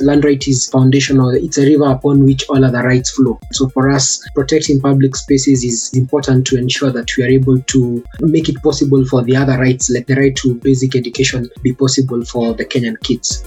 land 0.00 0.24
right 0.24 0.46
is 0.46 0.68
foundational. 0.68 1.30
It's 1.30 1.58
a 1.58 1.64
river 1.64 1.90
upon 1.90 2.24
which 2.24 2.44
all 2.48 2.64
other 2.64 2.82
rights 2.82 3.10
flow. 3.10 3.38
So 3.52 3.68
for 3.70 3.90
us, 3.90 4.22
protecting 4.34 4.80
public 4.80 5.16
spaces 5.16 5.64
is 5.64 5.90
important 5.94 6.46
to 6.48 6.58
ensure 6.58 6.90
that 6.90 7.16
we 7.16 7.24
are 7.24 7.28
able 7.28 7.60
to 7.60 8.04
make 8.20 8.48
it 8.48 8.62
possible 8.62 9.04
for 9.06 9.22
the 9.22 9.36
other 9.36 9.58
rights, 9.58 9.90
like 9.90 10.06
the 10.06 10.16
right 10.16 10.36
to 10.36 10.54
basic 10.56 10.96
education, 10.96 11.48
be 11.62 11.72
possible 11.72 12.24
for 12.24 12.54
the 12.54 12.64
Kenyan 12.64 13.00
kids. 13.02 13.44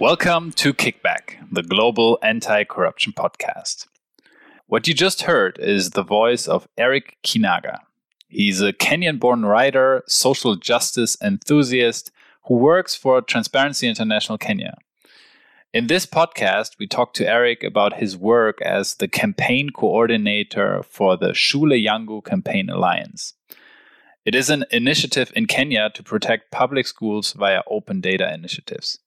Welcome 0.00 0.50
to 0.52 0.74
Kickback, 0.74 1.36
the 1.52 1.62
global 1.62 2.18
anti 2.22 2.64
corruption 2.64 3.12
podcast. 3.12 3.86
What 4.72 4.88
you 4.88 4.94
just 4.94 5.24
heard 5.24 5.58
is 5.58 5.90
the 5.90 6.02
voice 6.02 6.48
of 6.48 6.66
Eric 6.78 7.18
Kinaga. 7.22 7.80
He's 8.28 8.62
a 8.62 8.72
Kenyan 8.72 9.20
born 9.20 9.44
writer, 9.44 10.02
social 10.06 10.56
justice 10.56 11.14
enthusiast 11.22 12.10
who 12.46 12.54
works 12.54 12.94
for 12.94 13.20
Transparency 13.20 13.86
International 13.86 14.38
Kenya. 14.38 14.78
In 15.74 15.88
this 15.88 16.06
podcast, 16.06 16.78
we 16.78 16.86
talk 16.86 17.12
to 17.12 17.28
Eric 17.28 17.62
about 17.62 17.98
his 17.98 18.16
work 18.16 18.62
as 18.62 18.94
the 18.94 19.08
campaign 19.08 19.68
coordinator 19.68 20.82
for 20.82 21.18
the 21.18 21.34
Shule 21.34 21.78
Yangu 21.78 22.24
Campaign 22.24 22.70
Alliance. 22.70 23.34
It 24.24 24.34
is 24.34 24.48
an 24.48 24.64
initiative 24.70 25.34
in 25.36 25.44
Kenya 25.44 25.90
to 25.90 26.02
protect 26.02 26.50
public 26.50 26.86
schools 26.86 27.34
via 27.34 27.60
open 27.66 28.00
data 28.00 28.32
initiatives. 28.32 29.00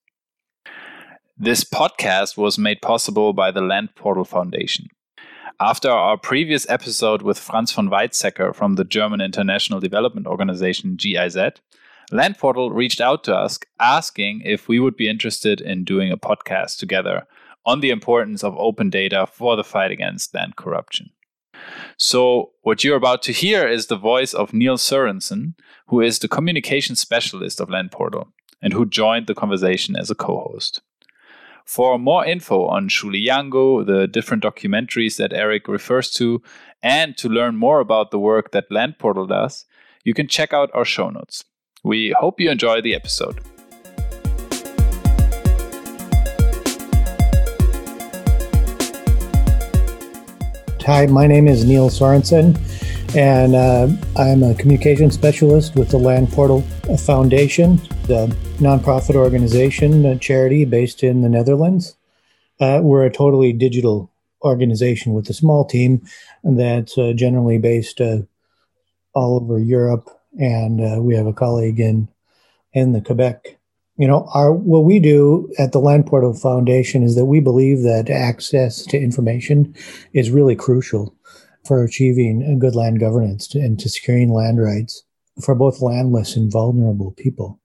This 1.35 1.63
podcast 1.63 2.37
was 2.37 2.59
made 2.59 2.83
possible 2.83 3.33
by 3.33 3.49
the 3.49 3.61
Land 3.61 3.95
Portal 3.95 4.25
Foundation. 4.25 4.89
After 5.59 5.89
our 5.89 6.17
previous 6.17 6.69
episode 6.69 7.21
with 7.21 7.39
Franz 7.39 7.71
von 7.71 7.89
Weizsäcker 7.89 8.53
from 8.53 8.75
the 8.75 8.83
German 8.83 9.21
International 9.21 9.79
Development 9.79 10.27
Organization 10.27 10.97
GIZ, 10.97 11.37
Landportal 12.11 12.73
reached 12.73 12.99
out 12.99 13.23
to 13.23 13.33
us 13.33 13.57
asking 13.79 14.41
if 14.43 14.67
we 14.67 14.81
would 14.81 14.97
be 14.97 15.07
interested 15.07 15.61
in 15.61 15.85
doing 15.85 16.11
a 16.11 16.17
podcast 16.17 16.77
together 16.77 17.25
on 17.65 17.79
the 17.79 17.89
importance 17.89 18.43
of 18.43 18.53
open 18.57 18.89
data 18.89 19.25
for 19.31 19.55
the 19.55 19.63
fight 19.63 19.91
against 19.91 20.33
land 20.33 20.57
corruption. 20.57 21.11
So, 21.95 22.51
what 22.63 22.83
you're 22.83 22.97
about 22.97 23.23
to 23.23 23.31
hear 23.31 23.65
is 23.65 23.87
the 23.87 23.95
voice 23.95 24.33
of 24.33 24.53
Neil 24.53 24.75
Sorensen, 24.75 25.53
who 25.87 26.01
is 26.01 26.19
the 26.19 26.27
communication 26.27 26.97
specialist 26.97 27.61
of 27.61 27.69
Landportal 27.69 28.27
and 28.61 28.73
who 28.73 28.85
joined 28.85 29.27
the 29.27 29.33
conversation 29.33 29.95
as 29.95 30.11
a 30.11 30.15
co 30.15 30.49
host. 30.51 30.81
For 31.65 31.97
more 31.97 32.23
info 32.23 32.67
on 32.67 32.89
Shule 32.89 33.19
Yangu, 33.19 33.83
the 33.83 34.07
different 34.07 34.43
documentaries 34.43 35.17
that 35.17 35.33
Eric 35.33 35.67
refers 35.67 36.11
to, 36.11 36.43
and 36.83 37.17
to 37.17 37.27
learn 37.27 37.55
more 37.55 37.79
about 37.79 38.11
the 38.11 38.19
work 38.19 38.51
that 38.51 38.71
Land 38.71 38.99
Portal 38.99 39.25
does, 39.25 39.65
you 40.03 40.13
can 40.13 40.27
check 40.27 40.53
out 40.53 40.69
our 40.75 40.85
show 40.85 41.09
notes. 41.09 41.43
We 41.83 42.15
hope 42.19 42.39
you 42.39 42.51
enjoy 42.51 42.81
the 42.81 42.93
episode. 42.93 43.39
Hi, 50.85 51.07
my 51.07 51.25
name 51.25 51.47
is 51.47 51.65
Neil 51.65 51.89
Sorensen, 51.89 52.59
and 53.15 53.55
uh, 53.55 53.87
I'm 54.15 54.43
a 54.43 54.53
communication 54.53 55.09
specialist 55.09 55.75
with 55.75 55.89
the 55.89 55.97
Land 55.97 56.29
Portal 56.29 56.61
Foundation 57.05 57.81
the 58.07 58.27
nonprofit 58.57 59.15
organization, 59.15 60.05
a 60.05 60.17
charity 60.17 60.63
based 60.63 61.03
in 61.03 61.21
the 61.21 61.29
Netherlands. 61.29 61.95
Uh, 62.59 62.79
we're 62.83 63.05
a 63.05 63.11
totally 63.11 63.51
digital 63.51 64.11
organization 64.43 65.13
with 65.13 65.29
a 65.29 65.33
small 65.33 65.65
team 65.65 66.05
that's 66.43 66.97
uh, 66.97 67.13
generally 67.15 67.57
based 67.57 67.99
uh, 67.99 68.19
all 69.13 69.35
over 69.35 69.57
Europe, 69.57 70.07
and 70.39 70.81
uh, 70.81 71.01
we 71.01 71.15
have 71.15 71.25
a 71.25 71.33
colleague 71.33 71.79
in 71.79 72.07
in 72.73 72.91
the 72.91 73.01
Quebec. 73.01 73.57
You 73.97 74.07
know, 74.07 74.29
our 74.33 74.53
what 74.53 74.83
we 74.83 74.99
do 74.99 75.51
at 75.57 75.71
the 75.71 75.79
Land 75.79 76.05
Portal 76.05 76.33
Foundation 76.33 77.01
is 77.01 77.15
that 77.15 77.25
we 77.25 77.39
believe 77.39 77.81
that 77.81 78.09
access 78.09 78.83
to 78.85 78.97
information 78.97 79.73
is 80.13 80.29
really 80.29 80.55
crucial 80.55 81.15
for 81.65 81.83
achieving 81.83 82.59
good 82.59 82.75
land 82.75 82.99
governance 82.99 83.55
and 83.55 83.79
to 83.79 83.89
securing 83.89 84.31
land 84.31 84.61
rights 84.61 85.03
for 85.41 85.55
both 85.55 85.81
landless 85.81 86.35
and 86.35 86.51
vulnerable 86.51 87.11
people 87.17 87.59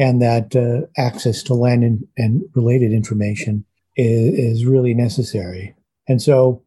and 0.00 0.22
that 0.22 0.56
uh, 0.56 0.86
access 0.96 1.42
to 1.42 1.54
land 1.54 1.84
and, 1.84 2.08
and 2.16 2.42
related 2.54 2.90
information 2.90 3.66
is, 3.96 4.60
is, 4.60 4.64
really 4.64 4.94
necessary. 4.94 5.74
And 6.08 6.22
so 6.22 6.62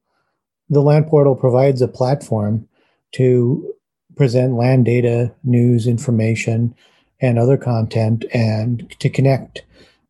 the 0.70 0.82
land 0.82 1.08
portal 1.08 1.36
provides 1.36 1.82
a 1.82 1.88
platform 1.88 2.70
to 3.14 3.74
present 4.16 4.54
land 4.54 4.86
data, 4.86 5.34
news, 5.44 5.88
information, 5.88 6.76
and 7.20 7.40
other 7.40 7.58
content 7.58 8.24
and 8.34 8.88
to 9.00 9.10
connect, 9.10 9.64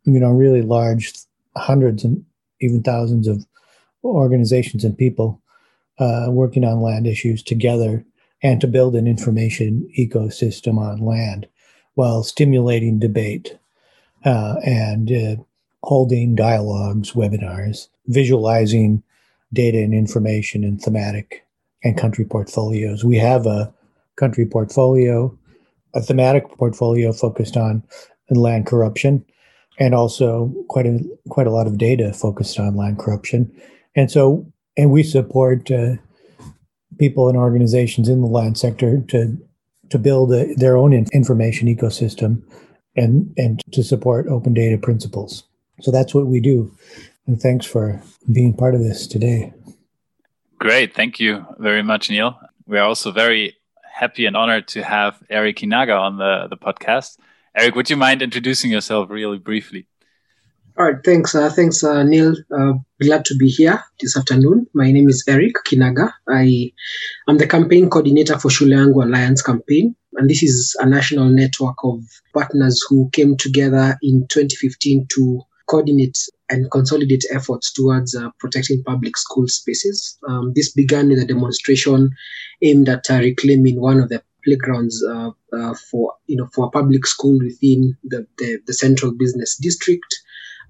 you 0.03 0.19
know, 0.19 0.31
really 0.31 0.61
large 0.61 1.13
hundreds 1.55 2.03
and 2.03 2.25
even 2.59 2.83
thousands 2.83 3.27
of 3.27 3.45
organizations 4.03 4.83
and 4.83 4.97
people 4.97 5.41
uh, 5.97 6.27
working 6.29 6.65
on 6.65 6.81
land 6.81 7.07
issues 7.07 7.41
together 7.41 8.03
and 8.41 8.59
to 8.59 8.67
build 8.67 8.95
an 8.95 9.07
information 9.07 9.89
ecosystem 9.97 10.77
on 10.77 10.97
land 10.97 11.47
while 11.95 12.23
stimulating 12.23 12.99
debate 12.99 13.57
uh, 14.25 14.55
and 14.65 15.11
uh, 15.11 15.35
holding 15.83 16.35
dialogues, 16.35 17.11
webinars, 17.11 17.87
visualizing 18.07 19.03
data 19.51 19.77
and 19.77 19.93
information 19.93 20.63
in 20.63 20.77
thematic 20.77 21.45
and 21.83 21.97
country 21.97 22.25
portfolios. 22.25 23.03
We 23.03 23.17
have 23.17 23.45
a 23.45 23.71
country 24.15 24.45
portfolio, 24.45 25.37
a 25.93 26.01
thematic 26.01 26.49
portfolio 26.57 27.11
focused 27.11 27.57
on 27.57 27.83
land 28.29 28.65
corruption, 28.65 29.23
and 29.79 29.93
also 29.93 30.53
quite 30.69 30.85
a 30.85 30.99
quite 31.29 31.47
a 31.47 31.51
lot 31.51 31.67
of 31.67 31.77
data 31.77 32.13
focused 32.13 32.59
on 32.59 32.75
land 32.75 32.99
corruption. 32.99 33.51
And 33.95 34.09
so, 34.09 34.45
and 34.77 34.91
we 34.91 35.03
support 35.03 35.69
uh, 35.69 35.95
people 36.97 37.29
and 37.29 37.37
organizations 37.37 38.09
in 38.09 38.21
the 38.21 38.27
land 38.27 38.57
sector 38.57 39.01
to 39.09 39.37
to 39.93 39.99
build 39.99 40.33
a, 40.33 40.55
their 40.55 40.75
own 40.75 40.91
information 41.13 41.67
ecosystem 41.67 42.41
and 42.95 43.31
and 43.37 43.61
to 43.71 43.83
support 43.83 44.27
open 44.27 44.51
data 44.51 44.75
principles. 44.75 45.43
So 45.81 45.91
that's 45.91 46.15
what 46.15 46.25
we 46.25 46.39
do. 46.39 46.75
And 47.27 47.39
thanks 47.39 47.67
for 47.67 48.01
being 48.31 48.55
part 48.55 48.73
of 48.73 48.81
this 48.81 49.05
today. 49.05 49.53
Great. 50.57 50.95
Thank 50.95 51.19
you 51.19 51.45
very 51.59 51.83
much, 51.83 52.09
Neil. 52.09 52.39
We 52.65 52.79
are 52.79 52.87
also 52.87 53.11
very 53.11 53.55
happy 53.93 54.25
and 54.25 54.35
honored 54.35 54.67
to 54.69 54.81
have 54.81 55.21
Eric 55.29 55.57
Kinaga 55.57 55.99
on 55.99 56.17
the, 56.17 56.47
the 56.49 56.57
podcast. 56.57 57.17
Eric, 57.55 57.75
would 57.75 57.91
you 57.91 57.97
mind 57.97 58.23
introducing 58.23 58.71
yourself 58.71 59.11
really 59.11 59.37
briefly? 59.37 59.85
All 60.75 60.85
right, 60.85 61.03
thanks. 61.05 61.35
Uh, 61.35 61.51
thanks, 61.51 61.83
uh, 61.83 62.01
Neil. 62.01 62.33
Uh, 62.49 62.73
glad 62.99 63.25
to 63.25 63.35
be 63.35 63.47
here 63.47 63.79
this 63.99 64.17
afternoon. 64.17 64.65
My 64.73 64.91
name 64.91 65.07
is 65.07 65.23
Eric 65.27 65.53
Kinaga. 65.67 66.11
I 66.27 66.71
am 67.29 67.37
the 67.37 67.45
campaign 67.45 67.91
coordinator 67.91 68.39
for 68.39 68.49
Shule 68.49 68.73
Yangu 68.73 69.03
Alliance 69.03 69.43
campaign. 69.43 69.95
And 70.15 70.27
this 70.27 70.41
is 70.41 70.75
a 70.79 70.87
national 70.87 71.25
network 71.25 71.75
of 71.83 71.99
partners 72.33 72.83
who 72.89 73.07
came 73.11 73.37
together 73.37 73.99
in 74.01 74.25
2015 74.31 75.05
to 75.09 75.41
coordinate 75.67 76.17
and 76.49 76.71
consolidate 76.71 77.23
efforts 77.31 77.71
towards 77.71 78.15
uh, 78.15 78.31
protecting 78.39 78.81
public 78.83 79.15
school 79.15 79.47
spaces. 79.47 80.17
Um, 80.27 80.53
this 80.55 80.71
began 80.71 81.07
with 81.09 81.19
a 81.19 81.25
demonstration 81.25 82.09
aimed 82.63 82.89
at 82.89 83.11
uh, 83.11 83.19
reclaiming 83.19 83.79
one 83.79 83.99
of 83.99 84.09
the 84.09 84.23
playgrounds 84.43 85.01
uh, 85.07 85.29
uh 85.53 85.73
for 85.89 86.13
you 86.27 86.35
know 86.35 86.49
for 86.53 86.65
a 86.65 86.69
public 86.69 87.05
school 87.05 87.39
within 87.39 87.95
the, 88.03 88.27
the, 88.39 88.59
the 88.67 88.73
central 88.73 89.13
business 89.13 89.55
district 89.55 90.21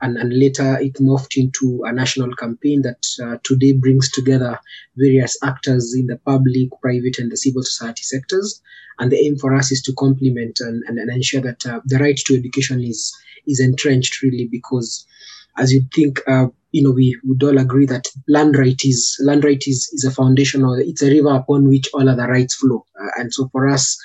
and, 0.03 0.17
and 0.17 0.37
later 0.37 0.77
it 0.81 0.95
morphed 0.95 1.37
into 1.37 1.81
a 1.85 1.93
national 1.93 2.35
campaign 2.35 2.81
that 2.81 3.05
uh, 3.23 3.37
today 3.43 3.71
brings 3.71 4.11
together 4.11 4.59
various 4.97 5.37
actors 5.41 5.95
in 5.97 6.07
the 6.07 6.17
public, 6.17 6.69
private, 6.81 7.17
and 7.19 7.31
the 7.31 7.37
civil 7.37 7.63
society 7.63 8.03
sectors. 8.03 8.61
And 8.99 9.11
the 9.11 9.17
aim 9.17 9.37
for 9.37 9.55
us 9.55 9.71
is 9.71 9.81
to 9.83 9.93
complement 9.93 10.59
and, 10.59 10.83
and, 10.87 10.99
and 10.99 11.09
ensure 11.09 11.41
that 11.41 11.65
uh, 11.65 11.79
the 11.85 11.99
right 11.99 12.17
to 12.17 12.37
education 12.37 12.83
is 12.83 13.15
is 13.47 13.59
entrenched 13.59 14.21
really 14.21 14.47
because 14.49 15.05
as 15.57 15.73
you 15.73 15.81
think 15.93 16.19
uh, 16.27 16.47
you 16.71 16.83
know 16.83 16.91
we 16.91 17.17
would 17.23 17.43
all 17.43 17.57
agree 17.57 17.85
that 17.85 18.07
land 18.27 18.57
right 18.57 18.79
is 18.85 19.17
land 19.21 19.43
right 19.43 19.63
is, 19.67 19.89
is 19.93 20.05
a 20.05 20.11
foundation 20.11 20.63
it's 20.79 21.01
a 21.01 21.09
river 21.09 21.35
upon 21.35 21.67
which 21.67 21.89
all 21.93 22.07
other 22.07 22.27
rights 22.27 22.55
flow 22.55 22.85
uh, 23.01 23.09
and 23.17 23.33
so 23.33 23.49
for 23.51 23.67
us 23.67 23.97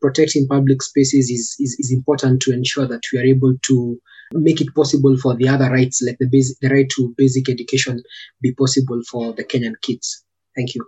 protecting 0.00 0.48
public 0.48 0.82
spaces 0.82 1.28
is, 1.28 1.56
is 1.60 1.76
is 1.78 1.92
important 1.92 2.40
to 2.40 2.52
ensure 2.52 2.86
that 2.86 3.02
we 3.12 3.18
are 3.18 3.24
able 3.34 3.54
to 3.62 4.00
make 4.32 4.60
it 4.60 4.74
possible 4.74 5.16
for 5.18 5.34
the 5.34 5.48
other 5.48 5.70
rights, 5.70 6.02
like 6.02 6.18
the 6.18 6.28
basic, 6.28 6.58
the 6.60 6.68
right 6.68 6.88
to 6.96 7.14
basic 7.16 7.48
education, 7.48 8.02
be 8.40 8.52
possible 8.52 9.00
for 9.10 9.32
the 9.32 9.44
Kenyan 9.44 9.74
kids. 9.82 10.24
Thank 10.56 10.74
you. 10.74 10.86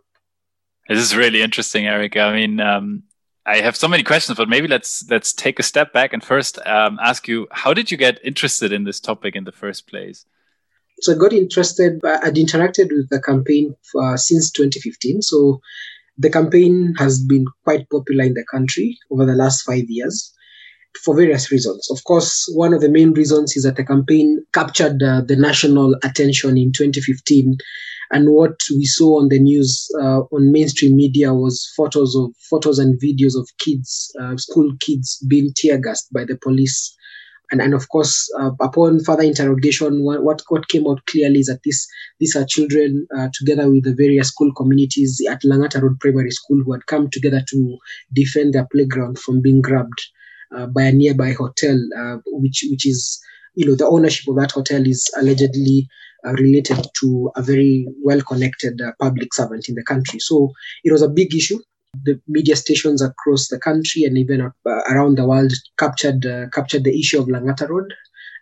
This 0.88 0.98
is 0.98 1.14
really 1.14 1.42
interesting, 1.42 1.86
Eric. 1.86 2.16
I 2.16 2.34
mean, 2.34 2.60
um, 2.60 3.02
I 3.44 3.60
have 3.60 3.76
so 3.76 3.88
many 3.88 4.02
questions, 4.02 4.38
but 4.38 4.48
maybe 4.48 4.68
let's 4.68 5.08
let's 5.10 5.32
take 5.32 5.58
a 5.58 5.62
step 5.62 5.92
back 5.92 6.12
and 6.12 6.24
first 6.24 6.58
um, 6.66 6.98
ask 7.02 7.28
you: 7.28 7.46
How 7.50 7.74
did 7.74 7.90
you 7.90 7.96
get 7.96 8.18
interested 8.24 8.72
in 8.72 8.84
this 8.84 9.00
topic 9.00 9.36
in 9.36 9.44
the 9.44 9.52
first 9.52 9.86
place? 9.86 10.24
So 11.00 11.14
I 11.14 11.16
got 11.16 11.32
interested, 11.32 12.00
I'd 12.04 12.34
interacted 12.34 12.90
with 12.90 13.08
the 13.08 13.22
campaign 13.22 13.76
for, 13.92 14.16
since 14.16 14.50
2015. 14.50 15.22
So 15.22 15.60
the 16.16 16.28
campaign 16.28 16.94
has 16.98 17.22
been 17.22 17.44
quite 17.62 17.88
popular 17.88 18.24
in 18.24 18.34
the 18.34 18.44
country 18.50 18.98
over 19.10 19.24
the 19.24 19.36
last 19.36 19.62
five 19.62 19.84
years 19.88 20.34
for 21.04 21.16
various 21.16 21.50
reasons. 21.50 21.88
Of 21.90 22.04
course, 22.04 22.50
one 22.54 22.74
of 22.74 22.80
the 22.80 22.88
main 22.88 23.12
reasons 23.12 23.56
is 23.56 23.64
that 23.64 23.76
the 23.76 23.84
campaign 23.84 24.44
captured 24.52 25.02
uh, 25.02 25.22
the 25.22 25.36
national 25.36 25.94
attention 26.02 26.56
in 26.56 26.72
2015. 26.72 27.56
And 28.10 28.30
what 28.30 28.58
we 28.70 28.86
saw 28.86 29.20
on 29.20 29.28
the 29.28 29.38
news 29.38 29.86
uh, 30.00 30.20
on 30.32 30.50
mainstream 30.50 30.96
media 30.96 31.34
was 31.34 31.70
photos 31.76 32.16
of 32.16 32.34
photos 32.50 32.78
and 32.78 32.98
videos 33.00 33.38
of 33.38 33.48
kids, 33.58 34.10
uh, 34.20 34.36
school 34.38 34.72
kids, 34.80 35.22
being 35.28 35.52
tear 35.54 35.78
gassed 35.78 36.10
by 36.12 36.24
the 36.24 36.38
police 36.42 36.96
and 37.50 37.62
and 37.62 37.74
of 37.74 37.88
course, 37.88 38.30
uh, 38.38 38.50
upon 38.60 39.02
further 39.02 39.22
interrogation, 39.22 40.04
what, 40.04 40.42
what 40.48 40.68
came 40.68 40.86
out 40.86 41.04
clearly 41.06 41.40
is 41.40 41.46
that 41.46 41.62
this 41.64 41.86
these 42.20 42.36
are 42.36 42.44
children 42.44 43.06
uh, 43.16 43.28
together 43.32 43.70
with 43.70 43.84
the 43.84 43.94
various 43.94 44.28
school 44.28 44.52
communities 44.54 45.20
at 45.28 45.42
Langata 45.42 45.80
Road 45.80 45.98
Primary 46.00 46.30
School 46.30 46.62
who 46.64 46.72
had 46.72 46.86
come 46.86 47.08
together 47.10 47.42
to 47.48 47.78
defend 48.12 48.52
their 48.52 48.66
playground 48.70 49.18
from 49.18 49.40
being 49.40 49.62
grabbed 49.62 49.98
by 50.74 50.84
a 50.84 50.92
nearby 50.92 51.32
hotel, 51.32 51.78
uh, 51.96 52.16
which 52.26 52.64
which 52.70 52.86
is 52.86 53.20
you 53.54 53.66
know 53.66 53.74
the 53.74 53.86
ownership 53.86 54.28
of 54.28 54.36
that 54.36 54.52
hotel 54.52 54.86
is 54.86 55.10
allegedly 55.16 55.88
uh, 56.26 56.32
related 56.32 56.86
to 57.00 57.30
a 57.36 57.42
very 57.42 57.86
well 58.02 58.20
connected 58.22 58.80
uh, 58.80 58.92
public 59.00 59.34
servant 59.34 59.68
in 59.68 59.74
the 59.74 59.84
country. 59.84 60.20
So 60.20 60.52
it 60.84 60.92
was 60.92 61.02
a 61.02 61.08
big 61.08 61.34
issue 61.34 61.58
the 62.04 62.20
media 62.28 62.56
stations 62.56 63.02
across 63.02 63.48
the 63.48 63.58
country 63.58 64.04
and 64.04 64.18
even 64.18 64.40
uh, 64.40 64.50
around 64.90 65.16
the 65.16 65.26
world 65.26 65.52
captured 65.78 66.24
uh, 66.26 66.46
captured 66.52 66.84
the 66.84 66.98
issue 66.98 67.18
of 67.18 67.28
Langata 67.28 67.68
Road, 67.68 67.92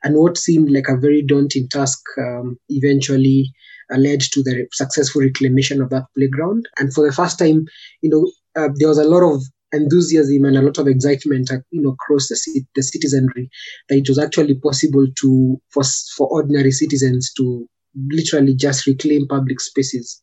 and 0.02 0.17
what 0.17 0.37
seemed 0.37 0.70
like 0.70 0.88
a 0.88 0.97
very 0.97 1.23
daunting 1.23 1.69
task 1.69 2.00
um, 2.19 2.59
eventually 2.69 3.52
uh, 3.93 3.97
led 3.97 4.20
to 4.20 4.43
the 4.43 4.67
successful 4.73 5.23
reclamation 5.23 5.81
of 5.81 5.91
that 5.91 6.05
playground. 6.17 6.67
And 6.79 6.93
for 6.93 7.06
the 7.06 7.12
first 7.12 7.38
time, 7.38 7.67
you 8.02 8.11
know, 8.11 8.31
uh, 8.61 8.69
there 8.76 8.88
was 8.88 8.99
a 8.99 9.05
lot 9.09 9.23
of 9.23 9.43
enthusiasm 9.72 10.44
and 10.44 10.56
a 10.56 10.62
lot 10.62 10.78
of 10.78 10.86
excitement, 10.86 11.50
uh, 11.50 11.58
you 11.70 11.82
know, 11.82 11.90
across 11.90 12.28
the 12.28 12.64
the 12.74 12.82
citizenry 12.82 13.50
that 13.88 13.96
it 13.96 14.08
was 14.08 14.18
actually 14.18 14.54
possible 14.54 15.06
to 15.20 15.60
for 15.70 15.82
for 16.16 16.28
ordinary 16.28 16.70
citizens 16.70 17.32
to 17.36 17.68
literally 18.10 18.54
just 18.54 18.86
reclaim 18.86 19.26
public 19.28 19.60
spaces 19.60 20.22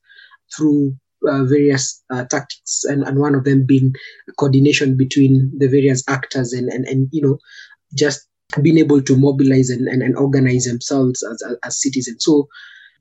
through 0.55 0.95
uh, 1.27 1.43
various 1.45 2.03
uh, 2.13 2.25
tactics, 2.25 2.83
and, 2.85 3.03
and 3.03 3.17
one 3.17 3.35
of 3.35 3.43
them 3.43 3.65
being 3.65 3.93
coordination 4.37 4.97
between 4.97 5.51
the 5.57 5.67
various 5.67 6.03
actors 6.07 6.53
and, 6.53 6.69
and, 6.69 6.85
and 6.85 7.07
you 7.11 7.21
know, 7.21 7.37
just 7.97 8.27
being 8.61 8.77
able 8.77 9.01
to 9.01 9.17
mobilize 9.17 9.69
and, 9.69 9.87
and, 9.87 10.03
and 10.03 10.15
organize 10.17 10.65
themselves 10.65 11.23
as, 11.23 11.41
as, 11.49 11.57
as 11.63 11.81
citizens. 11.81 12.23
So 12.23 12.47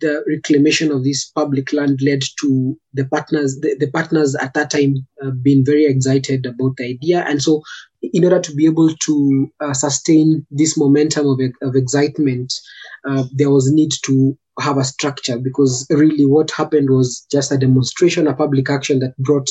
the 0.03 0.23
reclamation 0.29 0.93
of 0.93 1.05
this 1.05 1.31
public 1.31 1.73
land 1.73 2.01
led 2.03 2.21
to 2.41 2.77
the 2.93 3.07
partners 3.07 3.59
the, 3.61 3.77
the 3.79 3.91
partners 3.91 4.35
at 4.35 4.53
that 4.55 4.71
time 4.71 4.95
uh, 5.25 5.31
being 5.43 5.65
very 5.65 5.87
excited 5.87 6.45
about 6.45 6.77
the 6.77 6.85
idea. 6.85 7.25
And 7.27 7.41
so 7.41 7.63
in 8.03 8.25
order 8.25 8.41
to 8.41 8.55
be 8.55 8.67
able 8.67 8.91
to 8.95 9.51
uh, 9.61 9.73
sustain 9.73 10.45
this 10.51 10.77
momentum 10.77 11.27
of, 11.27 11.41
of 11.63 11.77
excitement 11.77 12.53
uh, 13.09 13.25
there 13.33 13.51
was 13.51 13.73
need 13.73 13.93
to 14.05 14.37
have 14.61 14.77
a 14.77 14.85
structure 14.85 15.39
because 15.39 15.87
really 15.91 16.27
what 16.27 16.51
happened 16.51 16.91
was 16.91 17.27
just 17.31 17.53
a 17.53 17.59
demonstration, 17.59 18.27
a 18.27 18.35
public 18.35 18.69
action 18.69 18.99
that 18.99 19.17
brought 19.19 19.49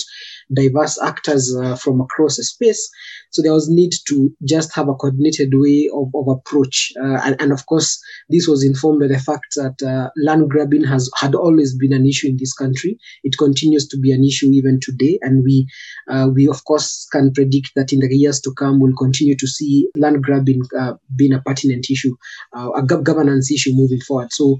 diverse 0.53 1.01
actors 1.01 1.56
uh, 1.56 1.75
from 1.75 2.01
across 2.01 2.38
the 2.38 2.44
space. 2.44 2.89
So 3.31 3.42
there 3.42 3.53
was 3.53 3.69
need 3.69 3.94
to 4.09 4.36
just 4.44 4.75
have 4.75 4.89
a 4.89 4.94
coordinated 4.94 5.51
way 5.53 5.89
of, 5.94 6.09
of 6.13 6.27
approach. 6.27 6.92
Uh, 7.01 7.21
and, 7.24 7.42
and, 7.42 7.51
of 7.53 7.65
course, 7.65 8.00
this 8.30 8.48
was 8.48 8.63
informed 8.63 9.00
by 9.00 9.07
the 9.07 9.19
fact 9.19 9.56
that 9.56 9.81
uh, 9.81 10.09
land 10.18 10.50
grabbing 10.50 10.83
has 10.83 11.09
had 11.18 11.33
always 11.33 11.75
been 11.77 11.94
an 11.94 12.06
issue 12.06 12.27
in 12.27 12.38
this 12.38 12.53
country. 12.53 12.98
It 13.24 13.38
continues 13.38 13.88
to 13.88 13.98
be 13.98 14.12
an 14.12 14.25
issue 14.25 14.48
even 14.48 14.80
today. 14.81 15.18
And 15.21 15.44
we, 15.44 15.65
uh, 16.09 16.30
we 16.33 16.50
of 16.50 16.63
course, 16.65 17.07
can 17.12 17.31
predict 17.31 17.71
that 17.75 17.94
in 17.94 18.00
the 18.00 18.13
years 18.13 18.42
to 18.42 18.53
come, 18.53 18.81
we'll 18.81 18.95
continue 18.98 19.38
to 19.38 19.48
see 19.48 19.89
land 19.95 20.21
grabbing 20.24 20.63
uh, 20.77 20.94
being 21.15 21.33
a 21.33 21.42
pertinent 21.42 21.89
issue, 21.89 22.15
uh, 22.53 22.71
a 22.71 22.83
governance 22.83 23.50
issue 23.50 23.71
moving 23.74 24.01
forward. 24.01 24.33
So 24.33 24.59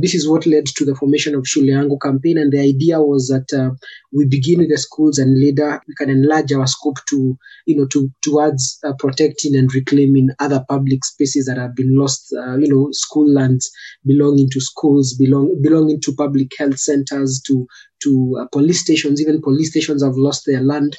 this 0.00 0.14
is 0.14 0.28
what 0.28 0.46
led 0.46 0.66
to 0.66 0.84
the 0.84 0.94
formation 0.94 1.34
of 1.34 1.44
Shule 1.44 1.64
Yangu 1.64 2.00
campaign. 2.00 2.36
And 2.38 2.52
the 2.52 2.60
idea 2.60 3.00
was 3.00 3.28
that 3.28 3.76
we 4.12 4.26
begin 4.26 4.58
with 4.60 4.70
the 4.70 4.78
schools 4.78 5.18
and 5.18 5.30
and 5.30 5.40
later 5.40 5.80
we 5.86 5.94
can 5.94 6.10
enlarge 6.10 6.52
our 6.52 6.66
scope 6.66 6.98
to 7.08 7.38
you 7.66 7.76
know 7.76 7.86
to 7.86 8.10
towards 8.22 8.78
uh, 8.84 8.92
protecting 8.98 9.54
and 9.56 9.72
reclaiming 9.74 10.30
other 10.38 10.64
public 10.68 11.04
spaces 11.04 11.46
that 11.46 11.58
have 11.58 11.74
been 11.74 11.96
lost 11.96 12.34
uh, 12.36 12.56
you 12.56 12.68
know 12.68 12.88
school 12.92 13.30
lands 13.30 13.70
belonging 14.04 14.48
to 14.50 14.60
schools 14.60 15.14
belong 15.14 15.56
belonging 15.62 16.00
to 16.00 16.14
public 16.14 16.50
health 16.58 16.78
centers 16.78 17.40
to 17.46 17.66
to 18.02 18.38
uh, 18.40 18.46
police 18.52 18.80
stations. 18.80 19.20
Even 19.20 19.42
police 19.42 19.70
stations 19.70 20.02
have 20.02 20.16
lost 20.16 20.44
their 20.46 20.60
land. 20.60 20.96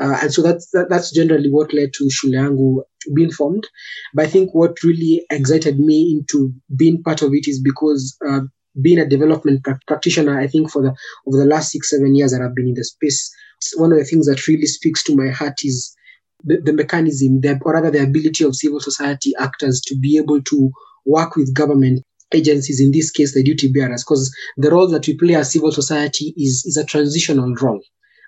Uh, 0.00 0.18
and 0.22 0.32
so 0.32 0.42
that's 0.42 0.70
that, 0.70 0.88
that's 0.88 1.12
generally 1.12 1.50
what 1.50 1.72
led 1.72 1.92
to 1.94 2.10
Shule 2.10 2.32
Yangu 2.32 2.82
being 3.14 3.30
formed. 3.30 3.66
But 4.14 4.26
i 4.26 4.28
think 4.28 4.54
what 4.54 4.82
really 4.82 5.24
excited 5.30 5.78
me 5.78 6.12
into 6.18 6.52
being 6.76 7.02
part 7.02 7.22
of 7.22 7.32
it 7.34 7.46
is 7.48 7.60
because 7.60 8.16
uh, 8.26 8.40
being 8.80 8.98
a 8.98 9.08
development 9.08 9.66
practitioner, 9.86 10.38
I 10.38 10.46
think 10.46 10.70
for 10.70 10.82
the 10.82 10.94
over 11.26 11.38
the 11.38 11.46
last 11.48 11.70
six 11.70 11.90
seven 11.90 12.14
years 12.14 12.32
that 12.32 12.42
I've 12.42 12.54
been 12.54 12.68
in 12.68 12.74
the 12.74 12.84
space, 12.84 13.32
one 13.76 13.92
of 13.92 13.98
the 13.98 14.04
things 14.04 14.26
that 14.26 14.46
really 14.48 14.66
speaks 14.66 15.02
to 15.04 15.16
my 15.16 15.28
heart 15.28 15.60
is 15.64 15.94
the, 16.42 16.60
the 16.60 16.72
mechanism, 16.72 17.40
the, 17.40 17.58
or 17.64 17.72
rather 17.74 17.90
the 17.90 18.02
ability 18.02 18.44
of 18.44 18.56
civil 18.56 18.80
society 18.80 19.32
actors 19.38 19.80
to 19.86 19.96
be 19.98 20.18
able 20.18 20.42
to 20.42 20.70
work 21.06 21.36
with 21.36 21.54
government 21.54 22.02
agencies, 22.34 22.80
in 22.80 22.92
this 22.92 23.10
case, 23.10 23.34
the 23.34 23.42
duty 23.42 23.70
bearers, 23.70 24.04
because 24.04 24.34
the 24.56 24.70
role 24.70 24.88
that 24.88 25.06
we 25.06 25.16
play 25.16 25.34
as 25.34 25.52
civil 25.52 25.72
society 25.72 26.34
is, 26.36 26.64
is 26.66 26.76
a 26.76 26.84
transitional 26.84 27.54
role. 27.54 27.80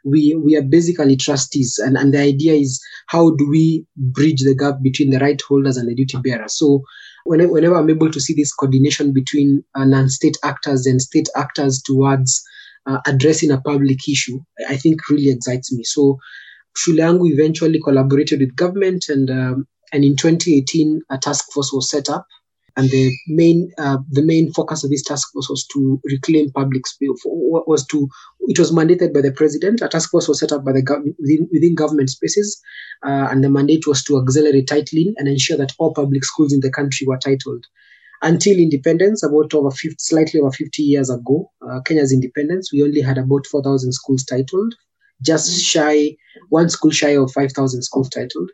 We, 0.05 0.35
we 0.35 0.57
are 0.57 0.63
basically 0.63 1.17
trustees, 1.17 1.79
and, 1.79 1.97
and 1.97 2.15
the 2.15 2.21
idea 2.21 2.55
is 2.55 2.81
how 3.09 3.35
do 3.35 3.49
we 3.49 3.85
bridge 3.97 4.43
the 4.43 4.55
gap 4.55 4.77
between 4.83 5.11
the 5.11 5.19
right 5.19 5.41
holders 5.49 5.77
and 5.77 5.89
the 5.89 5.95
duty 5.95 6.19
bearers? 6.23 6.57
So, 6.57 6.83
whenever, 7.25 7.53
whenever 7.53 7.77
I'm 7.77 7.91
able 7.91 8.11
to 8.11 8.21
see 8.21 8.35
this 8.35 8.53
coordination 8.55 9.13
between 9.13 9.65
uh, 9.75 9.85
non 9.85 10.09
state 10.09 10.39
actors 10.45 10.87
and 10.87 11.03
state 11.03 11.29
actors 11.35 11.83
towards 11.83 12.43
uh, 12.87 13.01
addressing 13.07 13.51
a 13.51 13.61
public 13.61 14.09
issue, 14.09 14.39
I 14.69 14.77
think 14.77 15.01
really 15.11 15.31
excites 15.31 15.73
me. 15.73 15.83
So 15.85 16.19
Shule 16.77 17.27
eventually 17.33 17.81
collaborated 17.81 18.41
with 18.41 18.55
government, 18.55 19.07
and 19.09 19.31
um, 19.31 19.67
and 19.93 20.05
in 20.05 20.17
2018 20.17 21.03
a 21.11 21.19
task 21.19 21.47
force 21.53 21.73
was 21.73 21.91
set 21.91 22.09
up, 22.09 22.27
and 22.77 22.91
the 22.91 23.13
main 23.29 23.71
uh, 23.79 23.99
the 24.11 24.23
main 24.23 24.53
focus 24.53 24.85
of 24.85 24.91
this 24.91 25.03
task 25.03 25.33
force 25.33 25.49
was 25.49 25.67
to 25.69 26.01
reclaim 26.05 26.51
public 26.53 26.87
space. 26.87 27.09
Was 27.25 27.87
to 27.87 28.09
it 28.41 28.59
was 28.59 28.73
mandated 28.73 29.15
by 29.15 29.23
the 29.23 29.33
president. 29.33 29.83
A 29.83 29.89
task 29.89 30.11
force 30.11 30.29
was 30.29 30.41
set 30.41 30.53
up 30.53 30.65
by 30.65 30.73
the 30.73 31.15
within, 31.19 31.49
within 31.53 31.75
government 31.75 32.11
spaces, 32.11 32.61
uh, 33.05 33.29
and 33.31 33.43
the 33.43 33.51
mandate 33.51 33.87
was 33.87 34.03
to 34.05 34.19
accelerate 34.19 34.69
titling 34.69 35.15
and 35.17 35.29
ensure 35.29 35.57
that 35.57 35.73
all 35.79 35.95
public 35.95 36.25
schools 36.25 36.53
in 36.53 36.61
the 36.61 36.71
country 36.71 37.07
were 37.07 37.19
titled 37.19 37.67
until 38.23 38.59
independence, 38.59 39.23
about 39.23 39.53
over 39.55 39.71
50, 39.71 39.97
slightly 39.99 40.41
over 40.41 40.51
50 40.51 40.83
years 40.83 41.11
ago, 41.11 41.51
uh, 41.69 41.81
Kenya's 41.83 42.13
independence, 42.13 42.73
we 42.73 42.83
only 42.83 43.01
had 43.01 43.19
about 43.19 43.47
4,000 43.47 43.93
schools 43.93 44.25
titled, 44.25 44.75
just 45.23 45.51
mm. 45.51 45.63
shy, 45.63 46.17
one 46.49 46.69
school 46.69 46.91
shy 46.91 47.17
of 47.17 47.31
5,000 47.33 47.83
schools 47.83 48.09
titled, 48.09 48.51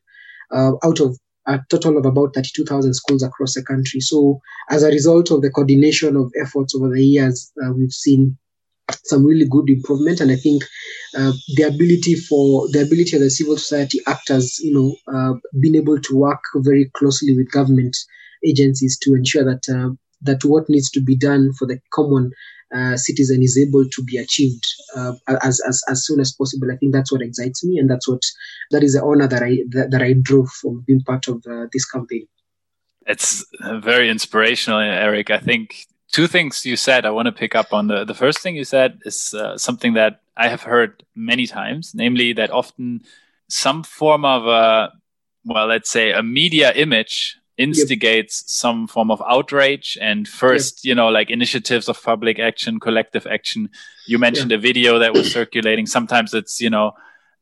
uh, 0.51 0.73
out 0.85 1.01
of 1.01 1.19
a 1.47 1.61
total 1.69 1.99
of 1.99 2.07
about 2.07 2.35
32,000 2.35 2.95
schools 2.95 3.23
across 3.23 3.55
the 3.55 3.63
country. 3.63 4.01
So, 4.01 4.41
as 4.71 4.83
a 4.83 4.89
result 4.89 5.31
of 5.31 5.43
the 5.43 5.51
coordination 5.51 6.17
of 6.17 6.33
efforts 6.41 6.75
over 6.75 6.89
the 6.89 7.03
years, 7.03 7.53
uh, 7.65 7.73
we've 7.73 7.93
seen 7.93 8.39
some 9.05 9.25
really 9.25 9.47
good 9.49 9.71
improvement 9.71 10.21
and 10.21 10.31
i 10.31 10.37
think 10.37 10.63
uh, 11.17 11.33
the 11.57 11.63
ability 11.63 12.15
for 12.15 12.69
the 12.73 12.83
ability 12.83 13.17
of 13.17 13.23
the 13.23 13.31
civil 13.31 13.57
society 13.57 14.01
actors 14.07 14.59
you 14.59 14.75
know 14.75 14.95
uh, 15.15 15.35
being 15.61 15.77
able 15.77 15.99
to 16.01 16.17
work 16.17 16.41
very 16.57 16.91
closely 16.95 17.35
with 17.37 17.51
government 17.51 17.97
agencies 18.47 18.99
to 18.99 19.15
ensure 19.15 19.45
that 19.45 19.63
uh, 19.69 19.91
that 20.21 20.45
what 20.45 20.69
needs 20.69 20.91
to 20.91 21.01
be 21.01 21.17
done 21.17 21.53
for 21.55 21.67
the 21.67 21.79
common 21.93 22.31
uh, 22.75 22.97
citizen 22.97 23.43
is 23.43 23.59
able 23.59 23.87
to 23.89 24.03
be 24.05 24.17
achieved 24.17 24.67
uh, 24.97 25.13
as, 25.43 25.61
as 25.67 25.83
as 25.89 26.07
soon 26.07 26.21
as 26.21 26.33
possible. 26.33 26.71
I 26.73 26.77
think 26.77 26.93
that's 26.93 27.13
what 27.13 27.23
excites 27.23 27.65
me, 27.65 27.79
and 27.79 27.89
that's 27.91 28.09
what 28.09 28.23
that 28.71 28.83
is 28.83 28.95
the 28.95 29.03
honor 29.03 29.29
that 29.29 29.43
I 29.43 29.59
that, 29.71 29.91
that 29.91 30.03
I 30.03 30.15
drew 30.15 30.47
from 30.47 30.85
being 30.87 31.03
part 31.03 31.29
of 31.29 31.45
uh, 31.47 31.67
this 31.73 31.85
campaign. 31.85 32.27
It's 33.07 33.45
very 33.61 34.09
inspirational, 34.09 34.81
Eric. 34.81 35.31
I 35.31 35.39
think 35.39 35.87
two 36.13 36.27
things 36.27 36.65
you 36.65 36.77
said 36.77 37.05
I 37.05 37.11
want 37.11 37.27
to 37.27 37.33
pick 37.33 37.55
up 37.55 37.73
on. 37.73 37.89
The 37.89 38.05
the 38.05 38.15
first 38.15 38.39
thing 38.41 38.57
you 38.57 38.65
said 38.65 39.01
is 39.05 39.35
uh, 39.35 39.59
something 39.59 39.95
that 39.95 40.21
I 40.37 40.49
have 40.49 40.63
heard 40.63 41.05
many 41.15 41.47
times, 41.47 41.93
namely 41.95 42.33
that 42.35 42.51
often 42.51 43.03
some 43.49 43.83
form 43.83 44.25
of 44.25 44.47
a 44.47 44.93
well, 45.45 45.67
let's 45.67 45.91
say 45.91 46.13
a 46.13 46.23
media 46.23 46.73
image 46.73 47.37
instigates 47.59 48.43
yep. 48.43 48.49
some 48.49 48.87
form 48.87 49.11
of 49.11 49.23
outrage 49.29 49.99
and 50.01 50.27
first 50.27 50.85
yep. 50.85 50.89
you 50.89 50.95
know 50.95 51.09
like 51.09 51.31
initiatives 51.31 51.89
of 51.89 52.03
public 52.03 52.39
action 52.39 52.81
collective 52.81 53.27
action 53.27 53.69
you 54.07 54.19
mentioned 54.19 54.51
yeah. 54.51 54.57
a 54.57 54.61
video 54.61 54.99
that 54.99 55.13
was 55.13 55.31
circulating 55.31 55.87
sometimes 55.87 56.33
it's 56.33 56.61
you 56.61 56.71
know 56.71 56.93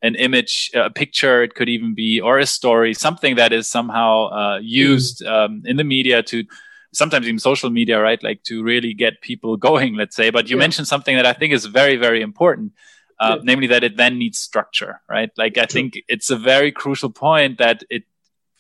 an 0.03 0.17
image 0.17 0.71
a 0.75 0.91
picture 0.91 1.43
it 1.43 1.55
could 1.55 1.69
even 1.69 1.95
be 1.95 2.21
or 2.21 2.39
a 2.39 2.47
story 2.47 2.93
something 2.93 3.37
that 3.37 3.53
is 3.53 3.69
somehow 3.69 4.27
uh, 4.31 4.59
used 4.61 5.23
mm. 5.23 5.31
um, 5.31 5.63
in 5.65 5.77
the 5.77 5.85
media 5.85 6.23
to 6.23 6.45
sometimes 6.93 7.27
even 7.27 7.39
social 7.39 7.71
media, 7.71 8.01
right? 8.01 8.23
Like 8.23 8.43
to 8.45 8.63
really 8.63 8.95
get 8.95 9.21
people 9.21 9.57
going, 9.57 9.97
let's 9.97 10.17
say. 10.17 10.31
But 10.31 10.49
you 10.51 10.57
yeah. 10.57 10.61
mentioned 10.61 10.89
something 10.89 11.17
that 11.17 11.27
I 11.27 11.33
think 11.33 11.53
is 11.53 11.67
very, 11.67 11.97
very 11.97 12.23
important. 12.23 12.73
Uh, 13.19 13.37
yeah. 13.37 13.43
namely 13.45 13.67
that 13.67 13.85
it 13.85 13.99
then 13.99 14.17
needs 14.17 14.39
structure, 14.39 15.03
right? 15.07 15.31
Like 15.37 15.59
I 15.59 15.67
think 15.67 16.01
it's 16.09 16.31
a 16.31 16.37
very 16.37 16.73
crucial 16.73 17.11
point 17.11 17.59
that 17.59 17.85
it 17.91 18.05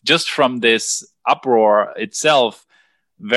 just 0.04 0.30
from 0.30 0.58
this 0.58 1.02
uproar 1.30 1.92
itself, 1.96 2.66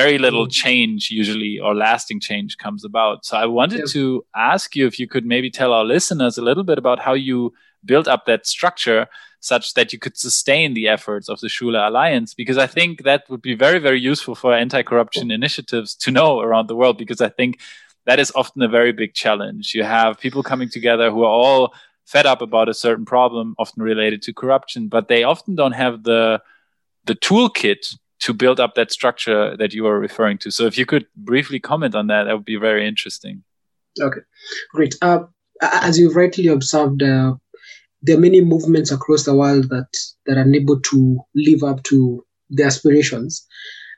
very 0.00 0.16
little 0.26 0.46
mm. 0.46 0.52
change 0.62 1.00
usually 1.10 1.54
or 1.64 1.74
lasting 1.74 2.20
change 2.28 2.56
comes 2.64 2.82
about. 2.90 3.24
So 3.28 3.36
I 3.36 3.46
wanted 3.46 3.80
yeah. 3.80 3.92
to 3.96 4.24
ask 4.52 4.66
you 4.76 4.86
if 4.86 4.98
you 5.00 5.06
could 5.12 5.26
maybe 5.34 5.50
tell 5.50 5.72
our 5.72 5.86
listeners 5.94 6.38
a 6.38 6.46
little 6.48 6.64
bit 6.70 6.78
about 6.78 6.98
how 7.06 7.14
you 7.28 7.52
built 7.84 8.08
up 8.08 8.22
that 8.24 8.46
structure 8.46 9.06
such 9.40 9.74
that 9.74 9.92
you 9.92 9.98
could 9.98 10.16
sustain 10.16 10.72
the 10.72 10.88
efforts 10.88 11.28
of 11.28 11.38
the 11.40 11.50
Shule 11.50 11.76
Alliance, 11.76 12.32
because 12.32 12.56
I 12.56 12.66
think 12.76 13.02
that 13.02 13.20
would 13.28 13.42
be 13.42 13.54
very, 13.54 13.78
very 13.78 14.00
useful 14.12 14.34
for 14.34 14.54
anti-corruption 14.54 15.30
initiatives 15.30 15.94
to 15.96 16.10
know 16.10 16.40
around 16.40 16.66
the 16.66 16.76
world, 16.80 16.96
because 16.96 17.20
I 17.20 17.28
think 17.28 17.60
that 18.06 18.18
is 18.18 18.32
often 18.34 18.62
a 18.62 18.68
very 18.68 18.92
big 18.92 19.12
challenge. 19.12 19.74
You 19.74 19.84
have 19.84 20.18
people 20.18 20.42
coming 20.42 20.70
together 20.70 21.10
who 21.10 21.22
are 21.24 21.36
all 21.44 21.74
fed 22.06 22.26
up 22.32 22.40
about 22.40 22.70
a 22.70 22.80
certain 22.86 23.04
problem, 23.04 23.54
often 23.58 23.82
related 23.82 24.22
to 24.22 24.32
corruption, 24.32 24.88
but 24.88 25.08
they 25.08 25.24
often 25.24 25.54
don't 25.54 25.72
have 25.84 26.04
the 26.04 26.40
the 27.06 27.14
toolkit 27.14 27.94
to 28.20 28.32
build 28.32 28.58
up 28.58 28.74
that 28.74 28.90
structure 28.90 29.56
that 29.56 29.74
you 29.74 29.86
are 29.86 29.98
referring 29.98 30.38
to. 30.38 30.50
So 30.50 30.66
if 30.66 30.78
you 30.78 30.86
could 30.86 31.06
briefly 31.16 31.60
comment 31.60 31.94
on 31.94 32.06
that, 32.06 32.24
that 32.24 32.34
would 32.34 32.44
be 32.44 32.56
very 32.56 32.86
interesting. 32.86 33.42
Okay, 34.00 34.20
great. 34.72 34.96
Uh, 35.02 35.24
as 35.60 35.98
you've 35.98 36.16
rightly 36.16 36.46
observed, 36.46 37.02
uh, 37.02 37.34
there 38.02 38.16
are 38.16 38.20
many 38.20 38.40
movements 38.40 38.90
across 38.90 39.24
the 39.24 39.34
world 39.34 39.68
that, 39.68 39.88
that 40.26 40.36
are 40.36 40.42
unable 40.42 40.80
to 40.80 41.20
live 41.34 41.62
up 41.62 41.82
to 41.84 42.24
their 42.50 42.66
aspirations. 42.66 43.46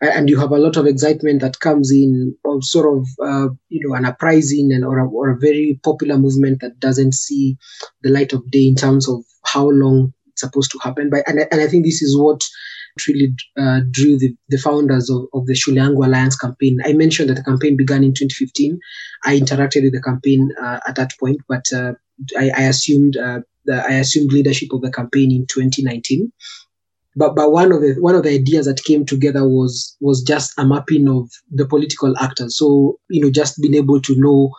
And 0.01 0.29
you 0.29 0.39
have 0.39 0.51
a 0.51 0.59
lot 0.59 0.77
of 0.77 0.87
excitement 0.87 1.41
that 1.41 1.61
comes 1.61 1.91
in, 1.91 2.37
of 2.45 2.65
sort 2.65 2.99
of, 2.99 3.07
uh, 3.23 3.49
you 3.69 3.89
know, 3.89 3.95
an 3.95 4.05
uprising 4.05 4.71
and 4.73 4.85
or 4.85 4.99
a, 4.99 5.09
or 5.09 5.31
a 5.31 5.39
very 5.39 5.81
popular 5.83 6.19
movement 6.19 6.61
that 6.61 6.79
doesn't 6.79 7.15
see 7.15 7.57
the 8.03 8.11
light 8.11 8.35
of 8.35 8.51
day 8.51 8.67
in 8.67 8.75
terms 8.75 9.09
of 9.09 9.25
how 9.47 9.69
long 9.69 10.13
it's 10.27 10.43
supposed 10.43 10.71
to 10.73 10.79
happen. 10.83 11.09
But 11.09 11.27
and, 11.27 11.47
and 11.51 11.61
I 11.61 11.67
think 11.67 11.85
this 11.85 12.03
is 12.03 12.17
what 12.17 12.43
really 13.07 13.35
uh, 13.59 13.81
drew 13.91 14.19
the, 14.19 14.35
the 14.49 14.59
founders 14.59 15.11
of, 15.11 15.27
of 15.35 15.47
the 15.47 15.55
Shule 15.55 15.75
Yangu 15.75 16.05
Alliance 16.05 16.37
campaign. 16.37 16.79
I 16.85 16.93
mentioned 16.93 17.31
that 17.31 17.35
the 17.35 17.45
campaign 17.45 17.77
began 17.77 18.05
in 18.05 18.15
2015. 18.15 18.79
I 19.25 19.39
interacted 19.39 19.83
with 19.83 19.93
the 19.93 20.03
campaign 20.03 20.51
uh, 20.63 20.81
at 20.87 20.97
that 20.97 21.13
point, 21.19 21.39
but 21.49 21.65
uh, 21.75 21.93
I, 22.39 22.51
I, 22.51 22.63
assumed 22.63 23.17
uh, 23.17 23.41
the, 23.65 23.85
I 23.85 23.95
assumed 23.95 24.33
leadership 24.33 24.73
of 24.73 24.83
the 24.83 24.91
campaign 24.91 25.31
in 25.31 25.47
2019. 25.47 26.33
But, 27.19 27.35
but 27.35 27.51
one 27.51 27.73
of 27.73 27.81
the 27.81 27.97
one 27.99 28.15
of 28.15 28.25
the 28.25 28.35
ideas 28.35 28.67
that 28.67 28.85
came 28.85 29.07
together 29.07 29.49
was 29.49 29.97
was 30.01 30.23
just 30.23 30.53
a 30.59 30.67
mapping 30.67 31.09
of 31.09 31.31
the 31.51 31.67
political 31.67 32.15
actors. 32.19 32.59
So 32.59 32.99
you 33.09 33.23
know, 33.23 33.31
just 33.31 33.61
being 33.61 33.75
able 33.75 34.03
to 34.03 34.15
know 34.17 34.51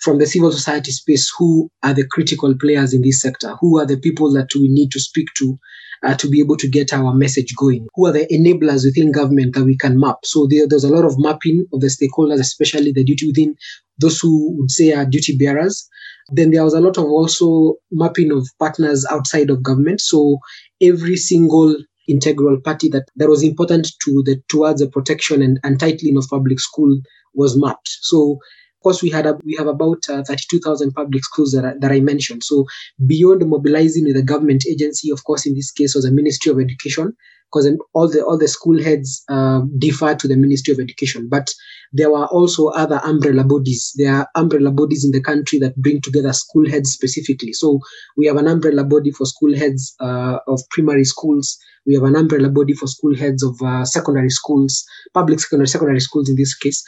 from 0.00 0.18
the 0.18 0.26
civil 0.26 0.52
society 0.52 0.92
space 0.92 1.32
who 1.36 1.70
are 1.82 1.94
the 1.94 2.06
critical 2.06 2.54
players 2.56 2.92
in 2.92 3.02
this 3.02 3.20
sector, 3.20 3.56
who 3.60 3.80
are 3.80 3.86
the 3.86 3.98
people 3.98 4.32
that 4.32 4.54
we 4.54 4.68
need 4.68 4.92
to 4.92 5.00
speak 5.00 5.26
to 5.38 5.58
uh, 6.04 6.14
to 6.14 6.28
be 6.28 6.40
able 6.40 6.56
to 6.58 6.68
get 6.68 6.92
our 6.92 7.14
message 7.14 7.54
going? 7.56 7.86
Who 7.94 8.06
are 8.06 8.12
the 8.12 8.26
enablers 8.26 8.84
within 8.84 9.12
government 9.12 9.54
that 9.54 9.64
we 9.64 9.76
can 9.76 9.98
map? 9.98 10.18
So 10.24 10.46
there, 10.48 10.66
there's 10.68 10.84
a 10.84 10.94
lot 10.94 11.04
of 11.04 11.14
mapping 11.18 11.66
of 11.72 11.80
the 11.80 11.86
stakeholders, 11.86 12.40
especially 12.40 12.92
the 12.92 13.04
duty 13.04 13.26
within 13.26 13.56
those 13.98 14.20
who 14.20 14.56
would 14.58 14.70
say 14.70 14.92
are 14.92 15.06
duty 15.06 15.36
bearers. 15.36 15.88
Then 16.30 16.50
there 16.50 16.64
was 16.64 16.74
a 16.74 16.80
lot 16.80 16.98
of 16.98 17.04
also 17.04 17.74
mapping 17.90 18.32
of 18.32 18.46
partners 18.58 19.06
outside 19.10 19.50
of 19.50 19.62
government. 19.62 20.00
So 20.00 20.38
every 20.80 21.16
single 21.16 21.76
integral 22.08 22.60
party 22.60 22.88
that, 22.90 23.04
that 23.16 23.28
was 23.28 23.42
important 23.42 23.88
to 24.04 24.22
the 24.24 24.42
towards 24.48 24.80
the 24.80 24.88
protection 24.88 25.42
and, 25.42 25.58
and 25.64 25.78
titling 25.78 26.18
of 26.18 26.28
public 26.28 26.60
school 26.60 27.00
was 27.34 27.58
mapped. 27.58 27.88
So 28.02 28.38
course, 28.84 29.02
we 29.02 29.10
had 29.10 29.26
a, 29.26 29.36
we 29.44 29.56
have 29.56 29.66
about 29.66 30.08
uh, 30.08 30.22
32,000 30.22 30.92
public 30.92 31.24
schools 31.24 31.50
that 31.52 31.64
I, 31.64 31.72
that 31.80 31.90
I 31.90 32.00
mentioned. 32.00 32.44
So 32.44 32.66
beyond 33.04 33.44
mobilizing 33.48 34.04
with 34.04 34.14
the 34.14 34.22
government 34.22 34.64
agency, 34.68 35.10
of 35.10 35.24
course, 35.24 35.44
in 35.46 35.54
this 35.54 35.72
case 35.72 35.96
was 35.96 36.04
the 36.04 36.12
Ministry 36.12 36.52
of 36.52 36.60
Education, 36.60 37.16
because 37.50 37.68
all 37.94 38.08
the 38.08 38.22
all 38.24 38.38
the 38.38 38.48
school 38.48 38.80
heads 38.80 39.24
uh, 39.28 39.62
defer 39.78 40.14
to 40.14 40.28
the 40.28 40.36
Ministry 40.36 40.72
of 40.72 40.78
Education. 40.78 41.28
But 41.28 41.52
there 41.94 42.10
were 42.10 42.26
also 42.26 42.68
other 42.68 43.00
umbrella 43.04 43.44
bodies. 43.44 43.92
There 43.96 44.12
are 44.12 44.28
umbrella 44.34 44.72
bodies 44.72 45.04
in 45.04 45.12
the 45.12 45.22
country 45.22 45.60
that 45.60 45.76
bring 45.76 46.00
together 46.00 46.32
school 46.32 46.68
heads 46.68 46.90
specifically. 46.90 47.52
So 47.52 47.78
we 48.16 48.26
have 48.26 48.36
an 48.36 48.48
umbrella 48.48 48.82
body 48.82 49.12
for 49.12 49.24
school 49.26 49.56
heads 49.56 49.94
uh, 50.00 50.38
of 50.48 50.60
primary 50.70 51.04
schools. 51.04 51.56
We 51.86 51.94
have 51.94 52.02
an 52.02 52.16
umbrella 52.16 52.48
body 52.48 52.72
for 52.72 52.88
school 52.88 53.14
heads 53.14 53.44
of 53.44 53.60
uh, 53.62 53.84
secondary 53.84 54.30
schools, 54.30 54.84
public 55.12 55.38
secondary 55.38 55.68
secondary 55.68 56.00
schools 56.00 56.28
in 56.28 56.34
this 56.34 56.56
case. 56.56 56.82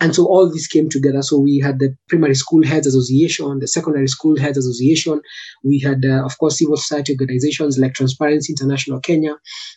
And, 0.00 0.14
so 0.14 0.26
all 0.26 0.50
this 0.50 0.66
came 0.66 0.90
together. 0.90 1.22
So 1.22 1.38
we 1.38 1.58
had 1.58 1.78
the 1.78 1.96
primary 2.08 2.34
school 2.34 2.62
heads 2.66 2.86
association, 2.86 3.60
the 3.60 3.68
secondary 3.68 4.08
school 4.08 4.38
heads 4.38 4.58
association. 4.58 5.22
We 5.64 5.78
had, 5.78 6.04
uh, 6.04 6.24
of 6.24 6.36
course, 6.36 6.58
civil 6.58 6.76
society 6.76 7.14
organizations 7.14 7.78
like 7.78 7.94
Transparency 7.94 8.52
International 8.52 9.00
Kenya. 9.00 9.36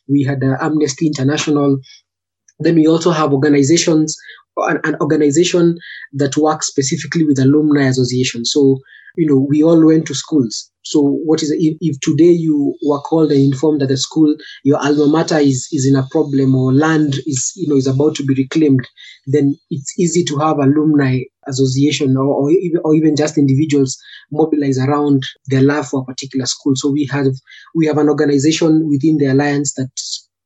We 0.10 0.24
had 0.24 0.44
uh, 0.44 0.58
Amnesty 0.60 1.08
International. 1.08 1.78
Then 2.60 2.75
we 2.75 2.88
also 2.88 3.12
have 3.12 3.33
organizations 3.33 4.17
an, 4.57 4.79
an, 4.83 4.95
organization 5.01 5.77
that 6.13 6.38
works 6.38 6.67
specifically 6.67 7.25
with 7.25 7.39
alumni 7.39 7.83
association. 7.83 8.45
So, 8.45 8.79
you 9.15 9.27
know, 9.27 9.45
we 9.50 9.63
all 9.63 9.86
went 9.86 10.07
to 10.07 10.15
schools. 10.15 10.69
So, 10.86 11.01
what 11.25 11.41
is 11.41 11.51
if, 11.51 11.77
if 11.81 12.00
today 12.01 12.31
you 12.31 12.75
were 12.86 13.00
called 13.00 13.31
and 13.31 13.39
informed 13.39 13.81
that 13.81 13.88
the 13.88 13.98
school, 13.98 14.36
your 14.63 14.79
alma 14.79 15.07
mater 15.07 15.38
is 15.38 15.67
is 15.72 15.88
in 15.88 15.95
a 15.95 16.07
problem 16.12 16.55
or 16.55 16.74
land 16.74 17.15
is 17.25 17.53
you 17.55 17.67
know 17.67 17.75
is 17.75 17.88
about 17.88 18.15
to 18.15 18.25
be 18.25 18.33
reclaimed, 18.33 18.86
then 19.27 19.55
it's 19.69 19.98
easy 19.98 20.24
to 20.25 20.38
have 20.39 20.57
alumni 20.57 21.19
association 21.48 22.17
or, 22.17 22.25
or, 22.25 22.51
or 22.83 22.95
even 22.95 23.15
just 23.15 23.38
individuals 23.38 23.98
mobilize 24.31 24.79
around 24.79 25.24
their 25.48 25.62
love 25.62 25.88
for 25.88 26.01
a 26.01 26.05
particular 26.05 26.45
school. 26.45 26.74
So 26.75 26.89
we 26.89 27.07
have 27.12 27.33
we 27.75 27.86
have 27.86 27.98
an 27.98 28.10
organization 28.10 28.89
within 28.89 29.17
the 29.17 29.27
alliance 29.27 29.74
that 29.75 29.91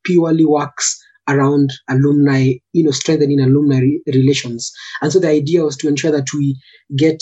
purely 0.04 0.46
works 0.46 1.04
around 1.28 1.72
alumni, 1.90 2.54
you 2.74 2.84
know, 2.84 2.92
strengthening 2.92 3.40
alumni 3.40 3.80
re- 3.80 4.02
relations. 4.08 4.72
And 5.02 5.12
so 5.12 5.20
the 5.20 5.30
idea 5.30 5.64
was 5.64 5.78
to 5.78 5.88
ensure 5.88 6.12
that 6.12 6.28
we 6.34 6.60
get 6.96 7.22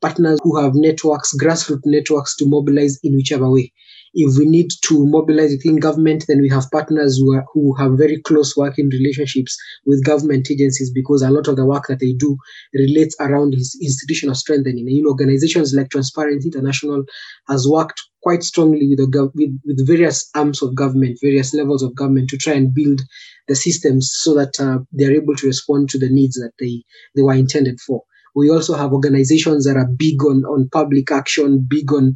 partners 0.00 0.40
who 0.42 0.60
have 0.60 0.74
networks, 0.74 1.34
grassroots 1.36 1.82
networks 1.84 2.36
to 2.36 2.46
mobilize 2.46 2.98
in 3.02 3.14
whichever 3.14 3.50
way. 3.50 3.72
If 4.14 4.36
we 4.36 4.44
need 4.44 4.70
to 4.82 5.06
mobilize 5.06 5.52
within 5.52 5.76
government, 5.76 6.26
then 6.28 6.42
we 6.42 6.48
have 6.50 6.70
partners 6.70 7.16
who, 7.16 7.32
are, 7.34 7.46
who 7.54 7.74
have 7.76 7.92
very 7.96 8.20
close 8.20 8.54
working 8.56 8.90
relationships 8.90 9.56
with 9.86 10.04
government 10.04 10.50
agencies 10.50 10.90
because 10.92 11.22
a 11.22 11.30
lot 11.30 11.48
of 11.48 11.56
the 11.56 11.64
work 11.64 11.86
that 11.88 12.00
they 12.00 12.12
do 12.12 12.36
relates 12.74 13.16
around 13.20 13.54
institutional 13.54 14.34
strengthening. 14.34 14.86
And, 14.86 14.96
you 14.96 15.02
know, 15.02 15.10
organizations 15.10 15.72
like 15.72 15.88
Transparency 15.88 16.48
International 16.48 17.04
has 17.48 17.66
worked 17.66 18.02
quite 18.22 18.42
strongly 18.42 18.88
with, 18.88 18.98
the, 18.98 19.30
with, 19.34 19.60
with 19.64 19.86
various 19.86 20.30
arms 20.34 20.62
of 20.62 20.74
government, 20.74 21.18
various 21.20 21.52
levels 21.52 21.82
of 21.82 21.94
government 21.94 22.30
to 22.30 22.38
try 22.38 22.52
and 22.52 22.74
build 22.74 23.02
the 23.48 23.56
systems 23.56 24.10
so 24.12 24.34
that 24.34 24.58
uh, 24.60 24.78
they're 24.92 25.14
able 25.14 25.34
to 25.36 25.46
respond 25.46 25.90
to 25.90 25.98
the 25.98 26.08
needs 26.08 26.36
that 26.36 26.52
they, 26.58 26.82
they 27.16 27.22
were 27.22 27.34
intended 27.34 27.80
for. 27.80 28.02
We 28.34 28.48
also 28.50 28.74
have 28.74 28.92
organizations 28.92 29.66
that 29.66 29.76
are 29.76 29.86
big 29.86 30.24
on, 30.24 30.44
on 30.44 30.68
public 30.70 31.10
action, 31.10 31.66
big 31.68 31.92
on, 31.92 32.14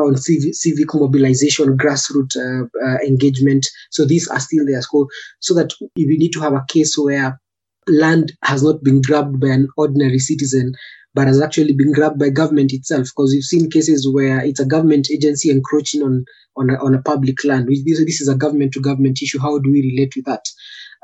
on 0.00 0.16
civic, 0.16 0.54
civic 0.54 0.94
mobilization, 0.94 1.76
grassroots 1.76 2.36
uh, 2.36 2.66
uh, 2.82 2.98
engagement. 3.06 3.66
So 3.90 4.06
these 4.06 4.28
are 4.28 4.40
still 4.40 4.64
there. 4.64 4.80
So, 4.80 5.08
so 5.40 5.54
that 5.54 5.72
we 5.96 6.16
need 6.16 6.32
to 6.32 6.40
have 6.40 6.54
a 6.54 6.64
case 6.68 6.96
where 6.96 7.38
land 7.86 8.32
has 8.44 8.62
not 8.62 8.82
been 8.82 9.02
grabbed 9.02 9.40
by 9.40 9.48
an 9.48 9.68
ordinary 9.76 10.18
citizen, 10.18 10.74
but 11.14 11.26
has 11.26 11.40
actually 11.40 11.74
been 11.74 11.92
grabbed 11.92 12.18
by 12.18 12.30
government 12.30 12.72
itself. 12.72 13.04
Because 13.04 13.32
we've 13.32 13.42
seen 13.42 13.70
cases 13.70 14.08
where 14.10 14.40
it's 14.40 14.60
a 14.60 14.66
government 14.66 15.08
agency 15.10 15.50
encroaching 15.50 16.02
on 16.02 16.24
on 16.56 16.70
a, 16.70 16.74
on 16.84 16.94
a 16.94 17.02
public 17.02 17.44
land. 17.44 17.68
This, 17.68 18.04
this 18.04 18.20
is 18.20 18.28
a 18.28 18.34
government 18.34 18.72
to 18.72 18.80
government 18.80 19.22
issue. 19.22 19.38
How 19.38 19.58
do 19.58 19.70
we 19.70 19.92
relate 19.94 20.12
with 20.16 20.24
that? 20.26 20.44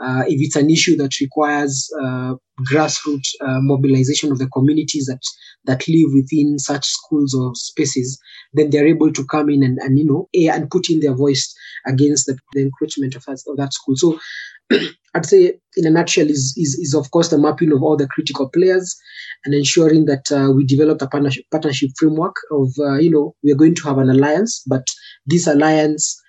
Uh, 0.03 0.25
if 0.27 0.41
it's 0.41 0.57
an 0.57 0.71
issue 0.71 0.97
that 0.97 1.21
requires 1.21 1.89
uh, 2.03 2.35
grassroots 2.69 3.29
uh, 3.41 3.61
mobilization 3.61 4.33
of 4.33 4.39
the 4.39 4.49
communities 4.49 5.07
that 5.07 5.21
that 5.67 5.87
live 5.89 6.13
within 6.13 6.59
such 6.59 6.85
schools 6.85 7.33
or 7.33 7.53
spaces, 7.55 8.21
then 8.55 8.71
they're 8.71 8.89
able 8.89 9.13
to 9.13 9.25
come 9.27 9.49
in 9.49 9.63
and, 9.63 9.79
and 9.79 9.99
you 9.99 10.05
know 10.05 10.29
and 10.53 10.71
put 10.71 10.91
in 10.91 10.99
their 11.01 11.15
voice 11.15 11.55
against 11.87 12.27
the, 12.27 12.37
the 12.55 12.63
encroachment 12.63 13.15
of 13.15 13.25
that, 13.27 13.41
of 13.47 13.57
that 13.57 13.73
school. 13.73 13.95
So 13.97 14.19
I'd 15.15 15.27
say, 15.27 15.55
in 15.77 15.87
a 15.87 15.91
nutshell, 15.91 16.29
is, 16.29 16.55
is, 16.57 16.75
is 16.75 16.95
of 16.95 17.11
course 17.11 17.29
the 17.29 17.39
mapping 17.39 17.73
of 17.73 17.83
all 17.83 17.97
the 17.97 18.09
critical 18.09 18.49
players 18.49 18.97
and 19.45 19.55
ensuring 19.55 20.07
that 20.07 20.33
uh, 20.33 20.51
we 20.51 20.65
develop 20.65 21.03
a 21.03 21.07
partnership, 21.07 21.45
partnership 21.51 21.91
framework 21.99 22.35
of, 22.51 22.73
uh, 22.81 22.95
you 22.95 23.11
know, 23.11 23.35
we 23.45 23.53
are 23.53 23.57
going 23.57 23.75
to 23.77 23.83
have 23.85 23.99
an 23.99 24.11
alliance, 24.11 24.63
but 24.67 24.87
this 25.27 25.47
alliance 25.47 26.21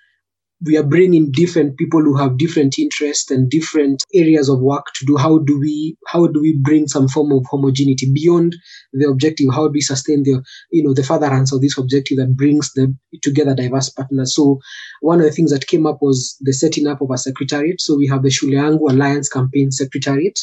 we 0.64 0.76
are 0.76 0.82
bringing 0.82 1.30
different 1.30 1.76
people 1.76 2.00
who 2.00 2.16
have 2.16 2.38
different 2.38 2.78
interests 2.78 3.30
and 3.30 3.50
different 3.50 4.02
areas 4.14 4.48
of 4.48 4.60
work 4.60 4.86
to 4.94 5.04
do 5.04 5.16
how 5.16 5.38
do 5.38 5.58
we 5.60 5.96
how 6.06 6.26
do 6.26 6.40
we 6.40 6.58
bring 6.62 6.88
some 6.88 7.08
form 7.08 7.30
of 7.32 7.44
homogeneity 7.50 8.10
beyond 8.12 8.56
the 8.92 9.08
objective? 9.08 9.48
How 9.52 9.66
do 9.66 9.72
we 9.72 9.80
sustain 9.80 10.22
the 10.22 10.42
you 10.70 10.82
know 10.82 10.94
the 10.94 11.02
furtherance 11.02 11.52
of 11.52 11.60
this 11.60 11.76
objective 11.76 12.18
that 12.18 12.36
brings 12.36 12.72
them 12.72 12.98
together 13.22 13.54
diverse 13.54 13.90
partners? 13.90 14.34
So 14.34 14.60
one 15.02 15.20
of 15.20 15.26
the 15.26 15.32
things 15.32 15.50
that 15.50 15.66
came 15.66 15.86
up 15.86 15.98
was 16.00 16.36
the 16.40 16.52
setting 16.52 16.86
up 16.86 17.02
of 17.02 17.10
a 17.10 17.18
secretariat. 17.18 17.80
So 17.80 17.96
we 17.96 18.06
have 18.08 18.22
the 18.22 18.30
Shule 18.30 18.52
Yangu 18.52 18.90
alliance 18.90 19.28
campaign 19.28 19.70
secretariat 19.70 20.38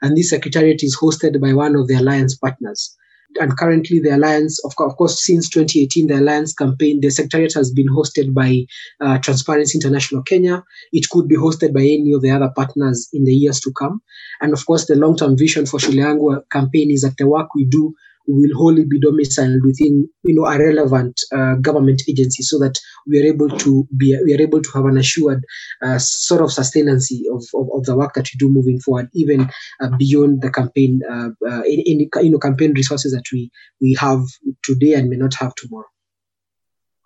and 0.00 0.16
this 0.16 0.30
secretariat 0.30 0.82
is 0.82 0.96
hosted 0.96 1.40
by 1.40 1.52
one 1.52 1.76
of 1.76 1.88
the 1.88 1.94
alliance 1.94 2.36
partners 2.36 2.96
and 3.36 3.56
currently 3.56 4.00
the 4.00 4.14
alliance 4.16 4.58
of, 4.64 4.72
of 4.78 4.96
course 4.96 5.24
since 5.24 5.48
2018 5.50 6.06
the 6.06 6.18
alliance 6.18 6.54
campaign 6.54 7.00
the 7.00 7.10
secretariat 7.10 7.52
has 7.54 7.70
been 7.70 7.88
hosted 7.88 8.34
by 8.34 8.64
uh, 9.00 9.18
transparency 9.18 9.76
international 9.76 10.22
kenya. 10.22 10.64
It 10.92 11.08
could 11.10 11.28
be 11.28 11.36
hosted 11.36 11.74
by 11.74 11.82
any 11.82 12.12
of 12.12 12.22
the 12.22 12.30
other 12.30 12.50
partners 12.54 13.08
in 13.12 13.24
the 13.24 13.34
years 13.34 13.60
to 13.60 13.72
come. 13.72 14.00
And 14.40 14.52
of 14.52 14.64
course 14.66 14.86
the 14.86 14.96
long-term 14.96 15.36
vision 15.36 15.66
for 15.66 15.78
shule 15.78 16.42
campaign 16.50 16.90
is 16.90 17.02
that 17.02 17.16
the 17.18 17.28
work 17.28 17.54
we 17.54 17.64
do 17.64 17.94
will 18.28 18.56
wholly 18.56 18.84
be 18.84 19.00
domiciled 19.00 19.62
within 19.64 20.08
you 20.24 20.34
know 20.34 20.46
a 20.46 20.58
relevant 20.58 21.20
uh, 21.34 21.54
government 21.56 22.02
agency 22.08 22.42
so 22.42 22.58
that 22.58 22.78
we 23.06 23.20
are 23.20 23.26
able 23.26 23.48
to 23.48 23.88
be 23.96 24.18
we 24.24 24.34
are 24.34 24.40
able 24.40 24.60
to 24.60 24.70
have 24.72 24.84
an 24.84 24.98
assured 24.98 25.42
uh, 25.82 25.98
sort 25.98 26.42
of 26.42 26.52
sustainancy 26.52 27.24
of, 27.32 27.42
of, 27.54 27.68
of, 27.74 27.84
the 27.84 27.96
work 27.96 28.14
that 28.14 28.28
we 28.32 28.38
do 28.38 28.48
moving 28.48 28.78
forward 28.80 29.08
even 29.14 29.50
uh, 29.80 29.88
beyond 29.98 30.42
the 30.42 30.50
campaign 30.50 31.00
uh, 31.10 31.28
uh, 31.48 31.60
any, 31.60 31.84
any 31.86 32.10
you 32.22 32.30
know 32.30 32.38
campaign 32.38 32.72
resources 32.74 33.12
that 33.12 33.24
we 33.32 33.50
we 33.80 33.96
have 33.98 34.20
today 34.62 34.94
and 34.94 35.08
may 35.08 35.16
not 35.16 35.34
have 35.34 35.54
tomorrow. 35.54 35.86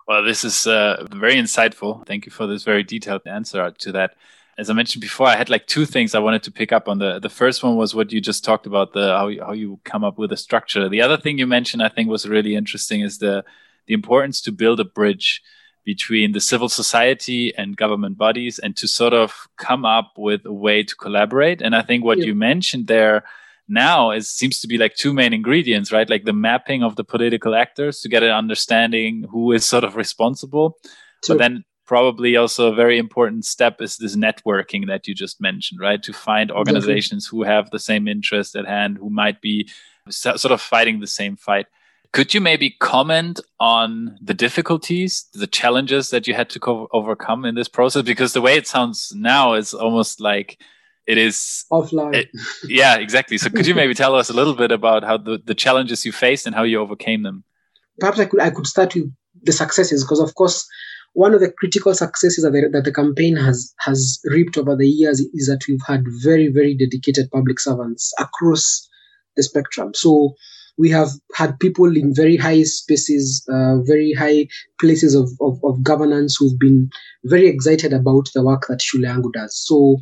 Well 0.07 0.23
this 0.23 0.43
is 0.43 0.67
uh, 0.67 1.07
very 1.11 1.35
insightful. 1.35 2.05
Thank 2.05 2.25
you 2.25 2.31
for 2.31 2.47
this 2.47 2.63
very 2.63 2.83
detailed 2.83 3.21
answer 3.25 3.71
to 3.71 3.91
that 3.93 4.15
as 4.57 4.69
I 4.69 4.73
mentioned 4.73 5.01
before, 5.01 5.27
I 5.27 5.35
had 5.35 5.49
like 5.49 5.65
two 5.67 5.85
things 5.85 6.13
I 6.13 6.19
wanted 6.19 6.43
to 6.43 6.51
pick 6.51 6.71
up 6.71 6.87
on. 6.87 6.99
The 6.99 7.19
the 7.19 7.29
first 7.29 7.63
one 7.63 7.75
was 7.75 7.95
what 7.95 8.11
you 8.11 8.21
just 8.21 8.43
talked 8.43 8.65
about, 8.65 8.93
the 8.93 9.17
how 9.17 9.27
you, 9.27 9.43
how 9.43 9.53
you 9.53 9.79
come 9.83 10.03
up 10.03 10.17
with 10.17 10.31
a 10.31 10.37
structure. 10.37 10.87
The 10.87 11.01
other 11.01 11.17
thing 11.17 11.37
you 11.37 11.47
mentioned, 11.47 11.81
I 11.81 11.89
think, 11.89 12.09
was 12.09 12.27
really 12.27 12.55
interesting, 12.55 13.01
is 13.01 13.17
the 13.17 13.43
the 13.87 13.93
importance 13.93 14.41
to 14.41 14.51
build 14.51 14.79
a 14.79 14.85
bridge 14.85 15.41
between 15.83 16.31
the 16.31 16.39
civil 16.39 16.69
society 16.69 17.53
and 17.57 17.75
government 17.75 18.17
bodies, 18.17 18.59
and 18.59 18.77
to 18.77 18.87
sort 18.87 19.13
of 19.13 19.47
come 19.57 19.85
up 19.85 20.13
with 20.17 20.45
a 20.45 20.53
way 20.53 20.83
to 20.83 20.95
collaborate. 20.95 21.61
And 21.61 21.75
I 21.75 21.81
think 21.81 22.03
what 22.03 22.19
yeah. 22.19 22.25
you 22.25 22.35
mentioned 22.35 22.87
there 22.87 23.23
now 23.67 24.11
is 24.11 24.29
seems 24.29 24.59
to 24.59 24.67
be 24.67 24.77
like 24.77 24.95
two 24.95 25.13
main 25.13 25.33
ingredients, 25.33 25.91
right? 25.91 26.09
Like 26.09 26.25
the 26.25 26.33
mapping 26.33 26.83
of 26.83 26.95
the 26.95 27.03
political 27.03 27.55
actors 27.55 28.01
to 28.01 28.09
get 28.09 28.21
an 28.21 28.31
understanding 28.31 29.25
who 29.31 29.51
is 29.51 29.65
sort 29.65 29.83
of 29.83 29.95
responsible, 29.95 30.77
but 31.27 31.39
then 31.39 31.63
probably 31.93 32.35
also 32.35 32.71
a 32.71 32.75
very 32.75 32.97
important 32.97 33.45
step 33.45 33.79
is 33.79 33.97
this 33.97 34.15
networking 34.15 34.87
that 34.87 35.07
you 35.07 35.13
just 35.13 35.39
mentioned, 35.39 35.79
right? 35.79 36.01
To 36.01 36.11
find 36.11 36.51
organizations 36.51 37.27
who 37.27 37.43
have 37.43 37.69
the 37.69 37.77
same 37.77 38.07
interest 38.07 38.55
at 38.55 38.65
hand, 38.65 38.97
who 38.97 39.11
might 39.11 39.41
be 39.41 39.69
sort 40.09 40.51
of 40.51 40.59
fighting 40.59 41.01
the 41.01 41.13
same 41.19 41.35
fight. 41.35 41.67
Could 42.11 42.33
you 42.33 42.41
maybe 42.41 42.71
comment 42.79 43.39
on 43.59 44.17
the 44.19 44.33
difficulties, 44.33 45.27
the 45.35 45.45
challenges 45.45 46.09
that 46.09 46.25
you 46.27 46.33
had 46.33 46.49
to 46.49 46.59
co- 46.59 46.87
overcome 46.93 47.45
in 47.45 47.53
this 47.53 47.67
process? 47.67 48.01
Because 48.01 48.33
the 48.33 48.41
way 48.41 48.55
it 48.55 48.65
sounds 48.65 49.13
now 49.15 49.53
is 49.53 49.75
almost 49.75 50.19
like 50.19 50.59
it 51.05 51.19
is 51.19 51.65
offline. 51.71 52.15
It, 52.15 52.29
yeah, 52.67 52.95
exactly. 52.95 53.37
So 53.37 53.51
could 53.51 53.67
you 53.67 53.75
maybe 53.75 53.93
tell 53.93 54.15
us 54.15 54.31
a 54.31 54.33
little 54.33 54.55
bit 54.55 54.71
about 54.71 55.03
how 55.03 55.17
the, 55.17 55.39
the 55.45 55.53
challenges 55.53 56.07
you 56.07 56.11
faced 56.11 56.47
and 56.47 56.55
how 56.55 56.63
you 56.63 56.81
overcame 56.81 57.21
them? 57.21 57.43
Perhaps 57.99 58.17
I 58.17 58.25
could 58.25 58.41
I 58.41 58.49
could 58.49 58.65
start 58.65 58.95
with 58.95 59.11
the 59.43 59.51
successes 59.51 60.03
because 60.03 60.21
of 60.21 60.33
course 60.33 60.67
one 61.13 61.33
of 61.33 61.39
the 61.39 61.51
critical 61.51 61.93
successes 61.93 62.43
that 62.43 62.51
the, 62.51 62.69
that 62.71 62.83
the 62.83 62.93
campaign 62.93 63.35
has 63.35 63.73
has 63.79 64.19
reaped 64.25 64.57
over 64.57 64.75
the 64.75 64.87
years 64.87 65.19
is 65.19 65.47
that 65.47 65.61
we've 65.67 65.85
had 65.87 66.03
very 66.23 66.47
very 66.49 66.75
dedicated 66.75 67.29
public 67.31 67.59
servants 67.59 68.13
across 68.19 68.87
the 69.35 69.43
spectrum. 69.43 69.91
So 69.93 70.35
we 70.77 70.89
have 70.89 71.09
had 71.35 71.59
people 71.59 71.95
in 71.95 72.15
very 72.15 72.35
high 72.35 72.63
spaces 72.63 73.45
uh, 73.51 73.77
very 73.81 74.13
high 74.13 74.47
places 74.79 75.13
of, 75.13 75.29
of, 75.39 75.59
of, 75.63 75.83
governance 75.83 76.35
who've 76.37 76.57
been 76.59 76.89
very 77.25 77.47
excited 77.47 77.93
about 77.93 78.29
the 78.33 78.43
work 78.43 78.65
that 78.67 78.81
shule 78.81 79.01
yangu 79.01 79.31
does. 79.33 79.55
So 79.55 79.97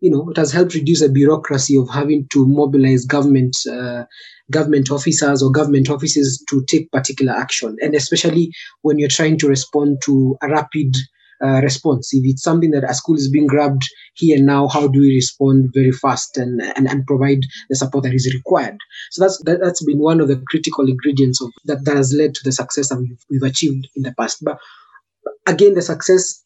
you 0.00 0.10
know 0.10 0.28
it 0.30 0.36
has 0.36 0.52
helped 0.52 0.74
reduce 0.74 1.00
the 1.00 1.08
bureaucracy 1.08 1.76
of 1.76 1.88
having 1.88 2.26
to 2.32 2.46
mobilize 2.46 3.04
government 3.04 3.56
uh, 3.70 4.04
government 4.50 4.90
officers 4.90 5.42
or 5.42 5.50
government 5.50 5.88
offices 5.88 6.42
to 6.48 6.64
take 6.66 6.90
particular 6.90 7.32
action, 7.32 7.76
and 7.80 7.94
especially 7.94 8.52
when 8.82 8.98
you're 8.98 9.08
trying 9.08 9.38
to 9.38 9.48
respond 9.48 9.98
to 10.04 10.36
a 10.42 10.48
rapid 10.48 10.96
uh, 11.42 11.60
response. 11.62 12.12
If 12.12 12.24
it's 12.24 12.42
something 12.42 12.70
that 12.72 12.84
a 12.84 12.94
school 12.94 13.16
is 13.16 13.30
being 13.30 13.46
grabbed 13.46 13.82
here 14.14 14.36
and 14.36 14.46
now, 14.46 14.68
how 14.68 14.88
do 14.88 15.00
we 15.00 15.14
respond 15.14 15.70
very 15.72 15.92
fast 15.92 16.36
and, 16.36 16.60
and, 16.60 16.88
and 16.88 17.06
provide 17.06 17.40
the 17.68 17.76
support 17.76 18.04
that 18.04 18.14
is 18.14 18.32
required? 18.34 18.76
So 19.10 19.22
that's 19.22 19.42
that, 19.44 19.60
has 19.62 19.82
been 19.86 20.00
one 20.00 20.20
of 20.20 20.28
the 20.28 20.42
critical 20.48 20.86
ingredients 20.86 21.40
of 21.40 21.50
that, 21.64 21.84
that 21.84 21.96
has 21.96 22.12
led 22.12 22.34
to 22.34 22.40
the 22.44 22.52
success 22.52 22.88
that 22.88 22.98
we've, 22.98 23.24
we've 23.30 23.50
achieved 23.50 23.88
in 23.96 24.02
the 24.02 24.14
past. 24.18 24.38
But 24.42 24.58
again, 25.46 25.74
the 25.74 25.82
success 25.82 26.44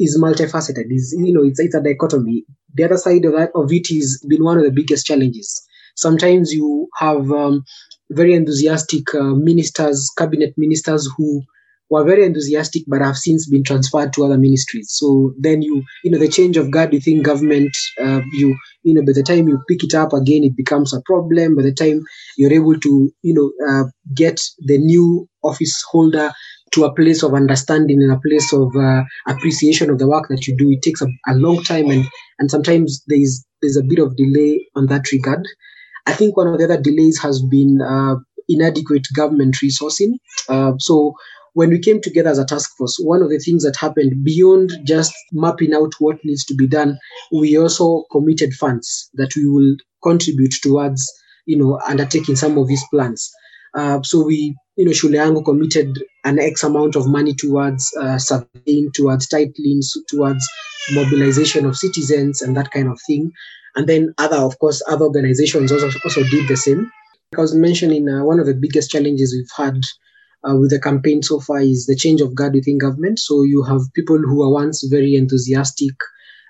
is 0.00 0.18
multifaceted. 0.20 0.86
Is 0.90 1.14
you 1.18 1.32
know, 1.32 1.44
it's 1.44 1.60
it's 1.60 1.74
a 1.74 1.82
dichotomy. 1.82 2.44
The 2.74 2.84
other 2.84 2.96
side 2.96 3.24
of 3.24 3.32
that 3.32 3.50
of 3.54 3.72
it 3.72 3.90
is 3.90 4.24
been 4.28 4.44
one 4.44 4.58
of 4.58 4.64
the 4.64 4.72
biggest 4.72 5.06
challenges 5.06 5.62
Sometimes 5.96 6.52
you 6.52 6.88
have 6.98 7.30
um, 7.30 7.62
very 8.10 8.34
enthusiastic 8.34 9.14
uh, 9.14 9.34
ministers, 9.34 10.10
cabinet 10.18 10.52
ministers 10.56 11.08
who 11.16 11.42
were 11.90 12.02
very 12.04 12.24
enthusiastic 12.24 12.82
but 12.88 13.00
have 13.00 13.16
since 13.16 13.48
been 13.48 13.62
transferred 13.62 14.12
to 14.12 14.24
other 14.24 14.38
ministries. 14.38 14.88
So 14.90 15.32
then 15.38 15.62
you, 15.62 15.84
you 16.02 16.10
know, 16.10 16.18
the 16.18 16.28
change 16.28 16.56
of 16.56 16.70
guard 16.70 16.90
within 16.92 17.22
government, 17.22 17.76
uh, 18.02 18.22
you, 18.32 18.56
you 18.82 18.94
know, 18.94 19.02
by 19.04 19.12
the 19.14 19.22
time 19.22 19.46
you 19.48 19.60
pick 19.68 19.84
it 19.84 19.94
up 19.94 20.12
again, 20.12 20.42
it 20.44 20.56
becomes 20.56 20.92
a 20.92 21.00
problem. 21.04 21.54
By 21.56 21.62
the 21.62 21.74
time 21.74 22.00
you're 22.36 22.52
able 22.52 22.78
to, 22.80 23.10
you 23.22 23.34
know, 23.34 23.52
uh, 23.68 23.84
get 24.16 24.40
the 24.60 24.78
new 24.78 25.28
office 25.44 25.80
holder 25.90 26.32
to 26.72 26.84
a 26.84 26.94
place 26.94 27.22
of 27.22 27.34
understanding 27.34 28.02
and 28.02 28.12
a 28.12 28.20
place 28.20 28.52
of 28.52 28.74
uh, 28.76 29.02
appreciation 29.28 29.90
of 29.90 29.98
the 29.98 30.08
work 30.08 30.28
that 30.28 30.46
you 30.46 30.56
do, 30.56 30.70
it 30.70 30.82
takes 30.82 31.02
a, 31.02 31.06
a 31.28 31.34
long 31.34 31.62
time, 31.62 31.90
and 31.90 32.04
and 32.38 32.50
sometimes 32.50 33.02
there 33.06 33.20
is 33.20 33.44
there's 33.62 33.76
a 33.76 33.82
bit 33.82 33.98
of 33.98 34.16
delay 34.16 34.66
on 34.74 34.86
that 34.86 35.10
regard. 35.12 35.46
I 36.06 36.12
think 36.12 36.36
one 36.36 36.48
of 36.48 36.58
the 36.58 36.64
other 36.64 36.80
delays 36.80 37.18
has 37.20 37.42
been 37.42 37.80
uh, 37.80 38.16
inadequate 38.48 39.06
government 39.14 39.56
resourcing. 39.62 40.18
Uh, 40.48 40.72
so 40.78 41.14
when 41.54 41.70
we 41.70 41.78
came 41.78 42.00
together 42.00 42.30
as 42.30 42.38
a 42.38 42.44
task 42.44 42.70
force, 42.76 42.96
one 43.00 43.22
of 43.22 43.30
the 43.30 43.38
things 43.38 43.62
that 43.62 43.76
happened 43.76 44.24
beyond 44.24 44.72
just 44.84 45.14
mapping 45.32 45.72
out 45.72 45.92
what 46.00 46.18
needs 46.24 46.44
to 46.46 46.54
be 46.54 46.66
done, 46.66 46.98
we 47.32 47.56
also 47.56 48.04
committed 48.10 48.52
funds 48.52 49.08
that 49.14 49.34
we 49.36 49.48
will 49.48 49.76
contribute 50.02 50.52
towards, 50.62 51.10
you 51.46 51.56
know, 51.56 51.80
undertaking 51.86 52.36
some 52.36 52.58
of 52.58 52.66
these 52.68 52.84
plans. 52.90 53.30
Uh, 53.74 54.02
so 54.02 54.24
we, 54.24 54.56
you 54.76 54.84
know, 54.84 54.92
Shule 54.92 55.12
Yangu 55.12 55.44
committed 55.44 55.98
an 56.24 56.38
X 56.38 56.62
amount 56.62 56.96
of 56.96 57.06
money 57.06 57.34
towards 57.34 57.94
uh, 58.00 58.18
surveying, 58.18 58.90
towards 58.94 59.28
titling, 59.28 59.80
towards 60.08 60.48
mobilization 60.92 61.66
of 61.66 61.76
citizens 61.76 62.42
and 62.42 62.56
that 62.56 62.70
kind 62.70 62.88
of 62.88 63.00
thing. 63.06 63.32
And 63.76 63.88
then 63.88 64.14
other, 64.18 64.36
of 64.36 64.58
course, 64.58 64.82
other 64.88 65.04
organizations 65.04 65.72
also, 65.72 65.90
also 66.04 66.22
did 66.24 66.48
the 66.48 66.56
same. 66.56 66.90
I 67.36 67.40
was 67.40 67.54
mentioning 67.54 68.08
uh, 68.08 68.24
one 68.24 68.38
of 68.38 68.46
the 68.46 68.54
biggest 68.54 68.90
challenges 68.90 69.34
we've 69.34 69.66
had 69.66 69.80
uh, 70.48 70.56
with 70.56 70.70
the 70.70 70.80
campaign 70.80 71.22
so 71.22 71.40
far 71.40 71.60
is 71.60 71.86
the 71.86 71.96
change 71.96 72.20
of 72.20 72.34
guard 72.34 72.54
within 72.54 72.78
government. 72.78 73.18
So 73.18 73.42
you 73.42 73.64
have 73.64 73.80
people 73.94 74.18
who 74.18 74.42
are 74.42 74.52
once 74.52 74.84
very 74.84 75.16
enthusiastic, 75.16 75.94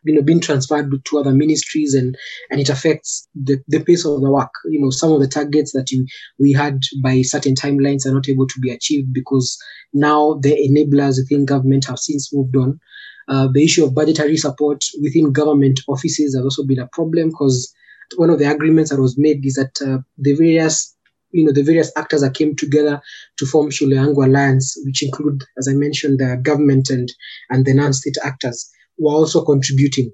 you 0.04 0.14
know, 0.14 0.22
being 0.22 0.40
transferred 0.40 0.92
to 1.04 1.18
other 1.18 1.32
ministries, 1.32 1.94
and 1.94 2.16
and 2.50 2.60
it 2.60 2.68
affects 2.68 3.28
the, 3.34 3.58
the 3.68 3.80
pace 3.80 4.04
of 4.04 4.20
the 4.20 4.30
work. 4.30 4.52
You 4.66 4.80
know, 4.80 4.90
some 4.90 5.12
of 5.12 5.20
the 5.20 5.28
targets 5.28 5.72
that 5.72 5.90
you 5.90 6.06
we 6.38 6.52
had 6.52 6.82
by 7.02 7.22
certain 7.22 7.54
timelines 7.54 8.06
are 8.06 8.14
not 8.14 8.28
able 8.28 8.46
to 8.46 8.60
be 8.60 8.70
achieved 8.70 9.12
because 9.12 9.58
now 9.92 10.34
the 10.40 10.50
enablers 10.50 11.18
within 11.18 11.44
government 11.44 11.86
have 11.86 11.98
since 11.98 12.32
moved 12.32 12.56
on. 12.56 12.80
Uh, 13.26 13.48
the 13.52 13.64
issue 13.64 13.82
of 13.84 13.94
budgetary 13.94 14.36
support 14.36 14.84
within 15.00 15.32
government 15.32 15.80
offices 15.88 16.34
has 16.34 16.44
also 16.44 16.62
been 16.64 16.78
a 16.78 16.88
problem 16.88 17.30
because 17.30 17.74
one 18.16 18.28
of 18.28 18.38
the 18.38 18.50
agreements 18.50 18.90
that 18.90 19.00
was 19.00 19.16
made 19.16 19.44
is 19.46 19.54
that 19.54 19.80
uh, 19.80 19.98
the 20.18 20.34
various 20.34 20.94
you 21.34 21.44
know 21.44 21.52
the 21.52 21.62
various 21.62 21.90
actors 21.96 22.20
that 22.20 22.34
came 22.34 22.54
together 22.54 23.00
to 23.36 23.44
form 23.46 23.70
Shule 23.70 23.90
Yangu 23.90 24.24
Alliance, 24.24 24.76
which 24.84 25.02
include, 25.02 25.42
as 25.58 25.68
I 25.68 25.72
mentioned, 25.72 26.20
the 26.20 26.38
government 26.40 26.90
and 26.90 27.12
and 27.50 27.66
the 27.66 27.74
non-state 27.74 28.16
actors, 28.22 28.70
were 28.98 29.12
also 29.12 29.44
contributing 29.44 30.12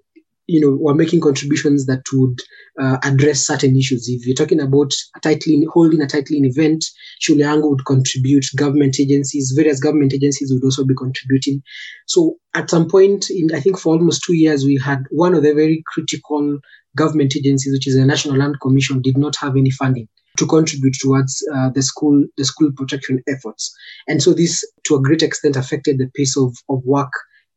you 0.50 0.60
know, 0.60 0.76
were 0.80 0.94
making 0.94 1.20
contributions 1.20 1.86
that 1.86 2.02
would 2.12 2.40
uh, 2.80 2.98
address 3.04 3.46
certain 3.46 3.76
issues. 3.76 4.08
If 4.08 4.26
you're 4.26 4.34
talking 4.34 4.60
about 4.60 4.92
a 5.16 5.20
titling, 5.20 5.62
holding 5.72 6.02
a 6.02 6.06
titling 6.06 6.44
event, 6.44 6.84
Shule 7.22 7.70
would 7.70 7.86
contribute, 7.86 8.46
government 8.56 8.98
agencies, 8.98 9.52
various 9.54 9.78
government 9.78 10.12
agencies 10.12 10.52
would 10.52 10.64
also 10.64 10.84
be 10.84 10.94
contributing. 10.94 11.62
So 12.08 12.36
at 12.54 12.68
some 12.68 12.88
point, 12.88 13.30
in 13.30 13.54
I 13.54 13.60
think 13.60 13.78
for 13.78 13.92
almost 13.92 14.24
two 14.24 14.34
years, 14.34 14.64
we 14.64 14.76
had 14.76 15.04
one 15.10 15.34
of 15.34 15.44
the 15.44 15.54
very 15.54 15.84
critical 15.86 16.58
government 16.96 17.36
agencies, 17.36 17.72
which 17.72 17.86
is 17.86 17.94
the 17.94 18.04
National 18.04 18.36
Land 18.36 18.56
Commission, 18.60 19.00
did 19.00 19.16
not 19.16 19.36
have 19.40 19.56
any 19.56 19.70
funding 19.70 20.08
to 20.38 20.46
contribute 20.46 20.94
towards 21.00 21.46
uh, 21.54 21.70
the 21.70 21.82
school 21.82 22.24
the 22.36 22.44
school 22.44 22.72
protection 22.76 23.22
efforts. 23.28 23.72
And 24.08 24.20
so 24.20 24.32
this, 24.32 24.64
to 24.84 24.96
a 24.96 25.02
great 25.02 25.22
extent, 25.22 25.54
affected 25.54 25.98
the 25.98 26.10
pace 26.16 26.36
of, 26.36 26.56
of 26.68 26.82
work 26.84 27.12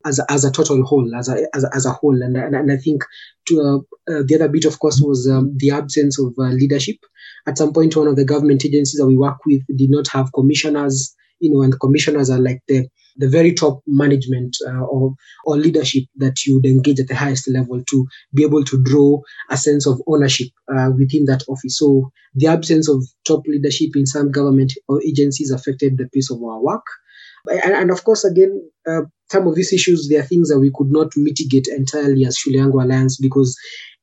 as 0.05 0.19
a, 0.19 0.25
as 0.31 0.45
a 0.45 0.51
total 0.51 0.83
whole, 0.83 1.15
as 1.15 1.29
a 1.29 1.47
as 1.55 1.65
as 1.73 1.85
a 1.85 1.91
whole. 1.91 2.21
And, 2.21 2.35
and 2.37 2.55
and 2.55 2.71
I 2.71 2.77
think 2.77 3.03
to 3.47 3.61
uh, 3.61 4.11
uh, 4.11 4.23
the 4.25 4.35
other 4.35 4.49
bit, 4.49 4.65
of 4.65 4.79
course, 4.79 5.01
was 5.01 5.27
um, 5.29 5.55
the 5.57 5.71
absence 5.71 6.19
of 6.19 6.33
uh, 6.37 6.43
leadership. 6.43 6.97
At 7.47 7.57
some 7.57 7.73
point, 7.73 7.95
one 7.95 8.07
of 8.07 8.15
the 8.15 8.25
government 8.25 8.65
agencies 8.65 8.99
that 8.99 9.07
we 9.07 9.17
work 9.17 9.37
with 9.45 9.61
did 9.77 9.89
not 9.89 10.07
have 10.09 10.33
commissioners. 10.33 11.15
You 11.39 11.51
know, 11.51 11.61
and 11.61 11.77
commissioners 11.79 12.29
are 12.29 12.39
like 12.39 12.61
the 12.67 12.87
the 13.17 13.27
very 13.27 13.53
top 13.53 13.81
management 13.85 14.55
uh, 14.67 14.81
or 14.81 15.13
or 15.45 15.57
leadership 15.57 16.03
that 16.15 16.45
you 16.45 16.55
would 16.55 16.65
engage 16.65 16.99
at 16.99 17.07
the 17.07 17.15
highest 17.15 17.49
level 17.49 17.83
to 17.89 18.07
be 18.33 18.43
able 18.43 18.63
to 18.63 18.81
draw 18.83 19.21
a 19.49 19.57
sense 19.57 19.85
of 19.85 20.01
ownership 20.07 20.47
uh, 20.73 20.89
within 20.97 21.25
that 21.25 21.43
office. 21.47 21.77
So 21.77 22.11
the 22.35 22.47
absence 22.47 22.89
of 22.89 23.03
top 23.25 23.43
leadership 23.45 23.95
in 23.95 24.05
some 24.05 24.31
government 24.31 24.73
or 24.87 25.03
agencies 25.03 25.51
affected 25.51 25.97
the 25.97 26.07
pace 26.13 26.31
of 26.31 26.41
our 26.41 26.61
work. 26.61 26.85
And, 27.49 27.73
and 27.73 27.91
of 27.91 28.03
course, 28.03 28.23
again, 28.23 28.69
uh, 28.87 29.01
some 29.31 29.47
of 29.47 29.55
these 29.55 29.73
issues, 29.73 30.07
there 30.09 30.21
are 30.21 30.25
things 30.25 30.49
that 30.49 30.59
we 30.59 30.71
could 30.73 30.91
not 30.91 31.11
mitigate 31.15 31.67
entirely 31.67 32.25
as 32.25 32.37
Shule 32.37 32.55
Yangu 32.55 32.83
Alliance 32.83 33.17
because, 33.17 33.57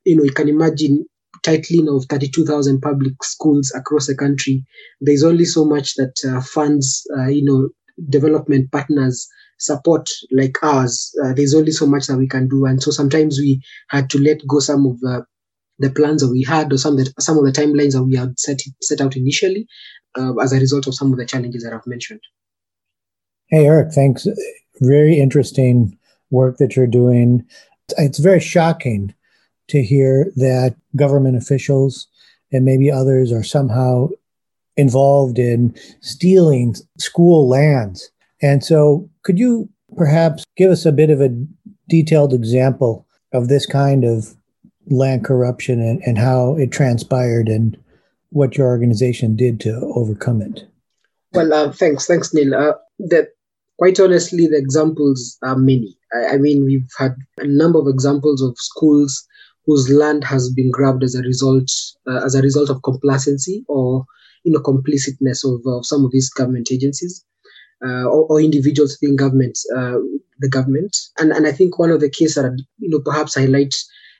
you 0.05 0.17
know, 0.17 0.25
you 0.25 0.33
can 0.33 0.49
imagine 0.49 1.07
titling 1.43 1.95
of 1.95 2.05
32,000 2.07 2.81
public 2.81 3.15
schools 3.23 3.73
across 3.75 4.07
the 4.07 4.15
country. 4.15 4.65
There's 5.01 5.25
only 5.25 5.45
so 5.45 5.65
much 5.65 5.95
that 5.95 6.15
uh, 6.29 6.41
funds, 6.43 7.07
uh, 7.17 7.29
you 7.29 7.45
know, 7.45 7.69
development 8.09 8.71
partners 8.73 9.27
support 9.59 10.09
like 10.33 10.57
ours. 10.63 11.11
Uh, 11.23 11.33
there's 11.33 11.55
only 11.55 11.73
so 11.73 11.87
much 11.87 12.07
that 12.07 12.19
we 12.19 12.29
can 12.29 12.49
do. 12.49 12.67
And 12.67 12.83
so 12.83 12.91
sometimes 12.91 13.39
we 13.39 13.63
had 13.89 14.11
to 14.11 14.19
let 14.19 14.47
go 14.47 14.59
some 14.61 14.87
of 14.87 15.01
the 15.01 15.25
the 15.79 15.91
plans 15.91 16.21
that 16.21 16.31
we 16.31 16.43
had 16.43 16.71
or 16.71 16.77
some 16.77 16.99
of 16.99 17.07
the, 17.07 17.23
some 17.23 17.39
of 17.39 17.45
the 17.45 17.53
timelines 17.53 17.93
that 17.93 18.05
we 18.05 18.15
had 18.15 18.39
set, 18.39 18.61
set 18.83 19.01
out 19.01 19.17
initially 19.17 19.67
uh, 20.19 20.37
as 20.37 20.53
a 20.53 20.61
result 20.61 20.87
of 20.87 20.95
some 20.95 21.11
of 21.11 21.19
the 21.19 21.25
challenges 21.25 21.65
that 21.65 21.73
I've 21.73 21.87
mentioned. 21.87 22.21
Hey, 23.51 23.67
Eric, 23.67 23.93
thanks. 23.93 24.29
Very 24.81 25.19
interesting 25.19 25.99
work 26.31 26.59
that 26.59 26.77
you're 26.77 26.87
doing. 26.87 27.45
It's 27.99 28.21
very 28.21 28.39
shocking 28.39 29.13
to 29.69 29.83
hear 29.83 30.31
that 30.37 30.77
government 30.95 31.37
officials 31.37 32.07
and 32.53 32.65
maybe 32.65 32.93
others 32.93 33.33
are 33.33 33.43
somehow 33.43 34.09
involved 34.77 35.39
in 35.39 35.75
stealing 36.01 36.77
school 36.99 37.49
lands. 37.49 38.11
And 38.41 38.63
so, 38.65 39.11
could 39.23 39.39
you 39.39 39.69
perhaps 39.97 40.45
give 40.57 40.71
us 40.71 40.87
a 40.87 40.93
bit 40.93 41.11
of 41.11 41.21
a 41.21 41.37
detailed 41.89 42.33
example 42.33 43.05
of 43.33 43.49
this 43.49 43.67
kind 43.67 44.05
of 44.05 44.37
land 44.87 45.25
corruption 45.25 45.81
and, 45.81 46.01
and 46.07 46.19
how 46.19 46.57
it 46.57 46.71
transpired 46.71 47.49
and 47.49 47.77
what 48.31 48.57
your 48.57 48.69
organization 48.69 49.35
did 49.35 49.59
to 49.61 49.75
overcome 49.97 50.41
it? 50.41 50.69
Well, 51.33 51.53
uh, 51.53 51.73
thanks, 51.73 52.07
thanks, 52.07 52.33
Neil. 52.33 52.55
Uh, 52.55 52.73
quite 53.81 53.99
honestly, 53.99 54.47
the 54.47 54.59
examples 54.59 55.39
are 55.43 55.57
many. 55.57 55.97
I, 56.13 56.35
I, 56.35 56.37
mean, 56.37 56.67
we've 56.67 56.91
had 56.99 57.15
a 57.39 57.47
number 57.47 57.79
of 57.79 57.89
examples 57.89 58.43
of 58.43 58.55
schools 58.59 59.27
whose 59.65 59.89
land 59.89 60.23
has 60.23 60.53
been 60.53 60.71
grabbed 60.71 61.03
as 61.03 61.15
a 61.15 61.23
result 61.23 61.71
uh, 62.07 62.23
as 62.23 62.35
a 62.35 62.43
result 62.43 62.69
of 62.69 62.83
complacency 62.83 63.65
or 63.69 64.05
you 64.45 64.53
know 64.53 64.61
complicitness 64.61 65.45
of, 65.45 65.63
of 65.67 65.87
some 65.87 66.05
of 66.05 66.11
these 66.13 66.29
government 66.29 66.69
agencies 66.71 67.25
uh, 67.83 68.05
or, 68.05 68.27
or, 68.29 68.41
individuals 68.41 68.99
within 69.01 69.17
government, 69.17 69.59
uh, 69.75 69.99
the 70.41 70.49
government. 70.51 70.95
And 71.19 71.33
and 71.33 71.47
I 71.47 71.53
think 71.53 71.79
one 71.79 71.91
of 71.91 72.01
the 72.01 72.11
cases 72.11 72.35
that 72.35 72.63
you 72.79 72.91
know 72.91 73.01
perhaps 73.01 73.35
highlight 73.35 73.75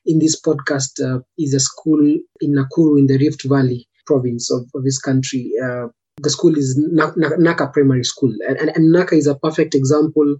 in 0.07 0.21
this 0.21 0.41
podcast 0.41 0.93
uh, 1.05 1.21
is 1.37 1.53
a 1.53 1.61
school 1.61 2.01
in 2.41 2.55
Nakuru 2.55 2.99
in 2.99 3.09
the 3.09 3.19
Rift 3.19 3.45
Valley 3.45 3.87
province 4.07 4.51
of, 4.51 4.63
of 4.75 4.85
this 4.85 4.99
country 4.99 5.53
uh, 5.63 5.89
the 6.23 6.31
school 6.31 6.57
is 6.57 6.79
Naka 6.79 7.69
Primary 7.69 8.05
School. 8.05 8.33
And, 8.47 8.57
and, 8.59 8.71
and 8.75 8.93
Naka 8.93 9.15
is 9.15 9.27
a 9.27 9.35
perfect 9.35 9.75
example 9.75 10.37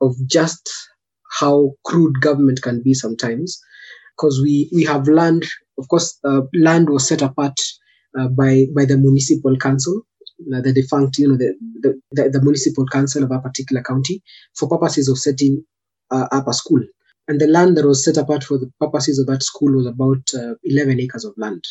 of 0.00 0.14
just 0.26 0.70
how 1.40 1.72
crude 1.84 2.20
government 2.20 2.62
can 2.62 2.82
be 2.82 2.94
sometimes. 2.94 3.60
Because 4.16 4.40
we, 4.42 4.70
we 4.72 4.84
have 4.84 5.08
land, 5.08 5.44
of 5.78 5.88
course, 5.88 6.18
uh, 6.24 6.42
land 6.54 6.88
was 6.88 7.06
set 7.06 7.22
apart 7.22 7.58
uh, 8.18 8.28
by, 8.28 8.66
by 8.74 8.86
the 8.86 8.96
municipal 8.96 9.56
council, 9.58 10.02
uh, 10.54 10.60
the 10.62 10.72
defunct, 10.72 11.18
you 11.18 11.28
know, 11.28 11.36
the, 11.36 11.54
the, 11.80 12.00
the, 12.12 12.30
the, 12.30 12.42
municipal 12.42 12.86
council 12.86 13.22
of 13.22 13.30
a 13.30 13.40
particular 13.40 13.82
county 13.82 14.22
for 14.54 14.68
purposes 14.68 15.08
of 15.08 15.18
setting 15.18 15.62
uh, 16.10 16.28
up 16.32 16.48
a 16.48 16.54
school. 16.54 16.80
And 17.28 17.40
the 17.40 17.46
land 17.46 17.76
that 17.76 17.86
was 17.86 18.04
set 18.04 18.16
apart 18.16 18.44
for 18.44 18.56
the 18.56 18.70
purposes 18.80 19.18
of 19.18 19.26
that 19.26 19.42
school 19.42 19.76
was 19.76 19.86
about 19.86 20.22
uh, 20.34 20.54
11 20.64 21.00
acres 21.00 21.24
of 21.24 21.34
land. 21.36 21.62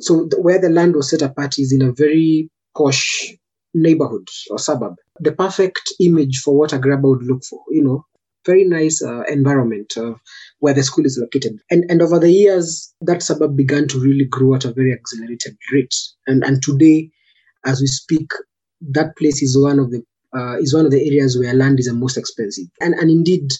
So 0.00 0.26
the, 0.30 0.40
where 0.40 0.60
the 0.60 0.68
land 0.68 0.94
was 0.94 1.10
set 1.10 1.22
apart 1.22 1.58
is 1.58 1.72
in 1.72 1.82
a 1.82 1.92
very 1.92 2.50
posh 2.76 3.34
neighborhood 3.74 4.26
or 4.50 4.58
suburb. 4.58 4.94
The 5.20 5.32
perfect 5.32 5.92
image 6.00 6.40
for 6.44 6.56
what 6.56 6.72
a 6.72 6.78
grabber 6.78 7.08
would 7.08 7.22
look 7.24 7.42
for, 7.44 7.60
you 7.70 7.82
know, 7.82 8.04
very 8.44 8.64
nice 8.64 9.02
uh, 9.02 9.22
environment 9.22 9.92
uh, 9.96 10.14
where 10.58 10.74
the 10.74 10.82
school 10.82 11.06
is 11.06 11.18
located. 11.20 11.60
And, 11.70 11.84
and 11.88 12.02
over 12.02 12.18
the 12.18 12.30
years, 12.30 12.92
that 13.02 13.22
suburb 13.22 13.56
began 13.56 13.86
to 13.88 14.00
really 14.00 14.24
grow 14.24 14.54
at 14.54 14.64
a 14.64 14.72
very 14.72 14.92
accelerated 14.92 15.56
rate. 15.72 15.94
And, 16.26 16.42
and 16.44 16.62
today, 16.62 17.10
as 17.64 17.80
we 17.80 17.86
speak, 17.86 18.30
that 18.80 19.16
place 19.16 19.42
is 19.42 19.56
one 19.56 19.78
of 19.78 19.90
the 19.90 20.02
uh, 20.34 20.56
is 20.58 20.74
one 20.74 20.86
of 20.86 20.90
the 20.90 21.06
areas 21.06 21.38
where 21.38 21.52
land 21.52 21.78
is 21.78 21.86
the 21.86 21.92
most 21.92 22.16
expensive. 22.16 22.64
And, 22.80 22.94
and 22.94 23.10
indeed, 23.10 23.50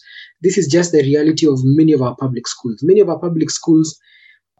this 0.40 0.56
is 0.56 0.66
just 0.66 0.90
the 0.90 1.02
reality 1.02 1.46
of 1.46 1.60
many 1.62 1.92
of 1.92 2.00
our 2.00 2.16
public 2.16 2.48
schools. 2.48 2.80
Many 2.82 3.00
of 3.00 3.10
our 3.10 3.18
public 3.18 3.50
schools 3.50 3.98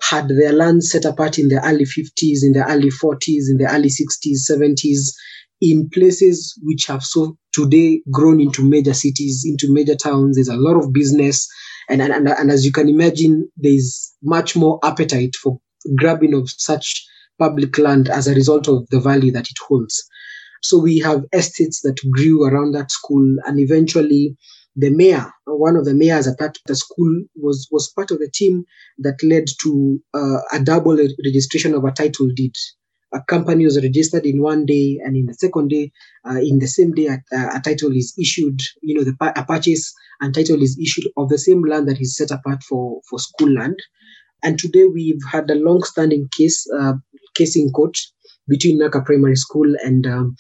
had 0.08 0.28
their 0.28 0.52
land 0.52 0.84
set 0.84 1.04
apart 1.04 1.38
in 1.38 1.48
the 1.48 1.64
early 1.64 1.84
50s, 1.84 2.42
in 2.42 2.52
the 2.52 2.64
early 2.68 2.90
40s, 2.90 3.50
in 3.50 3.58
the 3.58 3.68
early 3.70 3.88
60s, 3.88 4.50
70s, 4.50 5.12
in 5.60 5.88
places 5.90 6.58
which 6.62 6.86
have 6.86 7.04
so 7.04 7.36
today 7.52 8.02
grown 8.10 8.40
into 8.40 8.68
major 8.68 8.94
cities, 8.94 9.44
into 9.46 9.72
major 9.72 9.94
towns. 9.94 10.36
There's 10.36 10.48
a 10.48 10.56
lot 10.56 10.76
of 10.76 10.92
business. 10.92 11.48
And, 11.88 12.02
and, 12.02 12.28
and 12.28 12.50
as 12.50 12.66
you 12.66 12.72
can 12.72 12.88
imagine, 12.88 13.48
there's 13.56 14.12
much 14.22 14.56
more 14.56 14.80
appetite 14.82 15.36
for 15.36 15.60
grabbing 15.96 16.34
of 16.34 16.50
such 16.50 17.06
public 17.38 17.78
land 17.78 18.08
as 18.08 18.26
a 18.26 18.34
result 18.34 18.68
of 18.68 18.88
the 18.90 19.00
value 19.00 19.32
that 19.32 19.48
it 19.50 19.56
holds. 19.66 20.02
So 20.62 20.78
we 20.78 20.98
have 21.00 21.24
estates 21.32 21.80
that 21.82 21.98
grew 22.10 22.44
around 22.44 22.72
that 22.72 22.90
school, 22.90 23.36
and 23.44 23.58
eventually 23.58 24.36
the 24.76 24.90
mayor, 24.90 25.30
one 25.46 25.76
of 25.76 25.84
the 25.84 25.94
mayors 25.94 26.26
at 26.26 26.38
the 26.66 26.74
school, 26.74 27.24
was 27.36 27.68
was 27.70 27.92
part 27.94 28.10
of 28.10 28.18
the 28.18 28.30
team 28.32 28.64
that 28.98 29.22
led 29.22 29.44
to 29.62 30.00
uh, 30.14 30.38
a 30.52 30.60
double 30.62 30.96
registration 31.24 31.74
of 31.74 31.84
a 31.84 31.90
title 31.90 32.28
deed. 32.34 32.54
A 33.14 33.20
company 33.20 33.66
was 33.66 33.82
registered 33.82 34.24
in 34.24 34.40
one 34.40 34.64
day, 34.64 34.98
and 35.04 35.16
in 35.16 35.26
the 35.26 35.34
second 35.34 35.68
day, 35.68 35.92
uh, 36.26 36.40
in 36.40 36.58
the 36.58 36.66
same 36.66 36.92
day, 36.92 37.06
a, 37.08 37.18
a, 37.32 37.60
title 37.62 37.94
is 37.94 38.14
issued. 38.18 38.58
You 38.80 38.94
know, 38.94 39.04
the 39.04 39.14
a 39.36 39.44
purchase 39.44 39.92
and 40.22 40.34
title 40.34 40.62
is 40.62 40.78
issued 40.80 41.12
of 41.18 41.28
the 41.28 41.38
same 41.38 41.62
land 41.64 41.88
that 41.88 42.00
is 42.00 42.16
set 42.16 42.30
apart 42.30 42.62
for 42.62 43.00
for 43.10 43.18
school 43.18 43.52
land. 43.52 43.78
And 44.42 44.58
today 44.58 44.86
we've 44.86 45.22
had 45.30 45.50
a 45.50 45.54
long-standing 45.54 46.28
case 46.36 46.66
uh, 46.80 46.94
case 47.34 47.56
in 47.56 47.70
court 47.70 47.98
between 48.48 48.78
Naka 48.78 49.02
Primary 49.02 49.36
School 49.36 49.74
and 49.84 50.06
um, 50.06 50.36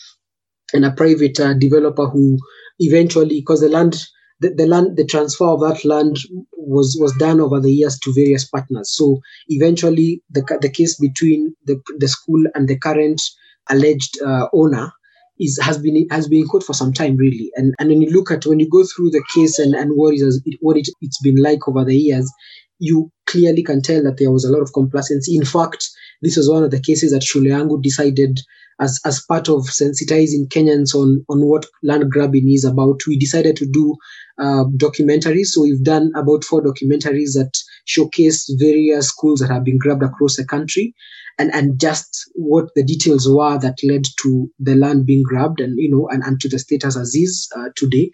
and 0.72 0.86
a 0.86 0.90
private 0.90 1.38
uh, 1.38 1.52
developer 1.52 2.06
who 2.06 2.38
eventually, 2.78 3.40
because 3.40 3.60
the 3.60 3.68
land 3.68 4.02
the, 4.42 4.52
the 4.56 4.66
land 4.66 4.96
the 4.96 5.06
transfer 5.06 5.46
of 5.46 5.60
that 5.60 5.84
land 5.84 6.18
was 6.52 6.96
was 7.00 7.14
done 7.16 7.40
over 7.40 7.60
the 7.60 7.72
years 7.72 7.98
to 8.00 8.12
various 8.12 8.44
partners. 8.44 8.90
So 8.92 9.20
eventually 9.48 10.22
the, 10.30 10.42
the 10.60 10.70
case 10.70 10.98
between 10.98 11.54
the, 11.64 11.80
the 11.98 12.08
school 12.08 12.44
and 12.54 12.68
the 12.68 12.78
current 12.78 13.22
alleged 13.70 14.20
uh, 14.20 14.48
owner 14.52 14.92
is 15.38 15.58
has 15.62 15.78
been 15.78 16.06
has 16.10 16.28
been 16.28 16.42
in 16.42 16.48
court 16.48 16.64
for 16.64 16.74
some 16.74 16.92
time 16.92 17.16
really. 17.16 17.50
And 17.54 17.74
and 17.78 17.88
when 17.88 18.02
you 18.02 18.10
look 18.10 18.30
at 18.30 18.44
when 18.44 18.60
you 18.60 18.68
go 18.68 18.84
through 18.84 19.10
the 19.10 19.24
case 19.34 19.58
and 19.58 19.74
and 19.74 19.92
what 19.94 20.14
is 20.14 20.42
what 20.60 20.76
it, 20.76 20.88
it's 21.00 21.20
been 21.22 21.36
like 21.36 21.68
over 21.68 21.84
the 21.84 21.96
years 21.96 22.30
you 22.78 23.12
clearly 23.26 23.62
can 23.62 23.80
tell 23.80 24.02
that 24.02 24.18
there 24.18 24.32
was 24.32 24.44
a 24.44 24.50
lot 24.50 24.60
of 24.60 24.72
complacency. 24.72 25.36
In 25.36 25.44
fact 25.44 25.88
this 26.22 26.36
was 26.36 26.48
one 26.48 26.64
of 26.64 26.70
the 26.70 26.80
cases 26.80 27.12
that 27.12 27.22
Shule 27.22 27.44
Yangu 27.44 27.82
decided 27.82 28.40
as, 28.80 29.00
as 29.04 29.22
part 29.28 29.48
of 29.48 29.62
sensitizing 29.64 30.48
Kenyans 30.48 30.94
on, 30.94 31.24
on 31.28 31.46
what 31.46 31.66
land 31.82 32.10
grabbing 32.10 32.50
is 32.50 32.64
about, 32.64 33.00
we 33.06 33.18
decided 33.18 33.56
to 33.56 33.66
do 33.66 33.96
uh, 34.38 34.64
documentaries. 34.76 35.46
So 35.46 35.62
we've 35.62 35.84
done 35.84 36.10
about 36.16 36.44
four 36.44 36.62
documentaries 36.62 37.34
that 37.34 37.52
showcase 37.84 38.52
various 38.58 39.08
schools 39.08 39.40
that 39.40 39.50
have 39.50 39.64
been 39.64 39.78
grabbed 39.78 40.02
across 40.02 40.36
the 40.36 40.44
country 40.44 40.94
and, 41.38 41.52
and 41.54 41.78
just 41.78 42.30
what 42.34 42.66
the 42.74 42.84
details 42.84 43.28
were 43.28 43.58
that 43.58 43.78
led 43.84 44.02
to 44.22 44.50
the 44.58 44.74
land 44.74 45.06
being 45.06 45.22
grabbed 45.22 45.60
and, 45.60 45.78
you 45.78 45.90
know, 45.90 46.08
and, 46.10 46.22
and 46.24 46.40
to 46.40 46.48
the 46.48 46.58
status 46.58 46.96
as 46.96 47.14
is 47.14 47.48
uh, 47.56 47.68
today. 47.76 48.10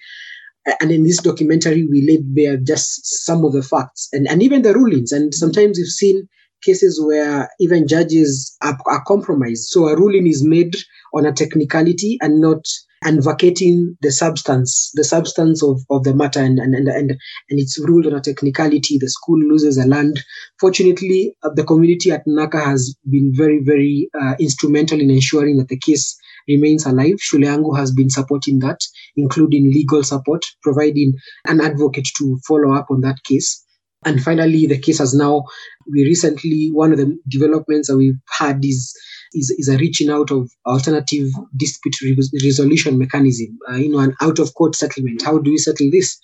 And 0.81 0.91
in 0.91 1.05
this 1.05 1.23
documentary, 1.23 1.87
we 1.87 2.07
laid 2.07 2.35
bare 2.35 2.59
just 2.59 3.25
some 3.25 3.45
of 3.45 3.53
the 3.53 3.63
facts 3.63 4.09
and, 4.13 4.29
and 4.29 4.43
even 4.43 4.63
the 4.63 4.75
rulings. 4.75 5.13
And 5.13 5.35
sometimes 5.35 5.79
we've 5.79 5.87
seen 5.87 6.29
cases 6.63 7.01
where 7.05 7.49
even 7.61 7.87
judges 7.87 8.57
are, 8.63 8.77
are 8.87 9.05
compromised. 9.07 9.65
So 9.69 9.89
a 9.89 9.97
ruling 9.97 10.27
is 10.27 10.45
made 10.45 10.75
on 11.15 11.27
a 11.27 11.33
technicality 11.33 12.19
and 12.21 12.41
not 12.41 12.65
advocating 13.05 13.97
the 14.03 14.11
substance, 14.11 14.91
the 14.95 15.05
substance 15.05 15.63
of, 15.63 15.81
of 15.91 16.03
the 16.05 16.15
matter, 16.15 16.41
and, 16.41 16.59
and, 16.59 16.75
and, 16.75 16.89
and, 16.89 17.11
and 17.11 17.61
it's 17.61 17.79
ruled 17.79 18.07
on 18.07 18.15
a 18.15 18.21
technicality. 18.21 18.99
The 18.99 19.09
school 19.09 19.39
loses 19.39 19.79
a 19.79 19.87
land. 19.87 20.21
Fortunately, 20.61 21.35
uh, 21.45 21.51
the 21.55 21.65
community 21.65 22.11
at 22.11 22.23
Naka 22.27 22.61
has 22.61 22.97
been 23.09 23.33
very, 23.35 23.61
very 23.63 24.11
uh, 24.21 24.35
instrumental 24.41 25.01
in 25.01 25.11
ensuring 25.11 25.59
that 25.59 25.69
the 25.69 25.79
case 25.79 26.19
remains 26.49 26.87
alive. 26.87 27.21
Shule 27.21 27.45
Yangu 27.45 27.77
has 27.77 27.93
been 27.93 28.11
supporting 28.11 28.59
that, 28.61 28.81
including 29.17 29.71
legal 29.71 30.03
support, 30.03 30.45
providing 30.63 31.15
an 31.47 31.61
advocate 31.61 32.09
to 32.19 32.39
follow 32.49 32.73
up 32.75 32.87
on 32.91 33.03
that 33.03 33.23
case. 33.25 33.65
And 34.05 34.23
finally, 34.23 34.67
the 34.67 34.79
case 34.79 34.99
has 34.99 35.15
now, 35.15 35.45
we 35.91 36.05
recently, 36.05 36.71
one 36.73 36.93
of 36.93 36.99
the 36.99 37.19
developments 37.29 37.89
that 37.89 37.97
we've 37.97 38.19
had 38.31 38.65
is 38.65 38.95
is, 39.35 39.51
is 39.59 39.69
a 39.69 39.77
reaching 39.77 40.11
out 40.11 40.31
of 40.31 40.51
alternative 40.67 41.29
dispute 41.57 41.97
resolution 42.43 42.99
mechanism, 42.99 43.59
uh, 43.71 43.75
you 43.75 43.91
know, 43.91 43.99
an 43.99 44.15
out 44.23 44.39
of 44.39 44.55
court 44.55 44.75
settlement. 44.75 45.23
How 45.23 45.39
do 45.39 45.51
we 45.51 45.59
settle 45.59 45.91
this? 45.91 46.19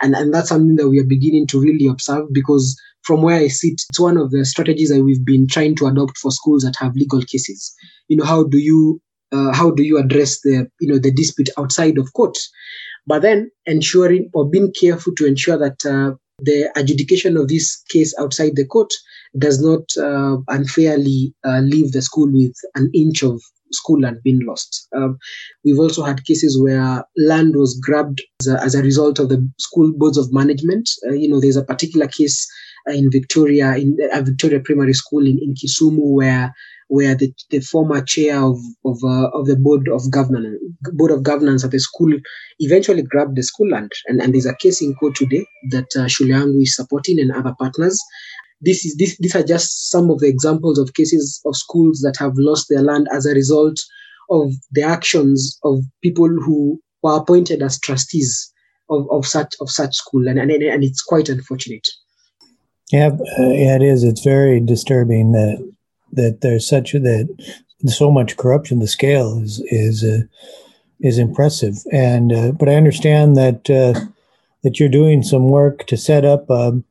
And, 0.00 0.14
and 0.14 0.32
that's 0.32 0.48
something 0.48 0.76
that 0.76 0.88
we 0.88 0.98
are 1.00 1.04
beginning 1.04 1.46
to 1.48 1.60
really 1.60 1.86
observe 1.86 2.26
because 2.32 2.80
from 3.02 3.22
where 3.22 3.38
I 3.38 3.48
sit, 3.48 3.80
it's 3.88 4.00
one 4.00 4.16
of 4.16 4.30
the 4.30 4.44
strategies 4.44 4.90
that 4.90 5.02
we've 5.02 5.24
been 5.24 5.46
trying 5.48 5.76
to 5.76 5.86
adopt 5.86 6.18
for 6.18 6.30
schools 6.30 6.62
that 6.62 6.76
have 6.76 6.94
legal 6.94 7.22
cases. 7.22 7.74
You 8.08 8.16
know, 8.16 8.24
how 8.24 8.44
do 8.44 8.58
you 8.58 9.00
uh, 9.30 9.52
how 9.52 9.70
do 9.70 9.82
you 9.82 9.98
address 9.98 10.40
the 10.40 10.68
you 10.80 10.88
know 10.88 10.98
the 10.98 11.12
dispute 11.12 11.50
outside 11.58 11.98
of 11.98 12.12
court? 12.12 12.36
But 13.06 13.22
then 13.22 13.50
ensuring 13.66 14.30
or 14.34 14.48
being 14.48 14.72
careful 14.78 15.14
to 15.16 15.26
ensure 15.26 15.58
that 15.58 15.84
uh, 15.86 16.16
the 16.38 16.70
adjudication 16.76 17.36
of 17.36 17.48
this 17.48 17.82
case 17.90 18.14
outside 18.18 18.52
the 18.54 18.66
court 18.66 18.92
does 19.38 19.60
not 19.60 19.82
uh, 19.98 20.36
unfairly 20.48 21.34
uh, 21.44 21.60
leave 21.60 21.92
the 21.92 22.02
school 22.02 22.30
with 22.32 22.54
an 22.74 22.90
inch 22.94 23.22
of 23.22 23.40
school 23.72 24.00
land 24.00 24.18
being 24.24 24.40
lost. 24.46 24.88
Um, 24.96 25.18
we've 25.64 25.78
also 25.78 26.02
had 26.02 26.24
cases 26.24 26.58
where 26.60 27.04
land 27.16 27.54
was 27.54 27.78
grabbed 27.82 28.22
as 28.40 28.46
a, 28.48 28.62
as 28.62 28.74
a 28.74 28.82
result 28.82 29.18
of 29.18 29.28
the 29.28 29.46
school 29.58 29.92
boards 29.96 30.16
of 30.16 30.32
management. 30.32 30.88
Uh, 31.06 31.12
you 31.12 31.28
know, 31.28 31.40
there's 31.40 31.56
a 31.56 31.64
particular 31.64 32.08
case 32.08 32.46
uh, 32.88 32.92
in 32.92 33.10
Victoria, 33.10 33.76
in 33.76 33.96
a 34.12 34.22
Victoria 34.22 34.60
Primary 34.60 34.94
School 34.94 35.26
in, 35.26 35.38
in 35.42 35.54
Kisumu, 35.54 36.14
where 36.14 36.54
where 36.88 37.14
the, 37.14 37.32
the 37.50 37.60
former 37.60 38.02
chair 38.02 38.42
of 38.42 38.58
of, 38.84 38.98
uh, 39.04 39.28
of 39.32 39.46
the 39.46 39.56
board 39.56 39.88
of 39.88 40.10
governance 40.10 40.58
board 40.92 41.10
of 41.10 41.22
governance 41.22 41.64
at 41.64 41.70
the 41.70 41.78
school 41.78 42.12
eventually 42.58 43.02
grabbed 43.02 43.36
the 43.36 43.42
school 43.42 43.68
land, 43.70 43.90
and, 44.06 44.20
and 44.20 44.34
there's 44.34 44.46
a 44.46 44.56
case 44.56 44.82
in 44.82 44.94
court 44.94 45.14
today 45.14 45.46
that 45.70 45.86
uh, 45.96 46.06
Shule 46.08 46.28
Yangu 46.28 46.62
is 46.62 46.76
supporting 46.76 47.20
and 47.20 47.32
other 47.32 47.54
partners. 47.58 47.98
This 48.60 48.84
is 48.84 48.96
this, 48.96 49.16
these 49.18 49.36
are 49.36 49.44
just 49.44 49.90
some 49.90 50.10
of 50.10 50.18
the 50.18 50.28
examples 50.28 50.78
of 50.78 50.94
cases 50.94 51.40
of 51.46 51.54
schools 51.56 52.00
that 52.00 52.16
have 52.18 52.32
lost 52.36 52.66
their 52.68 52.82
land 52.82 53.06
as 53.12 53.24
a 53.24 53.34
result 53.34 53.78
of 54.30 54.52
the 54.72 54.82
actions 54.82 55.58
of 55.62 55.80
people 56.02 56.28
who 56.28 56.80
were 57.02 57.16
appointed 57.16 57.62
as 57.62 57.78
trustees 57.78 58.52
of, 58.90 59.06
of 59.10 59.26
such 59.26 59.54
of 59.60 59.70
such 59.70 59.94
school, 59.94 60.26
and, 60.26 60.38
and 60.38 60.50
and 60.50 60.84
it's 60.84 61.02
quite 61.02 61.28
unfortunate. 61.28 61.86
Yeah, 62.90 63.08
uh, 63.38 63.50
yeah, 63.50 63.76
it 63.76 63.82
is. 63.82 64.02
It's 64.02 64.24
very 64.24 64.60
disturbing 64.60 65.32
that 65.32 65.74
that 66.12 66.40
there's 66.40 66.68
such 66.68 66.92
that 66.92 67.28
so 67.86 68.10
much 68.10 68.36
corruption. 68.36 68.80
The 68.80 68.88
scale 68.88 69.40
is 69.42 69.60
is 69.66 70.04
uh, 70.04 70.22
is 71.00 71.18
impressive, 71.18 71.76
and 71.92 72.32
uh, 72.32 72.52
but 72.52 72.68
I 72.68 72.74
understand 72.74 73.36
that 73.36 73.70
uh, 73.70 73.98
that 74.62 74.80
you're 74.80 74.88
doing 74.88 75.22
some 75.22 75.48
work 75.48 75.86
to 75.86 75.96
set 75.96 76.24
up 76.24 76.50
um, 76.50 76.84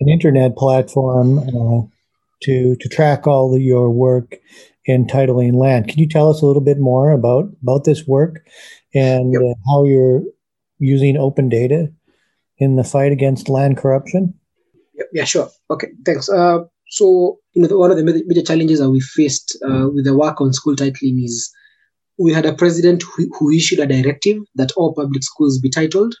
an 0.00 0.08
internet 0.08 0.56
platform 0.56 1.38
uh, 1.38 1.86
to 2.42 2.76
to 2.76 2.88
track 2.88 3.26
all 3.26 3.54
of 3.54 3.62
your 3.62 3.90
work 3.90 4.36
in 4.84 5.06
titling 5.06 5.54
land. 5.54 5.88
Can 5.88 5.98
you 5.98 6.08
tell 6.08 6.30
us 6.30 6.42
a 6.42 6.46
little 6.46 6.62
bit 6.62 6.78
more 6.78 7.10
about 7.10 7.50
about 7.62 7.84
this 7.84 8.06
work 8.06 8.46
and 8.94 9.32
yep. 9.32 9.42
Uh, 9.42 9.54
how 9.66 9.84
you're 9.84 10.22
using 10.78 11.16
open 11.16 11.48
data 11.48 11.92
in 12.58 12.76
the 12.76 12.84
fight 12.84 13.12
against 13.12 13.48
land 13.48 13.76
corruption? 13.76 14.34
Yeah, 15.12 15.24
sure. 15.24 15.48
Okay, 15.70 15.88
thanks. 16.04 16.28
Uh, 16.28 16.64
so, 16.90 17.38
you 17.58 17.66
know, 17.66 17.76
one 17.76 17.90
of 17.90 17.96
the 17.96 18.24
major 18.26 18.42
challenges 18.42 18.78
that 18.78 18.88
we 18.88 19.00
faced 19.00 19.58
uh, 19.68 19.88
with 19.92 20.04
the 20.04 20.16
work 20.16 20.40
on 20.40 20.52
school 20.52 20.76
titling 20.76 21.24
is 21.24 21.52
we 22.16 22.32
had 22.32 22.46
a 22.46 22.54
president 22.54 23.02
who, 23.02 23.28
who 23.36 23.50
issued 23.50 23.80
a 23.80 23.86
directive 23.86 24.40
that 24.54 24.70
all 24.76 24.94
public 24.94 25.24
schools 25.24 25.58
be 25.58 25.68
titled. 25.68 26.14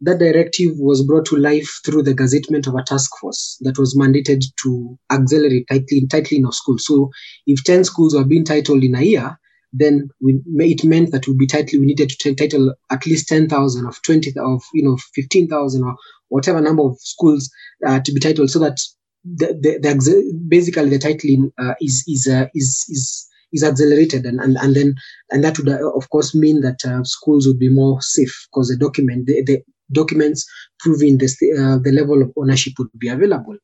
That 0.00 0.20
directive 0.20 0.72
was 0.76 1.04
brought 1.04 1.26
to 1.26 1.36
life 1.36 1.68
through 1.84 2.04
the 2.04 2.14
gazettement 2.14 2.68
of 2.68 2.76
a 2.76 2.84
task 2.84 3.10
force 3.20 3.58
that 3.62 3.78
was 3.78 3.96
mandated 3.96 4.44
to 4.62 4.96
accelerate 5.10 5.66
titling, 5.68 6.06
titling 6.06 6.46
of 6.46 6.54
schools. 6.54 6.86
So, 6.86 7.10
if 7.48 7.64
10 7.64 7.82
schools 7.82 8.14
were 8.14 8.24
being 8.24 8.44
titled 8.44 8.84
in 8.84 8.94
a 8.94 9.02
year, 9.02 9.40
then 9.72 10.08
we, 10.22 10.40
it 10.58 10.84
meant 10.84 11.10
that 11.10 11.26
we 11.26 11.34
be 11.34 11.48
title, 11.48 11.80
we 11.80 11.86
needed 11.86 12.10
to 12.10 12.34
title 12.34 12.74
at 12.92 13.06
least 13.06 13.28
10,000 13.28 13.86
of 13.86 14.00
20 14.02 14.34
of 14.38 14.62
you 14.72 14.84
know 14.84 14.96
15,000 15.14 15.82
or 15.82 15.96
whatever 16.28 16.60
number 16.60 16.84
of 16.84 16.96
schools 17.00 17.50
uh, 17.86 17.98
to 18.00 18.12
be 18.12 18.20
titled 18.20 18.50
so 18.50 18.60
that 18.60 18.78
the, 19.24 19.46
the, 19.46 19.78
the 19.80 20.44
basically 20.48 20.88
the 20.88 20.98
titling 20.98 21.50
uh, 21.58 21.74
is 21.80 22.04
is, 22.08 22.26
uh, 22.26 22.46
is 22.54 22.84
is 22.88 23.28
is 23.52 23.64
accelerated 23.64 24.24
and, 24.24 24.40
and 24.40 24.56
and 24.56 24.74
then 24.74 24.94
and 25.30 25.44
that 25.44 25.58
would 25.58 25.68
uh, 25.68 25.90
of 25.94 26.08
course 26.10 26.34
mean 26.34 26.60
that 26.60 26.84
uh, 26.84 27.02
schools 27.04 27.46
would 27.46 27.58
be 27.58 27.68
more 27.68 28.00
safe 28.00 28.46
because 28.50 28.68
the 28.68 28.76
document 28.76 29.26
the, 29.26 29.42
the 29.44 29.62
documents 29.92 30.46
proving 30.78 31.18
this 31.18 31.36
uh, 31.58 31.78
the 31.82 31.92
level 31.92 32.22
of 32.22 32.32
ownership 32.36 32.74
would 32.78 32.88
be 32.98 33.08
available. 33.08 33.56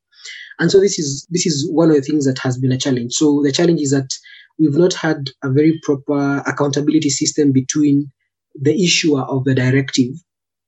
And 0.59 0.71
so 0.71 0.81
this 0.81 0.99
is 0.99 1.27
this 1.31 1.47
is 1.47 1.69
one 1.71 1.91
of 1.91 1.97
the 1.97 2.03
things 2.03 2.27
that 2.27 2.39
has 2.39 2.59
been 2.59 2.73
a 2.73 2.79
challenge. 2.79 3.13
So 3.15 3.43
the 3.43 3.53
challenge 3.53 3.81
is 3.81 3.93
that 3.93 4.11
we've 4.59 4.77
not 4.77 4.93
had 4.93 5.31
a 5.43 5.51
very 5.51 5.79
proper 5.83 6.43
accountability 6.47 7.11
system 7.11 7.53
between 7.53 8.11
the 8.55 8.85
issuer 8.85 9.23
of 9.23 9.45
the 9.45 9.55
directive 9.55 10.15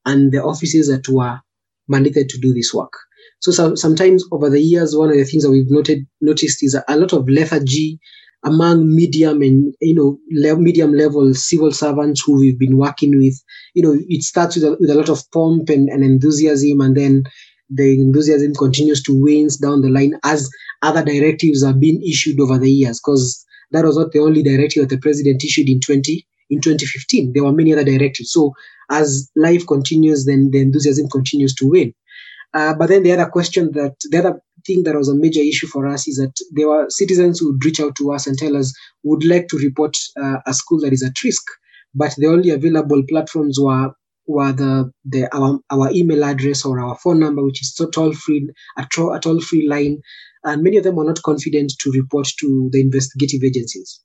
and 0.05 0.31
the 0.31 0.43
offices 0.43 0.89
that 0.89 1.09
were 1.09 1.41
mandated 1.91 2.29
to 2.29 2.39
do 2.39 2.53
this 2.53 2.73
work 2.73 2.93
so, 3.41 3.53
so 3.53 3.75
sometimes 3.75 4.25
over 4.33 4.51
the 4.51 4.61
years, 4.61 4.97
one 4.97 5.11
of 5.11 5.17
the 5.17 5.25
things 5.25 5.45
that 5.45 5.51
we've 5.51 5.71
noted 5.71 6.07
noticed 6.21 6.63
is 6.63 6.79
a 6.89 6.97
lot 6.97 7.13
of 7.13 7.29
lethargy 7.29 7.99
among 8.45 8.95
medium 8.95 9.43
and 9.43 9.75
you 9.81 9.95
know 9.95 10.19
le- 10.31 10.61
medium 10.61 10.93
level 10.93 11.35
civil 11.35 11.73
servants 11.73 12.23
who 12.25 12.39
we've 12.39 12.59
been 12.59 12.77
working 12.77 13.19
with. 13.19 13.35
You 13.75 13.83
know, 13.83 13.99
it 14.09 14.23
starts 14.23 14.57
with 14.57 14.65
a, 14.65 14.77
with 14.81 14.91
a 14.91 14.95
lot 14.95 15.09
of 15.09 15.23
pomp 15.33 15.69
and, 15.69 15.89
and 15.89 16.05
enthusiasm, 16.05 16.81
and 16.81 16.97
then 16.97 17.25
the 17.71 18.01
enthusiasm 18.01 18.55
continues 18.55 19.03
to 19.05 19.13
wane 19.13 19.49
down 19.61 19.83
the 19.83 19.91
line 19.91 20.15
as 20.25 20.51
other 20.83 21.05
directives 21.05 21.63
are 21.63 21.75
being 21.75 22.03
issued 22.03 22.41
over 22.41 22.59
the 22.59 22.71
years. 22.71 23.01
Because 23.01 23.45
that 23.73 23.85
was 23.85 23.97
not 23.97 24.13
the 24.13 24.21
only 24.21 24.43
directive 24.43 24.83
that 24.83 24.95
the 24.95 25.01
president 25.01 25.45
issued 25.45 25.69
in 25.69 25.81
20 25.81 26.27
in 26.51 26.61
2015. 26.61 27.33
There 27.35 27.45
were 27.45 27.53
many 27.53 27.73
other 27.73 27.85
directives. 27.85 28.33
So 28.33 28.53
as 28.91 29.31
life 29.37 29.67
continues, 29.67 30.25
then 30.25 30.51
the 30.51 30.61
enthusiasm 30.61 31.09
continues 31.11 31.55
to 31.57 31.69
wane. 31.69 31.93
Uh, 32.55 32.75
but 32.75 32.89
then 32.89 33.03
the 33.03 33.13
other 33.13 33.27
question 33.27 33.71
that 33.73 33.95
the 34.11 34.19
other 34.19 34.41
thing 34.67 34.83
that 34.85 34.97
was 34.97 35.09
a 35.09 35.15
major 35.15 35.41
issue 35.41 35.67
for 35.67 35.87
us 35.87 36.09
is 36.09 36.17
that 36.17 36.35
there 36.53 36.69
were 36.69 36.87
citizens 36.89 37.39
who 37.39 37.53
would 37.53 37.65
reach 37.65 37.81
out 37.81 37.95
to 37.97 38.13
us 38.13 38.27
and 38.27 38.39
tell 38.39 38.57
us 38.57 38.75
would 39.05 39.25
like 39.25 39.49
to 39.49 39.59
report 39.59 39.97
uh, 40.21 40.39
a 40.47 40.55
school 40.55 40.81
that 40.81 40.93
is 40.93 41.03
at 41.03 41.23
risk, 41.23 41.43
but 41.95 42.15
the 42.17 42.27
only 42.27 42.51
available 42.51 43.03
platforms 43.09 43.59
were 43.61 43.93
were 44.27 44.53
the, 44.53 44.91
the 45.07 45.35
our, 45.35 45.59
our 45.71 45.91
email 45.93 46.23
address 46.23 46.65
or 46.65 46.79
our 46.81 46.97
phone 46.99 47.19
number, 47.19 47.43
which 47.43 47.63
is 47.63 47.75
toll 47.93 48.13
free 48.13 48.49
a, 48.77 48.87
toll 48.95 49.41
free 49.41 49.67
line, 49.67 50.01
and 50.45 50.63
many 50.63 50.77
of 50.77 50.85
them 50.85 50.97
were 50.97 51.05
not 51.05 51.23
confident 51.23 51.73
to 51.81 51.91
report 51.93 52.29
to 52.39 52.69
the 52.73 52.81
investigative 52.81 53.43
agencies. 53.43 54.01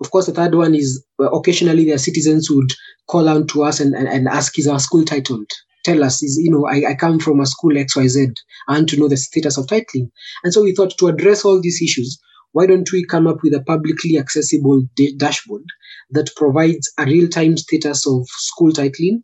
Of 0.00 0.10
course, 0.10 0.26
the 0.26 0.32
third 0.32 0.54
one 0.54 0.74
is 0.74 1.04
uh, 1.20 1.30
occasionally 1.30 1.84
their 1.84 1.98
citizens 1.98 2.50
would 2.50 2.72
call 3.08 3.28
out 3.28 3.48
to 3.48 3.64
us 3.64 3.80
and, 3.80 3.94
and, 3.94 4.08
and 4.08 4.28
ask, 4.28 4.58
is 4.58 4.68
our 4.68 4.78
school 4.78 5.04
titled? 5.04 5.50
Tell 5.86 6.04
us 6.04 6.22
is, 6.22 6.36
you 6.42 6.50
know, 6.50 6.66
I, 6.66 6.90
I 6.90 6.94
come 6.94 7.18
from 7.18 7.40
a 7.40 7.46
school 7.46 7.74
XYZ. 7.74 8.34
Want 8.68 8.88
to 8.90 8.98
know 8.98 9.08
the 9.08 9.16
status 9.16 9.56
of 9.56 9.66
titling. 9.66 10.10
And 10.42 10.52
so 10.52 10.62
we 10.62 10.74
thought 10.74 10.98
to 10.98 11.06
address 11.06 11.44
all 11.44 11.60
these 11.60 11.80
issues, 11.80 12.18
why 12.52 12.66
don't 12.66 12.90
we 12.92 13.04
come 13.04 13.26
up 13.26 13.38
with 13.42 13.54
a 13.54 13.62
publicly 13.62 14.18
accessible 14.18 14.82
dashboard 15.18 15.64
that 16.10 16.34
provides 16.36 16.90
a 16.98 17.04
real-time 17.04 17.56
status 17.56 18.06
of 18.06 18.26
school 18.28 18.72
titling 18.72 19.20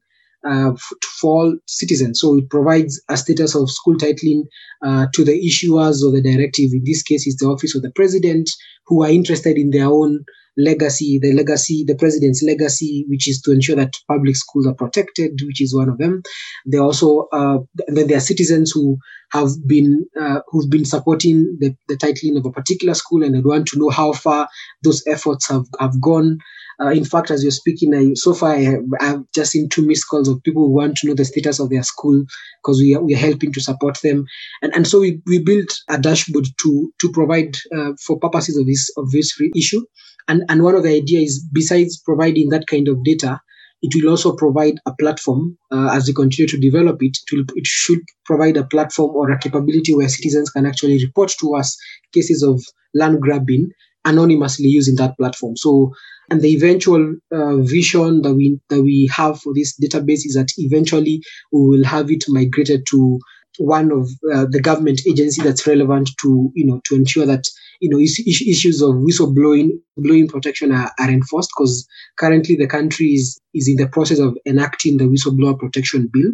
uh, 0.48 0.72
for 1.20 1.30
all 1.30 1.56
citizens. 1.66 2.20
So 2.20 2.38
it 2.38 2.50
provides 2.50 3.00
a 3.08 3.16
status 3.16 3.54
of 3.54 3.70
school 3.70 3.96
titling 3.96 4.42
uh, 4.84 5.06
to 5.14 5.24
the 5.24 5.32
issuers 5.32 6.06
of 6.06 6.12
the 6.12 6.22
directive. 6.22 6.70
In 6.72 6.82
this 6.84 7.02
case, 7.02 7.26
it's 7.26 7.40
the 7.42 7.48
office 7.48 7.74
of 7.74 7.82
the 7.82 7.92
president, 7.92 8.50
who 8.86 9.02
are 9.04 9.10
interested 9.10 9.56
in 9.56 9.70
their 9.70 9.86
own 9.86 10.24
legacy, 10.56 11.18
the 11.20 11.32
legacy, 11.32 11.84
the 11.86 11.94
president's 11.94 12.42
legacy, 12.42 13.04
which 13.08 13.28
is 13.28 13.40
to 13.42 13.52
ensure 13.52 13.76
that 13.76 13.92
public 14.08 14.36
schools 14.36 14.66
are 14.66 14.74
protected, 14.74 15.40
which 15.46 15.60
is 15.60 15.74
one 15.74 15.88
of 15.88 15.98
them. 15.98 16.22
They 16.66 16.78
also, 16.78 17.28
uh, 17.32 17.58
then 17.88 18.08
there 18.08 18.18
are 18.18 18.20
citizens 18.20 18.72
who 18.72 18.98
have 19.32 19.50
been, 19.66 20.06
uh, 20.20 20.40
who've 20.48 20.70
been 20.70 20.84
supporting 20.84 21.56
the, 21.58 21.74
the 21.88 21.96
titling 21.96 22.38
of 22.38 22.46
a 22.46 22.52
particular 22.52 22.94
school 22.94 23.22
and 23.22 23.34
they 23.34 23.40
want 23.40 23.66
to 23.68 23.78
know 23.78 23.90
how 23.90 24.12
far 24.12 24.48
those 24.82 25.02
efforts 25.06 25.48
have, 25.48 25.64
have 25.80 26.00
gone. 26.00 26.38
Uh, 26.82 26.90
in 26.90 27.04
fact, 27.04 27.30
as 27.30 27.42
you're 27.42 27.52
speaking, 27.52 27.94
I, 27.94 28.14
so 28.14 28.34
far 28.34 28.54
I 28.54 28.60
have, 28.60 28.82
I 29.00 29.04
have, 29.06 29.24
just 29.34 29.52
seen 29.52 29.68
two 29.68 29.86
missed 29.86 30.08
calls 30.08 30.28
of 30.28 30.42
people 30.42 30.64
who 30.64 30.74
want 30.74 30.96
to 30.98 31.06
know 31.06 31.14
the 31.14 31.24
status 31.24 31.60
of 31.60 31.70
their 31.70 31.82
school 31.82 32.24
because 32.62 32.80
we 32.80 32.94
are, 32.94 33.02
we 33.02 33.14
are 33.14 33.18
helping 33.18 33.52
to 33.52 33.60
support 33.60 33.98
them, 34.02 34.24
and 34.62 34.74
and 34.74 34.86
so 34.86 35.00
we, 35.00 35.20
we 35.26 35.38
built 35.38 35.72
a 35.88 35.98
dashboard 35.98 36.46
to 36.62 36.92
to 37.00 37.12
provide 37.12 37.56
uh, 37.76 37.92
for 38.04 38.18
purposes 38.18 38.56
of 38.56 38.66
this 38.66 38.90
of 38.96 39.10
this 39.10 39.38
issue, 39.54 39.82
and 40.28 40.42
and 40.48 40.62
one 40.62 40.74
of 40.74 40.82
the 40.82 40.96
ideas 40.96 41.34
is 41.34 41.48
besides 41.52 42.00
providing 42.04 42.48
that 42.48 42.66
kind 42.66 42.88
of 42.88 43.04
data, 43.04 43.40
it 43.82 43.94
will 43.94 44.10
also 44.10 44.34
provide 44.34 44.74
a 44.86 44.94
platform 44.94 45.56
uh, 45.70 45.90
as 45.92 46.08
we 46.08 46.14
continue 46.14 46.48
to 46.48 46.58
develop 46.58 47.02
it. 47.02 47.16
It, 47.30 47.50
it 47.54 47.66
should 47.66 48.00
provide 48.24 48.56
a 48.56 48.64
platform 48.64 49.14
or 49.14 49.30
a 49.30 49.38
capability 49.38 49.94
where 49.94 50.08
citizens 50.08 50.50
can 50.50 50.66
actually 50.66 51.04
report 51.04 51.32
to 51.40 51.54
us 51.54 51.76
cases 52.12 52.42
of 52.42 52.60
land 52.94 53.20
grabbing 53.20 53.70
anonymously 54.04 54.66
using 54.66 54.96
that 54.96 55.16
platform. 55.16 55.56
So 55.56 55.92
and 56.32 56.40
the 56.40 56.54
eventual 56.54 57.14
uh, 57.30 57.56
vision 57.58 58.22
that 58.22 58.32
we 58.32 58.58
that 58.70 58.82
we 58.82 59.10
have 59.14 59.38
for 59.38 59.52
this 59.54 59.78
database 59.78 60.24
is 60.24 60.32
that 60.34 60.48
eventually 60.56 61.22
we 61.52 61.68
will 61.68 61.84
have 61.84 62.10
it 62.10 62.24
migrated 62.26 62.86
to 62.88 63.20
one 63.58 63.92
of 63.92 64.08
uh, 64.32 64.46
the 64.48 64.58
government 64.58 65.02
agency 65.06 65.42
that's 65.42 65.66
relevant 65.66 66.10
to 66.22 66.50
you 66.54 66.64
know 66.64 66.80
to 66.86 66.94
ensure 66.94 67.26
that 67.26 67.44
you 67.82 67.90
know 67.90 67.98
is, 67.98 68.18
issues 68.26 68.80
of 68.80 68.94
whistleblowing 68.94 69.72
blowing 69.98 70.26
protection 70.26 70.72
are, 70.72 70.90
are 70.98 71.10
enforced 71.10 71.50
because 71.54 71.86
currently 72.18 72.56
the 72.56 72.66
country 72.66 73.08
is 73.08 73.38
is 73.52 73.68
in 73.68 73.76
the 73.76 73.88
process 73.88 74.18
of 74.18 74.34
enacting 74.46 74.96
the 74.96 75.04
whistleblower 75.04 75.58
protection 75.58 76.08
bill 76.10 76.32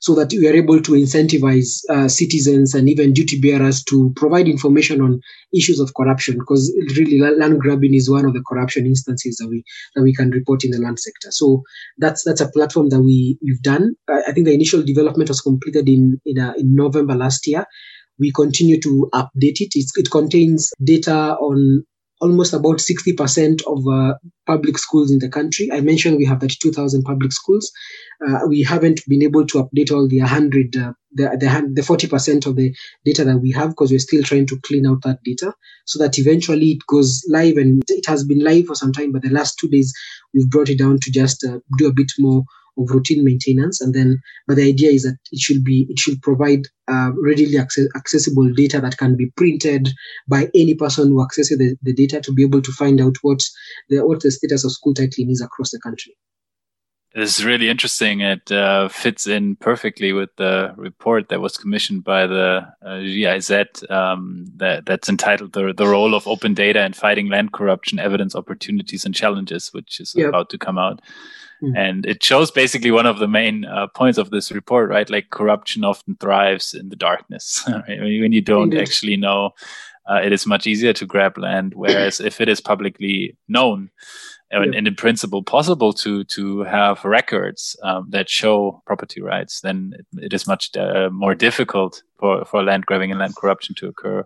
so 0.00 0.14
that 0.14 0.30
we 0.32 0.46
are 0.46 0.54
able 0.54 0.80
to 0.80 0.92
incentivize 0.92 1.80
uh, 1.90 2.08
citizens 2.08 2.74
and 2.74 2.88
even 2.88 3.12
duty 3.12 3.40
bearers 3.40 3.82
to 3.84 4.12
provide 4.16 4.48
information 4.48 5.00
on 5.00 5.20
issues 5.54 5.80
of 5.80 5.94
corruption 5.94 6.38
because 6.38 6.74
really 6.96 7.18
land 7.18 7.60
grabbing 7.60 7.94
is 7.94 8.10
one 8.10 8.24
of 8.24 8.34
the 8.34 8.42
corruption 8.48 8.86
instances 8.86 9.36
that 9.36 9.48
we 9.48 9.64
that 9.94 10.02
we 10.02 10.14
can 10.14 10.30
report 10.30 10.64
in 10.64 10.70
the 10.70 10.78
land 10.78 10.98
sector. 10.98 11.30
So 11.30 11.62
that's 11.98 12.24
that's 12.24 12.40
a 12.40 12.50
platform 12.50 12.90
that 12.90 13.00
we 13.00 13.38
we've 13.42 13.62
done. 13.62 13.94
I 14.08 14.32
think 14.32 14.46
the 14.46 14.54
initial 14.54 14.82
development 14.82 15.28
was 15.28 15.40
completed 15.40 15.88
in 15.88 16.20
in, 16.26 16.38
uh, 16.38 16.52
in 16.56 16.74
november 16.74 17.14
last 17.14 17.46
year. 17.46 17.64
We 18.18 18.32
continue 18.32 18.80
to 18.80 19.10
update 19.12 19.60
it. 19.60 19.72
It's, 19.74 19.92
it 19.96 20.10
contains 20.10 20.72
data 20.82 21.36
on 21.36 21.84
almost 22.20 22.54
about 22.54 22.78
60% 22.78 23.62
of 23.66 23.86
uh, 23.86 24.14
public 24.46 24.78
schools 24.78 25.10
in 25.10 25.18
the 25.18 25.28
country. 25.28 25.70
I 25.70 25.80
mentioned 25.80 26.16
we 26.16 26.24
have 26.26 26.40
32,000 26.40 27.02
public 27.02 27.32
schools. 27.32 27.70
Uh, 28.26 28.40
we 28.48 28.62
haven't 28.62 29.00
been 29.06 29.22
able 29.22 29.46
to 29.46 29.62
update 29.62 29.92
all 29.92 30.08
the 30.08 30.20
100, 30.20 30.76
uh, 30.76 30.92
the, 31.12 31.24
the, 31.38 31.72
the 31.74 31.82
40% 31.82 32.46
of 32.46 32.56
the 32.56 32.74
data 33.04 33.24
that 33.24 33.38
we 33.38 33.52
have 33.52 33.70
because 33.70 33.90
we're 33.90 33.98
still 33.98 34.22
trying 34.22 34.46
to 34.46 34.58
clean 34.60 34.86
out 34.86 35.02
that 35.02 35.18
data 35.24 35.52
so 35.84 35.98
that 35.98 36.18
eventually 36.18 36.70
it 36.72 36.86
goes 36.88 37.22
live 37.28 37.56
and 37.56 37.82
it 37.88 38.06
has 38.06 38.24
been 38.24 38.42
live 38.42 38.66
for 38.66 38.74
some 38.74 38.92
time, 38.92 39.12
but 39.12 39.22
the 39.22 39.30
last 39.30 39.58
two 39.58 39.68
days 39.68 39.92
we've 40.32 40.50
brought 40.50 40.70
it 40.70 40.78
down 40.78 40.98
to 41.00 41.10
just 41.10 41.44
uh, 41.44 41.58
do 41.76 41.86
a 41.86 41.92
bit 41.92 42.10
more 42.18 42.44
of 42.78 42.90
routine 42.90 43.24
maintenance 43.24 43.80
and 43.80 43.94
then 43.94 44.20
but 44.46 44.56
the 44.56 44.68
idea 44.68 44.90
is 44.90 45.02
that 45.02 45.18
it 45.32 45.38
should 45.38 45.64
be 45.64 45.86
it 45.88 45.98
should 45.98 46.20
provide 46.22 46.62
uh, 46.88 47.10
readily 47.22 47.58
access, 47.58 47.86
accessible 47.96 48.52
data 48.52 48.80
that 48.80 48.98
can 48.98 49.16
be 49.16 49.30
printed 49.36 49.88
by 50.28 50.48
any 50.54 50.74
person 50.74 51.08
who 51.08 51.22
accesses 51.22 51.58
the, 51.58 51.76
the 51.82 51.92
data 51.92 52.20
to 52.20 52.32
be 52.32 52.42
able 52.42 52.62
to 52.62 52.72
find 52.72 53.00
out 53.00 53.16
what 53.22 53.40
the 53.88 54.06
what 54.06 54.20
the 54.22 54.30
status 54.30 54.64
of 54.64 54.72
school 54.72 54.94
titling 54.94 55.30
is 55.30 55.40
across 55.40 55.70
the 55.70 55.80
country 55.80 56.16
this 57.16 57.38
is 57.38 57.46
really 57.46 57.70
interesting. 57.70 58.20
It 58.20 58.52
uh, 58.52 58.88
fits 58.88 59.26
in 59.26 59.56
perfectly 59.56 60.12
with 60.12 60.28
the 60.36 60.74
report 60.76 61.30
that 61.30 61.40
was 61.40 61.56
commissioned 61.56 62.04
by 62.04 62.26
the 62.26 62.68
uh, 62.84 62.98
GIZ 63.00 63.50
um, 63.88 64.44
that, 64.56 64.84
that's 64.84 65.08
entitled 65.08 65.54
the, 65.54 65.72
the 65.74 65.86
Role 65.86 66.14
of 66.14 66.28
Open 66.28 66.52
Data 66.52 66.84
in 66.84 66.92
Fighting 66.92 67.30
Land 67.30 67.54
Corruption, 67.54 67.98
Evidence, 67.98 68.36
Opportunities, 68.36 69.06
and 69.06 69.14
Challenges, 69.14 69.70
which 69.72 69.98
is 69.98 70.12
yep. 70.14 70.28
about 70.28 70.50
to 70.50 70.58
come 70.58 70.76
out. 70.76 71.00
Mm. 71.62 71.76
And 71.76 72.06
it 72.06 72.22
shows 72.22 72.50
basically 72.50 72.90
one 72.90 73.06
of 73.06 73.18
the 73.18 73.28
main 73.28 73.64
uh, 73.64 73.86
points 73.88 74.18
of 74.18 74.30
this 74.30 74.52
report, 74.52 74.90
right? 74.90 75.08
Like 75.08 75.30
corruption 75.30 75.84
often 75.84 76.16
thrives 76.16 76.74
in 76.74 76.88
the 76.90 76.96
darkness. 76.96 77.64
right? 77.68 78.00
when 78.00 78.32
you 78.32 78.42
don't 78.42 78.64
Indeed. 78.64 78.80
actually 78.80 79.16
know, 79.16 79.50
uh, 80.08 80.20
it 80.22 80.32
is 80.32 80.46
much 80.46 80.66
easier 80.66 80.92
to 80.92 81.06
grab 81.06 81.38
land. 81.38 81.74
Whereas 81.74 82.20
if 82.20 82.40
it 82.40 82.48
is 82.48 82.60
publicly 82.60 83.36
known, 83.48 83.90
and, 84.50 84.72
yeah. 84.72 84.78
and, 84.78 84.86
in 84.86 84.94
principle 84.94 85.42
possible 85.42 85.92
to 85.92 86.22
to 86.24 86.60
have 86.62 87.04
records 87.04 87.76
um, 87.82 88.06
that 88.10 88.28
show 88.28 88.80
property 88.86 89.20
rights, 89.20 89.60
then 89.60 89.92
it, 89.98 90.06
it 90.26 90.32
is 90.32 90.46
much 90.46 90.76
uh, 90.76 91.10
more 91.10 91.34
difficult 91.34 92.02
for, 92.18 92.44
for 92.44 92.62
land 92.62 92.86
grabbing 92.86 93.10
and 93.10 93.18
land 93.18 93.34
corruption 93.36 93.74
to 93.76 93.88
occur. 93.88 94.24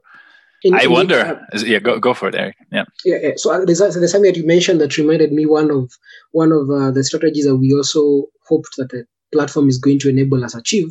In, 0.62 0.74
I 0.74 0.86
wonder. 0.86 1.40
Uh, 1.52 1.58
yeah, 1.64 1.78
go 1.78 1.98
go 1.98 2.14
for 2.14 2.28
it, 2.28 2.34
Eric. 2.34 2.56
Yeah. 2.70 2.84
Yeah. 3.04 3.18
yeah. 3.22 3.30
So 3.36 3.52
uh, 3.52 3.64
there's, 3.64 3.78
there's 3.78 4.12
something 4.12 4.30
that 4.30 4.36
you 4.36 4.46
mentioned 4.46 4.80
that 4.80 4.96
reminded 4.98 5.32
me 5.32 5.46
one 5.46 5.70
of 5.70 5.90
one 6.32 6.52
of 6.52 6.70
uh, 6.70 6.90
the 6.90 7.02
strategies 7.02 7.46
that 7.46 7.56
we 7.56 7.72
also 7.72 8.26
hoped 8.46 8.76
that 8.76 8.90
the 8.90 9.06
platform 9.32 9.68
is 9.68 9.78
going 9.78 9.98
to 10.00 10.10
enable 10.10 10.44
us 10.44 10.54
achieve 10.54 10.88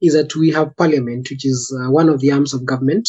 is 0.00 0.14
that 0.14 0.34
we 0.34 0.50
have 0.50 0.76
parliament, 0.76 1.28
which 1.30 1.44
is 1.46 1.74
uh, 1.78 1.90
one 1.90 2.08
of 2.08 2.20
the 2.20 2.32
arms 2.32 2.54
of 2.54 2.66
government. 2.66 3.08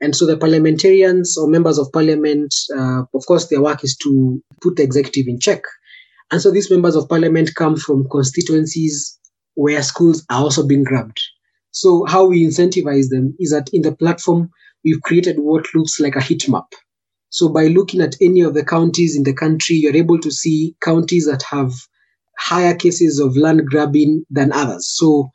And 0.00 0.14
so 0.14 0.26
the 0.26 0.36
parliamentarians 0.36 1.38
or 1.38 1.48
members 1.48 1.78
of 1.78 1.90
parliament, 1.92 2.54
uh, 2.76 3.04
of 3.14 3.26
course, 3.26 3.46
their 3.46 3.62
work 3.62 3.82
is 3.82 3.96
to 3.98 4.42
put 4.60 4.76
the 4.76 4.82
executive 4.82 5.26
in 5.26 5.40
check. 5.40 5.62
And 6.30 6.42
so 6.42 6.50
these 6.50 6.70
members 6.70 6.96
of 6.96 7.08
parliament 7.08 7.54
come 7.54 7.76
from 7.76 8.06
constituencies 8.10 9.18
where 9.54 9.82
schools 9.82 10.24
are 10.30 10.42
also 10.42 10.66
being 10.66 10.84
grabbed. 10.84 11.20
So 11.70 12.04
how 12.06 12.26
we 12.26 12.46
incentivize 12.46 13.08
them 13.08 13.34
is 13.38 13.50
that 13.50 13.70
in 13.72 13.82
the 13.82 13.94
platform, 13.94 14.50
we've 14.86 15.02
created 15.02 15.36
what 15.38 15.66
looks 15.74 16.00
like 16.00 16.14
a 16.14 16.22
heat 16.22 16.48
map. 16.48 16.66
So 17.30 17.48
by 17.48 17.66
looking 17.66 18.00
at 18.00 18.14
any 18.22 18.40
of 18.40 18.54
the 18.54 18.64
counties 18.64 19.16
in 19.16 19.24
the 19.24 19.34
country, 19.34 19.76
you're 19.76 19.96
able 19.96 20.18
to 20.20 20.30
see 20.30 20.76
counties 20.82 21.26
that 21.26 21.42
have 21.50 21.72
higher 22.38 22.74
cases 22.74 23.18
of 23.18 23.36
land 23.36 23.66
grabbing 23.66 24.24
than 24.30 24.52
others. 24.52 24.88
So, 24.96 25.28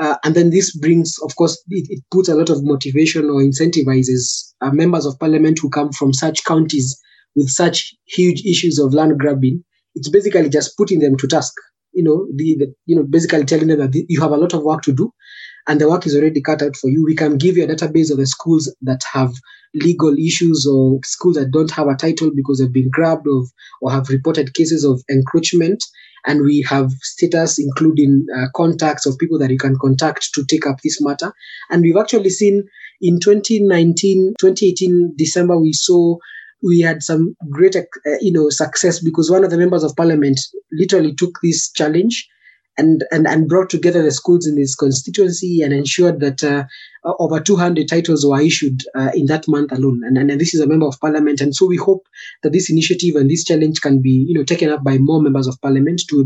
uh, 0.00 0.16
and 0.24 0.34
then 0.34 0.50
this 0.50 0.76
brings, 0.76 1.14
of 1.22 1.36
course, 1.36 1.62
it, 1.68 1.86
it, 1.88 2.02
puts 2.10 2.28
a 2.28 2.34
lot 2.34 2.50
of 2.50 2.64
motivation 2.64 3.26
or 3.26 3.40
incentivizes 3.40 4.52
uh, 4.60 4.70
members 4.72 5.06
of 5.06 5.18
parliament 5.18 5.58
who 5.60 5.70
come 5.70 5.92
from 5.92 6.12
such 6.12 6.44
counties 6.44 6.98
with 7.36 7.48
such 7.48 7.94
huge 8.06 8.44
issues 8.44 8.78
of 8.78 8.92
land 8.92 9.18
grabbing. 9.18 9.62
It's 9.94 10.10
basically 10.10 10.48
just 10.48 10.76
putting 10.76 10.98
them 10.98 11.16
to 11.18 11.28
task. 11.28 11.54
You 11.92 12.02
know, 12.02 12.26
the, 12.34 12.56
the 12.58 12.74
you 12.84 12.94
know 12.94 13.04
basically 13.04 13.44
telling 13.44 13.68
them 13.68 13.78
that 13.78 14.04
you 14.08 14.20
have 14.20 14.32
a 14.32 14.36
lot 14.36 14.52
of 14.52 14.62
work 14.62 14.82
to 14.82 14.92
do, 14.92 15.12
and 15.66 15.80
the 15.80 15.88
work 15.88 16.06
is 16.06 16.14
already 16.14 16.40
cut 16.40 16.62
out 16.62 16.76
for 16.76 16.88
you. 16.88 17.04
We 17.04 17.16
can 17.16 17.38
give 17.38 17.56
you 17.56 17.64
a 17.64 17.66
database 17.66 18.10
of 18.10 18.18
the 18.18 18.26
schools 18.26 18.74
that 18.82 19.00
have 19.12 19.32
legal 19.74 20.16
issues 20.16 20.66
or 20.66 21.00
schools 21.04 21.36
that 21.36 21.50
don't 21.50 21.70
have 21.70 21.88
a 21.88 21.94
title 21.94 22.30
because 22.34 22.58
they've 22.58 22.72
been 22.72 22.90
grabbed 22.90 23.26
of, 23.26 23.48
or 23.82 23.90
have 23.90 24.08
reported 24.08 24.54
cases 24.54 24.84
of 24.84 25.02
encroachment. 25.10 25.82
And 26.26 26.42
we 26.42 26.62
have 26.62 26.90
status, 27.02 27.58
including 27.58 28.26
uh, 28.36 28.46
contacts 28.54 29.06
of 29.06 29.18
people 29.18 29.38
that 29.38 29.50
you 29.50 29.58
can 29.58 29.76
contact 29.80 30.32
to 30.34 30.44
take 30.44 30.66
up 30.66 30.78
this 30.82 31.00
matter. 31.00 31.32
And 31.70 31.82
we've 31.82 31.96
actually 31.96 32.30
seen 32.30 32.64
in 33.00 33.20
2019, 33.20 34.34
2018, 34.40 35.14
December, 35.16 35.58
we 35.58 35.72
saw 35.72 36.16
we 36.62 36.80
had 36.80 37.02
some 37.02 37.36
great, 37.50 37.76
uh, 37.76 37.82
you 38.20 38.32
know, 38.32 38.48
success 38.50 38.98
because 39.00 39.30
one 39.30 39.44
of 39.44 39.50
the 39.50 39.58
members 39.58 39.84
of 39.84 39.94
parliament 39.94 40.40
literally 40.72 41.14
took 41.14 41.38
this 41.42 41.70
challenge 41.70 42.28
and, 42.78 43.04
and, 43.10 43.26
and 43.26 43.48
brought 43.48 43.70
together 43.70 44.02
the 44.02 44.10
schools 44.10 44.46
in 44.46 44.56
his 44.56 44.74
constituency 44.74 45.62
and 45.62 45.72
ensured 45.72 46.20
that 46.20 46.42
uh, 46.44 46.64
over 47.18 47.40
200 47.40 47.88
titles 47.88 48.26
were 48.26 48.40
issued 48.40 48.82
uh, 48.94 49.10
in 49.14 49.26
that 49.26 49.46
month 49.48 49.72
alone. 49.72 50.02
And, 50.04 50.18
and, 50.18 50.40
this 50.40 50.54
is 50.54 50.60
a 50.60 50.66
member 50.66 50.86
of 50.86 51.00
parliament. 51.00 51.40
And 51.40 51.54
so 51.54 51.66
we 51.66 51.76
hope 51.76 52.06
that 52.42 52.52
this 52.52 52.70
initiative 52.70 53.14
and 53.16 53.30
this 53.30 53.44
challenge 53.44 53.80
can 53.80 54.02
be, 54.02 54.26
you 54.28 54.34
know, 54.34 54.44
taken 54.44 54.70
up 54.70 54.82
by 54.82 54.98
more 54.98 55.22
members 55.22 55.46
of 55.46 55.60
parliament 55.62 56.02
to, 56.10 56.16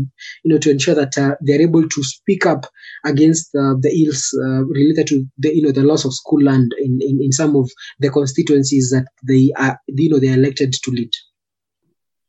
you 0.43 0.53
know, 0.53 0.57
to 0.57 0.71
ensure 0.71 0.95
that 0.95 1.17
uh, 1.17 1.35
they're 1.41 1.61
able 1.61 1.87
to 1.87 2.03
speak 2.03 2.45
up 2.45 2.65
against 3.05 3.51
the 3.51 4.05
ills 4.05 4.35
uh, 4.43 4.63
related 4.65 5.07
to 5.07 5.25
the, 5.37 5.55
you 5.55 5.61
know, 5.61 5.71
the 5.71 5.83
loss 5.83 6.05
of 6.05 6.13
school 6.13 6.41
land 6.41 6.73
in, 6.79 6.99
in, 7.01 7.19
in 7.21 7.31
some 7.31 7.55
of 7.55 7.69
the 7.99 8.09
constituencies 8.09 8.89
that 8.89 9.05
they 9.27 9.51
are, 9.57 9.79
you 9.87 10.09
know, 10.09 10.19
they're 10.19 10.37
elected 10.37 10.73
to 10.73 10.91
lead 10.91 11.11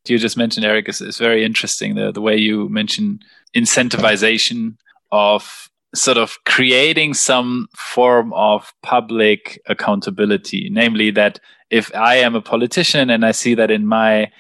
you 0.07 0.19
just 0.19 0.37
mentioned, 0.37 0.67
Eric, 0.67 0.89
is, 0.89 1.01
is 1.01 1.19
very 1.19 1.45
interesting. 1.45 1.95
The, 1.95 2.13
the 2.13 2.21
way 2.21 2.37
you 2.37 2.69
mention 2.69 3.21
incentivization 3.55 4.77
of 5.11 5.69
sort 5.95 6.17
of 6.17 6.39
creating 6.47 7.15
some 7.15 7.69
form 7.77 8.33
of 8.33 8.73
public 8.83 9.61
accountability, 9.69 10.69
namely 10.71 11.11
that 11.11 11.39
if 11.71 11.95
I 11.95 12.17
am 12.17 12.35
a 12.35 12.41
politician 12.41 13.11
and 13.11 13.25
I 13.25 13.33
see 13.33 13.55
that 13.55 13.71
in 13.71 13.87
my 13.87 14.31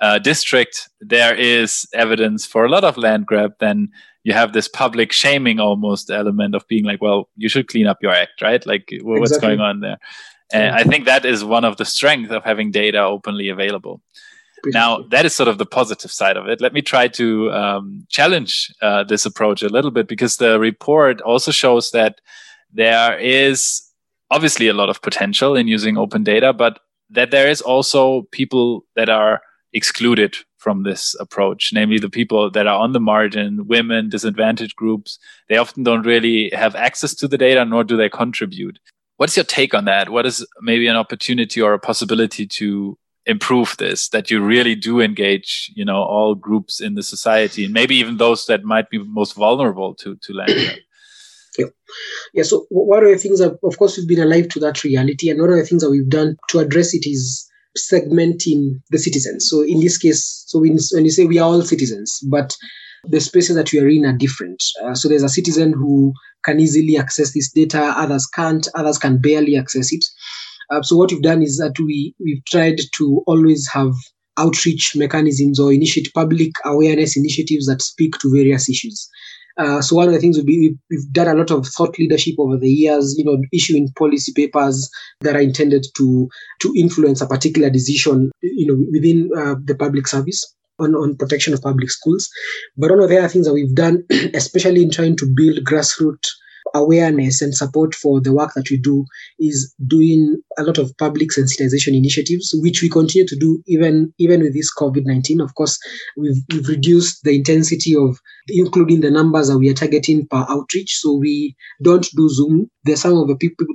uh, 0.00 0.18
district 0.18 0.88
there 1.00 1.34
is 1.34 1.86
evidence 1.94 2.46
for 2.46 2.64
a 2.64 2.70
lot 2.70 2.84
of 2.84 2.96
land 2.96 3.26
grab, 3.26 3.52
then 3.60 3.90
you 4.22 4.32
have 4.32 4.54
this 4.54 4.68
public 4.68 5.12
shaming 5.12 5.60
almost 5.60 6.10
element 6.10 6.54
of 6.54 6.66
being 6.66 6.84
like, 6.84 7.02
well, 7.02 7.28
you 7.36 7.48
should 7.48 7.68
clean 7.68 7.86
up 7.86 7.98
your 8.02 8.12
act, 8.12 8.40
right? 8.40 8.66
Like, 8.66 8.88
what's 9.02 9.32
exactly. 9.32 9.48
going 9.48 9.60
on 9.60 9.80
there? 9.80 9.98
And 10.52 10.74
I 10.74 10.84
think 10.84 11.04
that 11.04 11.24
is 11.24 11.44
one 11.44 11.64
of 11.64 11.76
the 11.76 11.84
strengths 11.84 12.32
of 12.32 12.44
having 12.44 12.70
data 12.70 13.02
openly 13.02 13.48
available. 13.48 14.00
Now, 14.72 15.02
that 15.10 15.24
is 15.24 15.34
sort 15.34 15.48
of 15.48 15.58
the 15.58 15.66
positive 15.66 16.10
side 16.10 16.36
of 16.36 16.48
it. 16.48 16.60
Let 16.60 16.72
me 16.72 16.82
try 16.82 17.08
to 17.08 17.52
um, 17.52 18.06
challenge 18.08 18.72
uh, 18.80 19.04
this 19.04 19.26
approach 19.26 19.62
a 19.62 19.68
little 19.68 19.90
bit 19.90 20.08
because 20.08 20.36
the 20.36 20.58
report 20.58 21.20
also 21.20 21.50
shows 21.50 21.90
that 21.90 22.20
there 22.72 23.18
is 23.18 23.82
obviously 24.30 24.68
a 24.68 24.74
lot 24.74 24.88
of 24.88 25.02
potential 25.02 25.54
in 25.54 25.68
using 25.68 25.96
open 25.96 26.24
data, 26.24 26.52
but 26.52 26.80
that 27.10 27.30
there 27.30 27.48
is 27.48 27.60
also 27.60 28.22
people 28.32 28.84
that 28.96 29.08
are 29.08 29.40
excluded 29.72 30.36
from 30.58 30.82
this 30.82 31.14
approach, 31.20 31.72
namely 31.74 31.98
the 31.98 32.08
people 32.08 32.50
that 32.50 32.66
are 32.66 32.80
on 32.80 32.92
the 32.92 33.00
margin, 33.00 33.66
women, 33.66 34.08
disadvantaged 34.08 34.74
groups. 34.76 35.18
They 35.48 35.58
often 35.58 35.82
don't 35.82 36.06
really 36.06 36.50
have 36.54 36.74
access 36.74 37.14
to 37.16 37.28
the 37.28 37.36
data, 37.36 37.64
nor 37.64 37.84
do 37.84 37.96
they 37.96 38.08
contribute. 38.08 38.78
What's 39.18 39.36
your 39.36 39.44
take 39.44 39.74
on 39.74 39.84
that? 39.84 40.08
What 40.08 40.26
is 40.26 40.44
maybe 40.62 40.86
an 40.88 40.96
opportunity 40.96 41.60
or 41.60 41.74
a 41.74 41.78
possibility 41.78 42.46
to 42.46 42.98
improve 43.26 43.76
this 43.78 44.08
that 44.10 44.30
you 44.30 44.42
really 44.42 44.74
do 44.74 45.00
engage 45.00 45.72
you 45.74 45.84
know 45.84 46.02
all 46.02 46.34
groups 46.34 46.80
in 46.80 46.94
the 46.94 47.02
society 47.02 47.64
and 47.64 47.72
maybe 47.72 47.94
even 47.96 48.18
those 48.18 48.46
that 48.46 48.64
might 48.64 48.90
be 48.90 48.98
most 48.98 49.34
vulnerable 49.34 49.94
to 49.94 50.16
to 50.22 50.32
land 50.34 50.52
yeah. 51.58 51.66
yeah 52.34 52.42
so 52.42 52.66
one 52.68 53.02
of 53.02 53.10
the 53.10 53.16
things 53.16 53.38
that 53.38 53.58
of 53.62 53.78
course 53.78 53.96
we've 53.96 54.08
been 54.08 54.20
alive 54.20 54.48
to 54.48 54.60
that 54.60 54.84
reality 54.84 55.30
and 55.30 55.40
one 55.40 55.50
of 55.50 55.56
the 55.56 55.64
things 55.64 55.82
that 55.82 55.90
we've 55.90 56.10
done 56.10 56.36
to 56.48 56.58
address 56.58 56.92
it 56.92 57.06
is 57.06 57.48
segmenting 57.76 58.80
the 58.90 58.98
citizens. 58.98 59.48
So 59.48 59.62
in 59.62 59.80
this 59.80 59.98
case, 59.98 60.44
so 60.46 60.60
when, 60.60 60.78
when 60.92 61.04
you 61.04 61.10
say 61.10 61.26
we 61.26 61.38
are 61.38 61.48
all 61.48 61.62
citizens, 61.62 62.20
but 62.30 62.56
the 63.04 63.20
spaces 63.20 63.56
that 63.56 63.72
we 63.72 63.80
are 63.80 63.88
in 63.88 64.06
are 64.06 64.16
different. 64.16 64.62
Uh, 64.82 64.94
so 64.94 65.08
there's 65.08 65.22
a 65.22 65.28
citizen 65.28 65.72
who 65.72 66.12
can 66.44 66.60
easily 66.60 66.96
access 66.96 67.32
this 67.32 67.50
data, 67.52 67.80
others 67.96 68.26
can't, 68.26 68.66
others 68.74 68.98
can 68.98 69.18
barely 69.18 69.56
access 69.56 69.92
it. 69.92 70.04
Uh, 70.70 70.82
so 70.82 70.96
what 70.96 71.10
we've 71.10 71.22
done 71.22 71.42
is 71.42 71.58
that 71.58 71.78
we 71.78 72.14
we've 72.18 72.44
tried 72.46 72.80
to 72.96 73.22
always 73.26 73.68
have 73.68 73.92
outreach 74.36 74.92
mechanisms 74.96 75.60
or 75.60 75.72
initiate 75.72 76.12
public 76.14 76.50
awareness 76.64 77.16
initiatives 77.16 77.66
that 77.66 77.82
speak 77.82 78.14
to 78.18 78.32
various 78.32 78.68
issues. 78.68 79.08
Uh, 79.56 79.80
so 79.80 79.94
one 79.94 80.08
of 80.08 80.12
the 80.12 80.18
things 80.18 80.36
would 80.36 80.46
be 80.46 80.74
we've 80.90 81.12
done 81.12 81.28
a 81.28 81.38
lot 81.38 81.50
of 81.50 81.66
thought 81.66 81.96
leadership 81.98 82.34
over 82.38 82.56
the 82.56 82.68
years, 82.68 83.14
you 83.16 83.24
know, 83.24 83.40
issuing 83.52 83.88
policy 83.96 84.32
papers 84.34 84.90
that 85.20 85.36
are 85.36 85.40
intended 85.40 85.86
to 85.96 86.28
to 86.60 86.74
influence 86.76 87.20
a 87.20 87.26
particular 87.26 87.70
decision, 87.70 88.32
you 88.42 88.66
know, 88.66 88.76
within 88.90 89.30
uh, 89.36 89.54
the 89.64 89.76
public 89.76 90.08
service 90.08 90.44
on, 90.80 90.94
on 90.96 91.16
protection 91.16 91.54
of 91.54 91.62
public 91.62 91.88
schools. 91.90 92.28
But 92.76 92.90
one 92.90 93.00
of 93.00 93.08
the 93.08 93.18
other 93.18 93.28
things 93.28 93.46
that 93.46 93.54
we've 93.54 93.74
done, 93.74 94.04
especially 94.34 94.82
in 94.82 94.90
trying 94.90 95.16
to 95.18 95.26
build 95.36 95.58
grassroots 95.64 96.28
awareness 96.74 97.42
and 97.42 97.54
support 97.54 97.94
for 97.94 98.20
the 98.20 98.32
work 98.32 98.52
that 98.54 98.70
we 98.70 98.78
do 98.78 99.04
is 99.38 99.74
doing 99.86 100.36
a 100.58 100.62
lot 100.62 100.78
of 100.78 100.96
public 100.98 101.30
sensitization 101.30 101.96
initiatives, 101.96 102.54
which 102.58 102.82
we 102.82 102.88
continue 102.88 103.26
to 103.26 103.36
do 103.36 103.62
even 103.66 104.12
even 104.18 104.40
with 104.40 104.54
this 104.54 104.72
COVID 104.74 105.02
nineteen. 105.04 105.40
Of 105.40 105.54
course, 105.54 105.78
we've, 106.16 106.42
we've 106.52 106.68
reduced 106.68 107.22
the 107.24 107.36
intensity 107.36 107.94
of 107.96 108.18
including 108.48 109.00
the 109.00 109.10
numbers 109.10 109.48
that 109.48 109.58
we 109.58 109.68
are 109.70 109.74
targeting 109.74 110.26
per 110.28 110.44
outreach. 110.48 110.98
So 110.98 111.14
we 111.14 111.54
don't 111.82 112.06
do 112.16 112.28
Zoom. 112.28 112.68
There's 112.84 113.02
some 113.02 113.16
of 113.16 113.28
the 113.28 113.36
people 113.36 113.66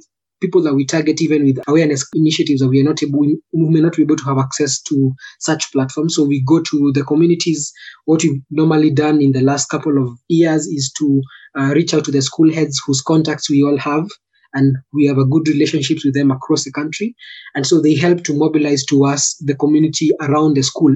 people 0.41 0.61
that 0.63 0.73
we 0.73 0.85
target 0.85 1.21
even 1.21 1.43
with 1.43 1.59
awareness 1.67 2.07
initiatives 2.13 2.61
that 2.61 2.69
we 2.69 2.79
are 2.81 2.83
not 2.83 3.01
able 3.03 3.19
we 3.19 3.39
may 3.53 3.81
not 3.81 3.95
be 3.95 4.03
able 4.03 4.15
to 4.15 4.25
have 4.25 4.37
access 4.37 4.81
to 4.81 5.13
such 5.39 5.71
platforms. 5.71 6.15
So 6.15 6.23
we 6.23 6.43
go 6.45 6.61
to 6.61 6.91
the 6.93 7.03
communities. 7.03 7.71
What 8.05 8.23
we've 8.23 8.41
normally 8.49 8.91
done 8.91 9.21
in 9.21 9.31
the 9.31 9.41
last 9.41 9.67
couple 9.67 10.01
of 10.01 10.17
years 10.27 10.67
is 10.67 10.91
to 10.99 11.21
uh, 11.57 11.73
reach 11.73 11.93
out 11.93 12.05
to 12.05 12.11
the 12.11 12.21
school 12.21 12.51
heads 12.53 12.81
whose 12.85 13.01
contacts 13.01 13.49
we 13.49 13.63
all 13.63 13.77
have 13.77 14.07
and 14.53 14.75
we 14.93 15.05
have 15.05 15.17
a 15.17 15.25
good 15.25 15.47
relationships 15.47 16.03
with 16.03 16.15
them 16.15 16.31
across 16.31 16.63
the 16.63 16.71
country. 16.71 17.15
And 17.55 17.67
so 17.67 17.81
they 17.81 17.95
help 17.95 18.23
to 18.23 18.33
mobilize 18.33 18.83
to 18.85 19.05
us 19.05 19.35
the 19.45 19.55
community 19.55 20.09
around 20.21 20.55
the 20.55 20.63
school 20.63 20.95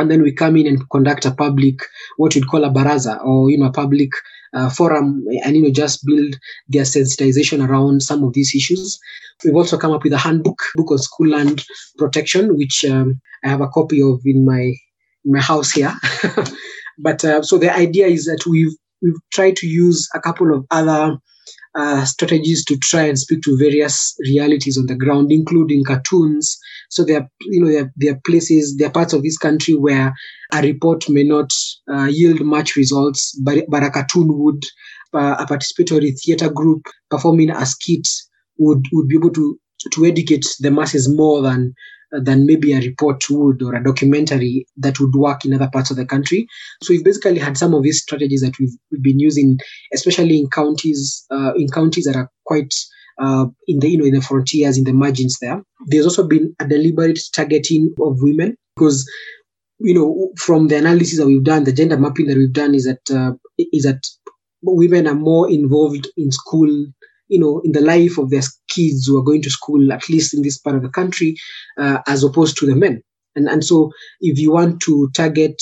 and 0.00 0.10
then 0.10 0.22
we 0.22 0.32
come 0.32 0.56
in 0.56 0.66
and 0.66 0.88
conduct 0.90 1.24
a 1.24 1.30
public 1.30 1.80
what 2.16 2.34
we'd 2.34 2.48
call 2.48 2.64
a 2.64 2.70
baraza 2.70 3.22
or 3.24 3.50
you 3.50 3.58
know 3.58 3.66
a 3.66 3.72
public 3.72 4.10
uh, 4.54 4.68
forum 4.68 5.24
and 5.44 5.56
you 5.56 5.62
know 5.62 5.70
just 5.70 6.04
build 6.04 6.34
their 6.68 6.82
sensitization 6.82 7.66
around 7.66 8.02
some 8.02 8.24
of 8.24 8.32
these 8.32 8.54
issues. 8.54 8.98
We've 9.44 9.54
also 9.54 9.78
come 9.78 9.92
up 9.92 10.02
with 10.02 10.12
a 10.12 10.18
handbook 10.18 10.60
book 10.74 10.90
on 10.90 10.98
school 10.98 11.28
land 11.28 11.64
protection 11.96 12.56
which 12.56 12.84
um, 12.84 13.20
i 13.44 13.48
have 13.48 13.60
a 13.60 13.68
copy 13.68 14.02
of 14.02 14.20
in 14.24 14.44
my 14.44 14.62
in 15.24 15.32
my 15.32 15.40
house 15.40 15.70
here. 15.70 15.94
But 17.02 17.24
uh, 17.24 17.42
so 17.42 17.56
the 17.56 17.74
idea 17.74 18.06
is 18.06 18.26
that 18.26 18.44
we've 18.46 18.72
we've 19.02 19.20
tried 19.32 19.56
to 19.56 19.66
use 19.66 20.08
a 20.14 20.20
couple 20.20 20.54
of 20.54 20.66
other 20.70 21.16
uh, 21.78 22.04
strategies 22.04 22.64
to 22.64 22.76
try 22.78 23.02
and 23.02 23.18
speak 23.18 23.42
to 23.42 23.56
various 23.56 24.14
realities 24.20 24.76
on 24.76 24.86
the 24.86 24.94
ground, 24.96 25.30
including 25.30 25.84
cartoons. 25.84 26.58
So 26.88 27.04
there, 27.04 27.20
are, 27.20 27.28
you 27.42 27.62
know, 27.62 27.70
there, 27.70 27.92
there 27.96 28.12
are 28.14 28.20
places, 28.26 28.76
there 28.76 28.88
are 28.88 28.92
parts 28.92 29.12
of 29.12 29.22
this 29.22 29.38
country 29.38 29.74
where 29.74 30.12
a 30.52 30.62
report 30.62 31.08
may 31.08 31.22
not 31.22 31.50
uh, 31.92 32.06
yield 32.06 32.40
much 32.40 32.76
results, 32.76 33.38
but 33.44 33.64
but 33.68 33.84
a 33.84 33.90
cartoon 33.90 34.38
would, 34.38 34.62
uh, 35.14 35.36
a 35.38 35.46
participatory 35.46 36.12
theater 36.20 36.50
group 36.50 36.86
performing 37.10 37.50
a 37.50 37.64
skit 37.66 38.06
would 38.58 38.84
would 38.92 39.08
be 39.08 39.16
able 39.16 39.30
to 39.30 39.58
to 39.92 40.04
educate 40.04 40.46
the 40.60 40.70
masses 40.70 41.08
more 41.08 41.40
than 41.40 41.72
than 42.12 42.46
maybe 42.46 42.72
a 42.72 42.80
report 42.80 43.22
would 43.30 43.62
or 43.62 43.74
a 43.74 43.82
documentary 43.82 44.66
that 44.76 44.98
would 45.00 45.14
work 45.14 45.44
in 45.44 45.54
other 45.54 45.70
parts 45.72 45.90
of 45.90 45.96
the 45.96 46.06
country. 46.06 46.46
So 46.82 46.92
we've 46.92 47.04
basically 47.04 47.38
had 47.38 47.56
some 47.56 47.74
of 47.74 47.82
these 47.82 48.02
strategies 48.02 48.40
that 48.42 48.58
we've, 48.58 48.76
we've 48.90 49.02
been 49.02 49.20
using, 49.20 49.58
especially 49.92 50.38
in 50.38 50.48
counties 50.50 51.26
uh, 51.30 51.52
in 51.54 51.68
counties 51.68 52.04
that 52.04 52.16
are 52.16 52.30
quite 52.44 52.74
uh, 53.20 53.46
in 53.68 53.78
the 53.80 53.88
you 53.88 53.98
know 53.98 54.04
in 54.04 54.14
the 54.14 54.22
frontiers 54.22 54.78
in 54.78 54.84
the 54.84 54.92
margins 54.92 55.38
there. 55.40 55.62
There's 55.86 56.06
also 56.06 56.26
been 56.26 56.54
a 56.58 56.66
deliberate 56.66 57.20
targeting 57.34 57.94
of 58.00 58.16
women 58.20 58.56
because 58.74 59.08
you 59.78 59.94
know 59.94 60.30
from 60.36 60.68
the 60.68 60.76
analysis 60.76 61.18
that 61.18 61.26
we've 61.26 61.44
done, 61.44 61.64
the 61.64 61.72
gender 61.72 61.96
mapping 61.98 62.26
that 62.26 62.36
we've 62.36 62.52
done 62.52 62.74
is 62.74 62.84
that 62.84 63.10
uh, 63.10 63.32
is 63.72 63.84
that 63.84 64.02
women 64.62 65.06
are 65.06 65.14
more 65.14 65.50
involved 65.50 66.08
in 66.16 66.30
school 66.30 66.86
you 67.30 67.40
know, 67.40 67.62
in 67.64 67.72
the 67.72 67.80
life 67.80 68.18
of 68.18 68.28
their 68.30 68.42
kids 68.68 69.06
who 69.06 69.18
are 69.18 69.24
going 69.24 69.40
to 69.42 69.50
school, 69.50 69.92
at 69.92 70.08
least 70.08 70.34
in 70.34 70.42
this 70.42 70.58
part 70.58 70.76
of 70.76 70.82
the 70.82 70.90
country, 70.90 71.36
uh, 71.78 71.98
as 72.06 72.22
opposed 72.24 72.58
to 72.58 72.66
the 72.66 72.74
men. 72.74 73.02
And, 73.36 73.48
and 73.48 73.64
so 73.64 73.92
if 74.20 74.38
you 74.38 74.52
want 74.52 74.80
to 74.82 75.08
target 75.14 75.56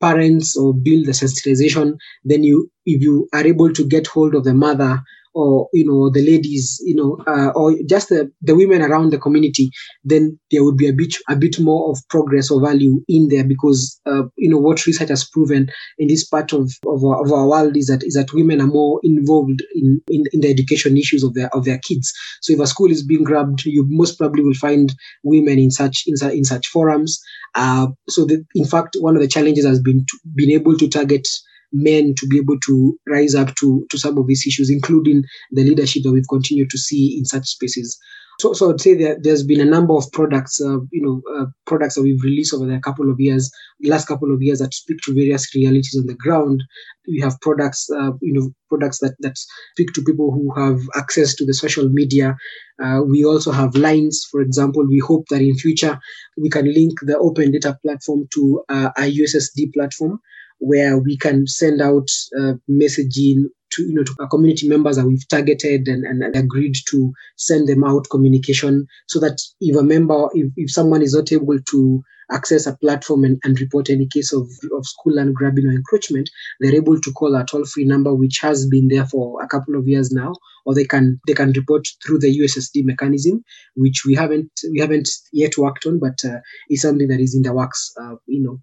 parents 0.00 0.56
or 0.56 0.74
build 0.74 1.06
the 1.06 1.12
sensitization, 1.12 1.94
then 2.24 2.42
you, 2.42 2.68
if 2.84 3.00
you 3.00 3.28
are 3.32 3.46
able 3.46 3.72
to 3.72 3.86
get 3.86 4.08
hold 4.08 4.34
of 4.34 4.44
the 4.44 4.52
mother 4.52 5.00
or 5.34 5.68
you 5.72 5.84
know 5.84 6.10
the 6.10 6.24
ladies 6.24 6.80
you 6.84 6.94
know 6.94 7.18
uh, 7.26 7.50
or 7.54 7.74
just 7.88 8.08
the, 8.08 8.30
the 8.42 8.54
women 8.54 8.82
around 8.82 9.10
the 9.10 9.18
community 9.18 9.70
then 10.04 10.38
there 10.50 10.64
would 10.64 10.76
be 10.76 10.88
a 10.88 10.92
bit 10.92 11.14
a 11.28 11.36
bit 11.36 11.58
more 11.58 11.90
of 11.90 11.98
progress 12.08 12.50
or 12.50 12.60
value 12.60 13.02
in 13.08 13.28
there 13.28 13.44
because 13.44 14.00
uh, 14.06 14.22
you 14.36 14.48
know 14.48 14.58
what 14.58 14.84
research 14.86 15.08
has 15.08 15.28
proven 15.28 15.68
in 15.98 16.08
this 16.08 16.26
part 16.26 16.52
of, 16.52 16.70
of, 16.86 17.04
our, 17.04 17.24
of 17.24 17.32
our 17.32 17.46
world 17.48 17.76
is 17.76 17.86
that 17.86 18.02
is 18.02 18.14
that 18.14 18.32
women 18.32 18.60
are 18.60 18.66
more 18.66 19.00
involved 19.02 19.62
in, 19.74 20.00
in, 20.08 20.24
in 20.32 20.40
the 20.40 20.50
education 20.50 20.96
issues 20.96 21.22
of 21.22 21.34
their 21.34 21.48
of 21.54 21.64
their 21.64 21.78
kids. 21.78 22.12
So 22.40 22.52
if 22.52 22.60
a 22.60 22.66
school 22.66 22.90
is 22.90 23.02
being 23.02 23.24
grabbed 23.24 23.64
you 23.64 23.86
most 23.88 24.18
probably 24.18 24.42
will 24.42 24.54
find 24.54 24.92
women 25.22 25.58
in 25.58 25.70
such 25.70 26.04
in, 26.06 26.14
in 26.30 26.44
such 26.44 26.66
forums. 26.68 27.20
Uh, 27.54 27.88
so 28.08 28.24
that 28.24 28.44
in 28.54 28.64
fact 28.64 28.96
one 29.00 29.14
of 29.14 29.22
the 29.22 29.28
challenges 29.28 29.66
has 29.66 29.80
been 29.80 30.04
to, 30.06 30.18
been 30.34 30.50
able 30.50 30.76
to 30.76 30.88
target 30.88 31.26
men 31.72 32.14
to 32.16 32.26
be 32.26 32.38
able 32.38 32.58
to 32.60 32.98
rise 33.08 33.34
up 33.34 33.54
to, 33.56 33.86
to 33.90 33.98
some 33.98 34.18
of 34.18 34.26
these 34.26 34.46
issues, 34.46 34.70
including 34.70 35.24
the 35.50 35.64
leadership 35.64 36.02
that 36.02 36.12
we've 36.12 36.28
continued 36.28 36.70
to 36.70 36.78
see 36.78 37.16
in 37.18 37.24
such 37.24 37.46
spaces. 37.46 37.98
So, 38.40 38.52
so 38.54 38.72
I'd 38.72 38.80
say 38.80 38.94
that 38.94 39.22
there's 39.22 39.44
been 39.44 39.60
a 39.60 39.64
number 39.64 39.94
of 39.94 40.10
products, 40.12 40.60
uh, 40.60 40.78
you 40.90 41.02
know, 41.02 41.22
uh, 41.36 41.46
products 41.66 41.94
that 41.94 42.02
we've 42.02 42.22
released 42.22 42.54
over 42.54 42.66
the 42.66 42.80
couple 42.80 43.10
of 43.10 43.20
years, 43.20 43.52
last 43.84 44.08
couple 44.08 44.34
of 44.34 44.42
years 44.42 44.58
that 44.58 44.74
speak 44.74 44.98
to 45.04 45.14
various 45.14 45.54
realities 45.54 45.96
on 45.98 46.06
the 46.06 46.14
ground. 46.14 46.62
We 47.06 47.20
have 47.20 47.40
products, 47.40 47.88
uh, 47.90 48.12
you 48.20 48.32
know, 48.32 48.50
products 48.68 48.98
that 48.98 49.14
that 49.20 49.36
speak 49.36 49.92
to 49.94 50.02
people 50.02 50.32
who 50.32 50.52
have 50.60 50.80
access 50.96 51.34
to 51.36 51.46
the 51.46 51.54
social 51.54 51.88
media. 51.88 52.36
Uh, 52.82 53.02
we 53.06 53.24
also 53.24 53.52
have 53.52 53.76
lines, 53.76 54.26
for 54.30 54.40
example. 54.40 54.86
We 54.88 54.98
hope 54.98 55.26
that 55.28 55.42
in 55.42 55.54
future 55.54 55.98
we 56.36 56.48
can 56.48 56.72
link 56.72 56.98
the 57.02 57.18
open 57.18 57.52
data 57.52 57.78
platform 57.84 58.26
to 58.34 58.64
uh, 58.68 58.90
a 58.96 59.02
USSD 59.02 59.74
platform 59.74 60.20
where 60.62 60.96
we 60.96 61.16
can 61.16 61.44
send 61.46 61.82
out 61.82 62.08
uh, 62.38 62.52
messaging 62.70 63.46
to 63.72 63.82
you 63.82 63.94
know 63.94 64.04
to 64.04 64.14
our 64.20 64.28
community 64.28 64.68
members 64.68 64.96
that 64.96 65.06
we've 65.06 65.26
targeted 65.28 65.88
and, 65.88 66.04
and 66.04 66.36
agreed 66.36 66.74
to 66.88 67.12
send 67.36 67.68
them 67.68 67.82
out 67.82 68.06
communication 68.10 68.86
so 69.08 69.18
that 69.18 69.38
if 69.60 69.76
a 69.76 69.82
member 69.82 70.28
if, 70.34 70.52
if 70.56 70.70
someone 70.70 71.02
is 71.02 71.14
not 71.14 71.32
able 71.32 71.58
to 71.58 72.02
access 72.30 72.66
a 72.66 72.76
platform 72.76 73.24
and, 73.24 73.40
and 73.44 73.60
report 73.60 73.90
any 73.90 74.06
case 74.06 74.32
of, 74.32 74.48
of 74.78 74.86
school 74.86 75.14
land 75.14 75.34
grabbing 75.34 75.66
or 75.66 75.72
encroachment 75.72 76.30
they're 76.60 76.76
able 76.76 77.00
to 77.00 77.12
call 77.12 77.34
a 77.34 77.44
toll-free 77.44 77.84
number 77.84 78.14
which 78.14 78.38
has 78.40 78.66
been 78.68 78.86
there 78.88 79.06
for 79.06 79.42
a 79.42 79.48
couple 79.48 79.74
of 79.74 79.88
years 79.88 80.12
now 80.12 80.32
or 80.64 80.74
they 80.74 80.84
can 80.84 81.18
they 81.26 81.34
can 81.34 81.52
report 81.52 81.86
through 82.06 82.20
the 82.20 82.38
ussd 82.38 82.84
mechanism 82.84 83.42
which 83.74 84.04
we 84.06 84.14
haven't 84.14 84.50
we 84.70 84.78
haven't 84.78 85.08
yet 85.32 85.58
worked 85.58 85.86
on 85.86 85.98
but 85.98 86.18
uh, 86.24 86.38
is 86.70 86.82
something 86.82 87.08
that 87.08 87.20
is 87.20 87.34
in 87.34 87.42
the 87.42 87.52
works 87.52 87.92
uh, 88.00 88.14
you 88.26 88.42
know 88.42 88.60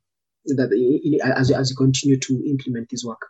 that 0.57 0.71
as, 1.37 1.51
as 1.51 1.69
you 1.69 1.75
continue 1.75 2.17
to 2.17 2.43
implement 2.47 2.89
this 2.89 3.03
work. 3.03 3.27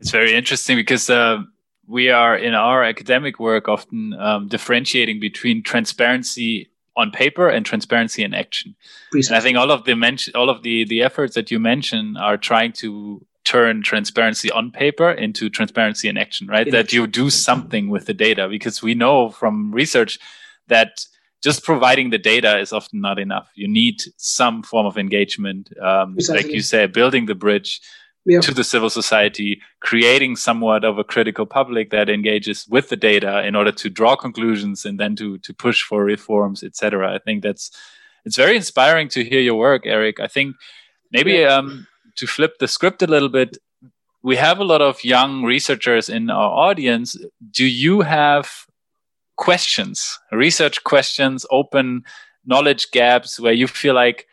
It's 0.00 0.10
very 0.10 0.34
interesting 0.34 0.76
because 0.76 1.08
uh, 1.08 1.42
we 1.86 2.10
are 2.10 2.36
in 2.36 2.54
our 2.54 2.84
academic 2.84 3.38
work 3.38 3.68
often 3.68 4.14
um, 4.14 4.48
differentiating 4.48 5.20
between 5.20 5.62
transparency 5.62 6.70
on 6.96 7.10
paper 7.10 7.48
and 7.48 7.64
transparency 7.64 8.22
in 8.22 8.34
action. 8.34 8.74
Precisely. 9.10 9.34
And 9.34 9.40
I 9.40 9.44
think 9.44 9.58
all 9.58 9.70
of 9.70 9.84
the 9.84 9.94
mention, 9.94 10.34
all 10.34 10.50
of 10.50 10.62
the 10.62 10.84
the 10.84 11.02
efforts 11.02 11.34
that 11.34 11.50
you 11.50 11.58
mention 11.58 12.16
are 12.16 12.36
trying 12.36 12.72
to 12.72 13.24
turn 13.44 13.82
transparency 13.82 14.50
on 14.50 14.72
paper 14.72 15.10
into 15.10 15.48
transparency 15.48 16.08
in 16.08 16.18
action, 16.18 16.48
right? 16.48 16.66
In 16.66 16.72
that 16.72 16.86
action. 16.86 17.00
you 17.00 17.06
do 17.06 17.30
something 17.30 17.88
with 17.88 18.06
the 18.06 18.14
data 18.14 18.48
because 18.48 18.82
we 18.82 18.94
know 18.94 19.30
from 19.30 19.70
research 19.70 20.18
that 20.66 21.06
just 21.42 21.64
providing 21.64 22.10
the 22.10 22.18
data 22.18 22.58
is 22.58 22.72
often 22.72 23.00
not 23.00 23.18
enough. 23.18 23.50
You 23.54 23.68
need 23.68 24.02
some 24.16 24.62
form 24.62 24.86
of 24.86 24.98
engagement, 24.98 25.70
um, 25.80 26.16
like 26.28 26.46
you 26.46 26.62
say, 26.62 26.86
building 26.86 27.26
the 27.26 27.34
bridge 27.34 27.80
yeah. 28.26 28.40
to 28.40 28.52
the 28.52 28.64
civil 28.64 28.90
society, 28.90 29.60
creating 29.80 30.36
somewhat 30.36 30.84
of 30.84 30.98
a 30.98 31.04
critical 31.04 31.46
public 31.46 31.90
that 31.90 32.10
engages 32.10 32.66
with 32.68 32.88
the 32.88 32.96
data 32.96 33.46
in 33.46 33.54
order 33.54 33.72
to 33.72 33.88
draw 33.88 34.16
conclusions 34.16 34.84
and 34.84 34.98
then 34.98 35.14
to 35.16 35.38
to 35.38 35.54
push 35.54 35.82
for 35.82 36.04
reforms, 36.04 36.62
etc. 36.62 37.14
I 37.14 37.18
think 37.18 37.42
that's 37.42 37.70
it's 38.24 38.36
very 38.36 38.56
inspiring 38.56 39.08
to 39.10 39.24
hear 39.24 39.40
your 39.40 39.54
work, 39.54 39.86
Eric. 39.86 40.18
I 40.20 40.26
think 40.26 40.56
maybe 41.12 41.34
yeah. 41.34 41.54
um, 41.54 41.86
to 42.16 42.26
flip 42.26 42.58
the 42.58 42.68
script 42.68 43.02
a 43.02 43.06
little 43.06 43.28
bit. 43.28 43.56
We 44.22 44.34
have 44.36 44.58
a 44.58 44.64
lot 44.64 44.82
of 44.82 45.04
young 45.04 45.44
researchers 45.44 46.08
in 46.08 46.30
our 46.30 46.50
audience. 46.50 47.16
Do 47.52 47.64
you 47.64 48.00
have 48.00 48.66
questions, 49.36 50.18
research 50.32 50.82
questions, 50.84 51.46
open 51.50 52.02
knowledge 52.44 52.90
gaps 52.90 53.40
where 53.40 53.52
you 53.52 53.66
feel 53.66 53.94
like 53.94 54.26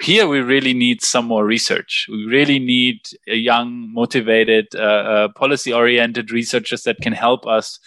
here 0.00 0.26
we 0.26 0.40
really 0.40 0.74
need 0.74 1.02
some 1.02 1.26
more 1.26 1.46
research. 1.46 2.06
We 2.10 2.24
really 2.24 2.58
need 2.58 3.00
a 3.28 3.36
young, 3.36 3.92
motivated, 3.92 4.66
uh, 4.74 4.78
uh, 4.78 5.28
policy 5.28 5.72
oriented 5.72 6.32
researchers 6.32 6.82
that 6.82 7.00
can 7.00 7.12
help 7.12 7.46
us 7.46 7.78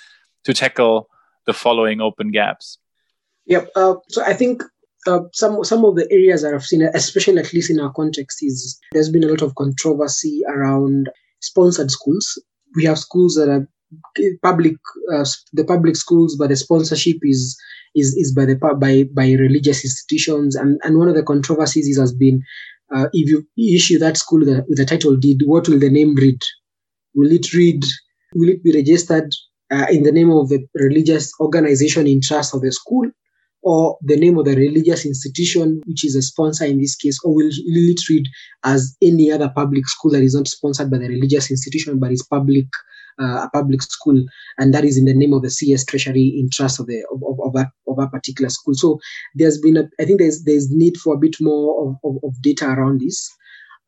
to 0.46 0.54
tackle 0.54 1.10
the 1.46 1.54
following 1.54 2.00
open 2.00 2.32
gaps. 2.32 2.78
Yep. 3.46 3.70
Uh, 3.76 3.96
so 4.10 4.24
I 4.24 4.34
think 4.34 4.64
uh, 5.06 5.22
some 5.34 5.64
some 5.64 5.86
of 5.86 5.96
the 5.96 6.08
areas 6.12 6.42
that 6.42 6.54
I've 6.54 6.66
seen, 6.66 6.82
especially 6.82 7.40
at 7.40 7.54
least 7.54 7.70
in 7.70 7.80
our 7.80 7.92
context, 7.92 8.40
is 8.42 8.80
there's 8.92 9.10
been 9.10 9.24
a 9.24 9.28
lot 9.28 9.42
of 9.42 9.56
controversy 9.56 10.42
around 10.48 11.10
sponsored 11.42 11.92
schools. 11.92 12.42
We 12.76 12.86
have 12.86 13.00
schools 13.00 13.36
that 13.36 13.50
are 13.50 13.68
public, 14.44 14.76
uh, 15.14 15.26
the 15.54 15.66
public 15.66 15.96
schools, 15.96 16.36
but 16.36 16.50
the 16.50 16.56
sponsorship 16.56 17.18
is 17.24 17.58
is, 17.96 18.14
is 18.16 18.34
by 18.34 18.46
the 18.46 18.56
by 18.56 19.06
by 19.14 19.32
religious 19.34 19.84
institutions. 19.84 20.56
And 20.56 20.80
and 20.84 20.98
one 20.98 21.08
of 21.08 21.16
the 21.16 21.24
controversies 21.24 21.98
has 21.98 22.14
been 22.14 22.44
uh, 22.94 23.08
if 23.14 23.30
you 23.30 23.46
issue 23.76 24.00
that 24.00 24.18
school 24.18 24.40
with 24.40 24.50
a, 24.50 24.66
with 24.68 24.88
title 24.88 25.16
deed, 25.16 25.42
what 25.46 25.68
will 25.68 25.80
the 25.80 25.90
name 25.90 26.16
read? 26.16 26.42
Will 27.16 27.32
it 27.32 27.54
read? 27.54 27.84
Will 28.36 28.50
it 28.50 28.64
be 28.64 28.74
registered 28.74 29.32
uh, 29.72 29.86
in 29.90 30.04
the 30.04 30.12
name 30.12 30.32
of 30.32 30.50
the 30.50 30.66
religious 30.76 31.32
organization 31.40 32.08
in 32.08 32.22
trust 32.22 32.54
of 32.54 32.62
the 32.62 32.72
school, 32.72 33.10
or 33.62 33.98
the 34.02 34.16
name 34.16 34.38
of 34.38 34.46
the 34.46 34.56
religious 34.56 35.06
institution 35.06 35.82
which 35.86 36.06
is 36.06 36.16
a 36.16 36.22
sponsor 36.22 36.66
in 36.66 36.80
this 36.80 36.96
case, 36.96 37.20
or 37.24 37.34
will, 37.34 37.46
will 37.46 37.92
it 37.92 38.00
read 38.10 38.26
as 38.64 38.96
any 39.02 39.32
other 39.32 39.52
public 39.56 39.88
school 39.88 40.12
that 40.12 40.24
is 40.24 40.36
not 40.36 40.48
sponsored 40.48 40.90
by 40.90 40.98
the 40.98 41.08
religious 41.08 41.52
institution 41.52 42.00
but 42.00 42.12
is 42.12 42.26
public 42.30 42.66
a 43.24 43.50
public 43.54 43.82
school, 43.82 44.24
and 44.58 44.74
that 44.74 44.86
is 44.86 44.98
in 44.98 45.06
the 45.06 45.14
name 45.14 45.34
of 45.34 45.42
the 45.42 45.50
CS 45.50 45.86
Treasury 45.86 46.36
in 46.40 46.50
trust 46.52 46.80
of 46.80 46.88
the 46.88 47.04
of, 47.12 47.22
of, 47.24 47.40
of, 47.48 47.56
a, 47.56 47.72
of 48.04 48.12
particular 48.12 48.50
school. 48.50 48.74
So 48.76 49.00
there's 49.36 49.60
been 49.60 49.78
a, 49.78 49.90
I 50.00 50.06
think 50.06 50.20
there's 50.20 50.44
there's 50.44 50.72
need 50.72 50.98
for 50.98 51.16
a 51.16 51.18
bit 51.18 51.36
more 51.40 51.88
of, 51.88 51.96
of, 52.04 52.24
of 52.24 52.42
data 52.42 52.68
around 52.68 53.02
this. 53.02 53.30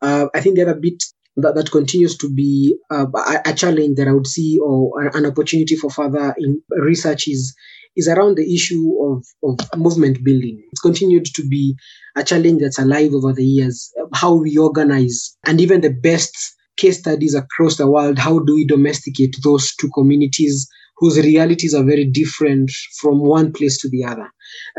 Uh, 0.02 0.26
I 0.34 0.40
think 0.40 0.56
the 0.56 0.62
other 0.62 0.74
bit 0.74 1.02
that, 1.36 1.54
that 1.54 1.70
continues 1.70 2.16
to 2.18 2.28
be 2.28 2.76
uh, 2.90 3.06
a, 3.14 3.50
a, 3.50 3.54
challenge 3.54 3.96
that 3.96 4.08
I 4.08 4.12
would 4.12 4.26
see 4.26 4.58
or 4.58 5.06
an 5.14 5.26
opportunity 5.26 5.76
for 5.76 5.90
further 5.90 6.34
in 6.38 6.62
research 6.70 7.28
is 7.28 7.54
is 7.96 8.08
around 8.08 8.36
the 8.36 8.54
issue 8.54 8.94
of, 9.02 9.24
of 9.42 9.58
movement 9.78 10.22
building. 10.22 10.62
It's 10.70 10.80
continued 10.80 11.26
to 11.26 11.46
be 11.46 11.76
a 12.16 12.22
challenge 12.22 12.60
that's 12.60 12.78
alive 12.78 13.12
over 13.12 13.32
the 13.32 13.44
years, 13.44 13.92
how 14.14 14.34
we 14.34 14.56
organize 14.56 15.36
and 15.44 15.60
even 15.60 15.80
the 15.80 15.92
best 15.92 16.36
case 16.80 16.98
studies 16.98 17.34
across 17.34 17.76
the 17.76 17.90
world. 17.90 18.18
How 18.18 18.38
do 18.38 18.54
we 18.54 18.64
domesticate 18.64 19.36
those 19.42 19.74
two 19.76 19.90
communities 19.94 20.68
whose 20.96 21.18
realities 21.18 21.74
are 21.74 21.84
very 21.84 22.04
different 22.04 22.70
from 23.00 23.20
one 23.20 23.52
place 23.52 23.78
to 23.80 23.88
the 23.88 24.04
other? 24.04 24.30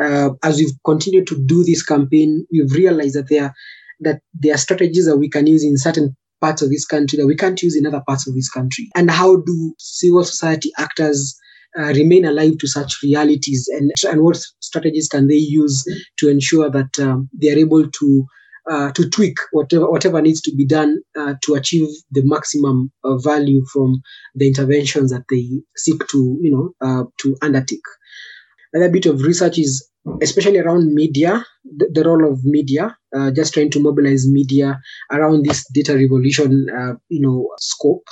Uh, 0.02 0.30
as 0.44 0.58
we've 0.58 0.74
continued 0.86 1.28
to 1.28 1.40
do 1.46 1.64
this 1.64 1.84
campaign, 1.84 2.46
we've 2.52 2.72
realized 2.74 3.16
that 3.16 3.30
there 3.30 3.54
that 4.04 4.22
there 4.34 4.56
are 4.56 4.58
strategies 4.58 5.06
that 5.06 5.18
we 5.18 5.30
can 5.30 5.46
use 5.46 5.64
in 5.64 5.78
certain 5.78 6.16
parts 6.42 6.64
of 6.64 6.70
this 6.70 6.86
country 6.86 7.18
that 7.18 7.28
we 7.28 7.36
can't 7.36 7.62
use 7.62 7.78
in 7.78 7.86
other 7.86 8.02
parts 8.08 8.28
of 8.28 8.34
this 8.34 8.50
country. 8.50 8.90
And 8.96 9.12
how 9.12 9.38
do 9.38 9.76
civil 9.78 10.24
society 10.24 10.72
actors 10.80 11.38
uh, 11.78 11.94
remain 11.94 12.26
alive 12.26 12.58
to 12.60 12.68
such 12.68 12.98
realities 13.04 13.70
and, 13.72 13.92
and 14.10 14.24
what 14.24 14.38
strategies 14.60 15.08
can 15.08 15.28
they 15.28 15.36
use 15.36 15.86
to 16.18 16.30
ensure 16.30 16.70
that 16.70 17.00
um, 17.00 17.30
they 17.40 17.54
are 17.54 17.58
able 17.58 17.90
to 17.90 18.26
uh, 18.70 18.92
to 18.92 19.10
tweak 19.10 19.38
whatever 19.52 19.90
whatever 19.90 20.22
needs 20.22 20.42
to 20.42 20.56
be 20.56 20.66
done 20.66 21.00
uh, 21.18 21.34
to 21.42 21.56
achieve 21.56 21.88
the 22.12 22.22
maximum 22.24 22.92
uh, 23.04 23.18
value 23.18 23.64
from 23.72 24.02
the 24.36 24.48
interventions 24.48 25.12
that 25.12 25.24
they 25.30 25.48
seek 25.76 26.06
to 26.08 26.38
you 26.42 26.52
know 26.52 26.74
uh, 26.82 27.04
to 27.18 27.36
undertake. 27.42 27.82
Another 28.74 28.92
bit 28.92 29.06
of 29.06 29.22
research 29.22 29.58
is 29.58 29.88
especially 30.22 30.58
around 30.58 30.94
media, 30.94 31.46
the, 31.64 31.90
the 31.94 32.04
role 32.04 32.32
of 32.32 32.44
media, 32.44 32.98
uh, 33.16 33.30
just 33.32 33.54
trying 33.54 33.70
to 33.70 33.80
mobilize 33.80 34.28
media 34.28 34.80
around 35.12 35.46
this 35.46 35.66
data 35.74 35.96
revolution, 35.96 36.68
uh, 36.76 36.94
you 37.10 37.22
know, 37.22 37.48
scope, 37.60 38.08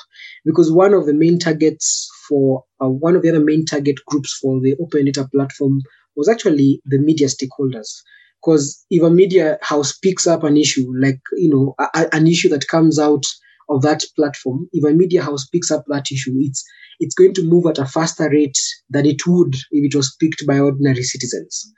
because 0.46 0.72
one 0.72 0.94
of 0.94 1.06
the 1.08 1.14
main 1.14 1.40
targets 1.40 2.08
for 2.28 2.64
one 2.78 3.16
of 3.16 3.24
the 3.24 3.30
other 3.30 3.44
main 3.44 3.66
target 3.66 3.96
groups 4.06 4.38
for 4.40 4.60
the 4.62 4.76
open 4.80 5.06
data 5.06 5.28
platform 5.34 5.82
was 6.16 6.30
actually 6.30 6.82
the 6.86 7.00
media 7.00 7.28
stakeholders 7.28 8.02
because 8.42 8.86
if 8.90 9.04
a 9.04 9.10
media 9.10 9.58
house 9.62 9.98
picks 9.98 10.28
up 10.28 10.44
an 10.44 10.58
issue 10.58 10.86
like 11.00 11.20
you 11.34 11.50
know 11.50 11.76
a, 11.80 12.08
an 12.14 12.28
issue 12.28 12.50
that 12.50 12.68
comes 12.68 12.98
out 13.00 13.24
of 13.70 13.82
that 13.82 14.04
platform 14.16 14.68
if 14.74 14.84
a 14.84 14.94
media 14.94 15.22
house 15.22 15.48
picks 15.48 15.72
up 15.72 15.84
that 15.88 16.12
issue 16.12 16.34
it's 16.40 16.64
it's 17.00 17.16
going 17.16 17.34
to 17.34 17.44
move 17.44 17.66
at 17.66 17.78
a 17.78 17.86
faster 17.86 18.30
rate 18.30 18.58
than 18.90 19.06
it 19.06 19.26
would 19.26 19.56
if 19.72 19.94
it 19.94 19.96
was 19.96 20.16
picked 20.20 20.46
by 20.46 20.60
ordinary 20.60 21.04
citizens. 21.04 21.72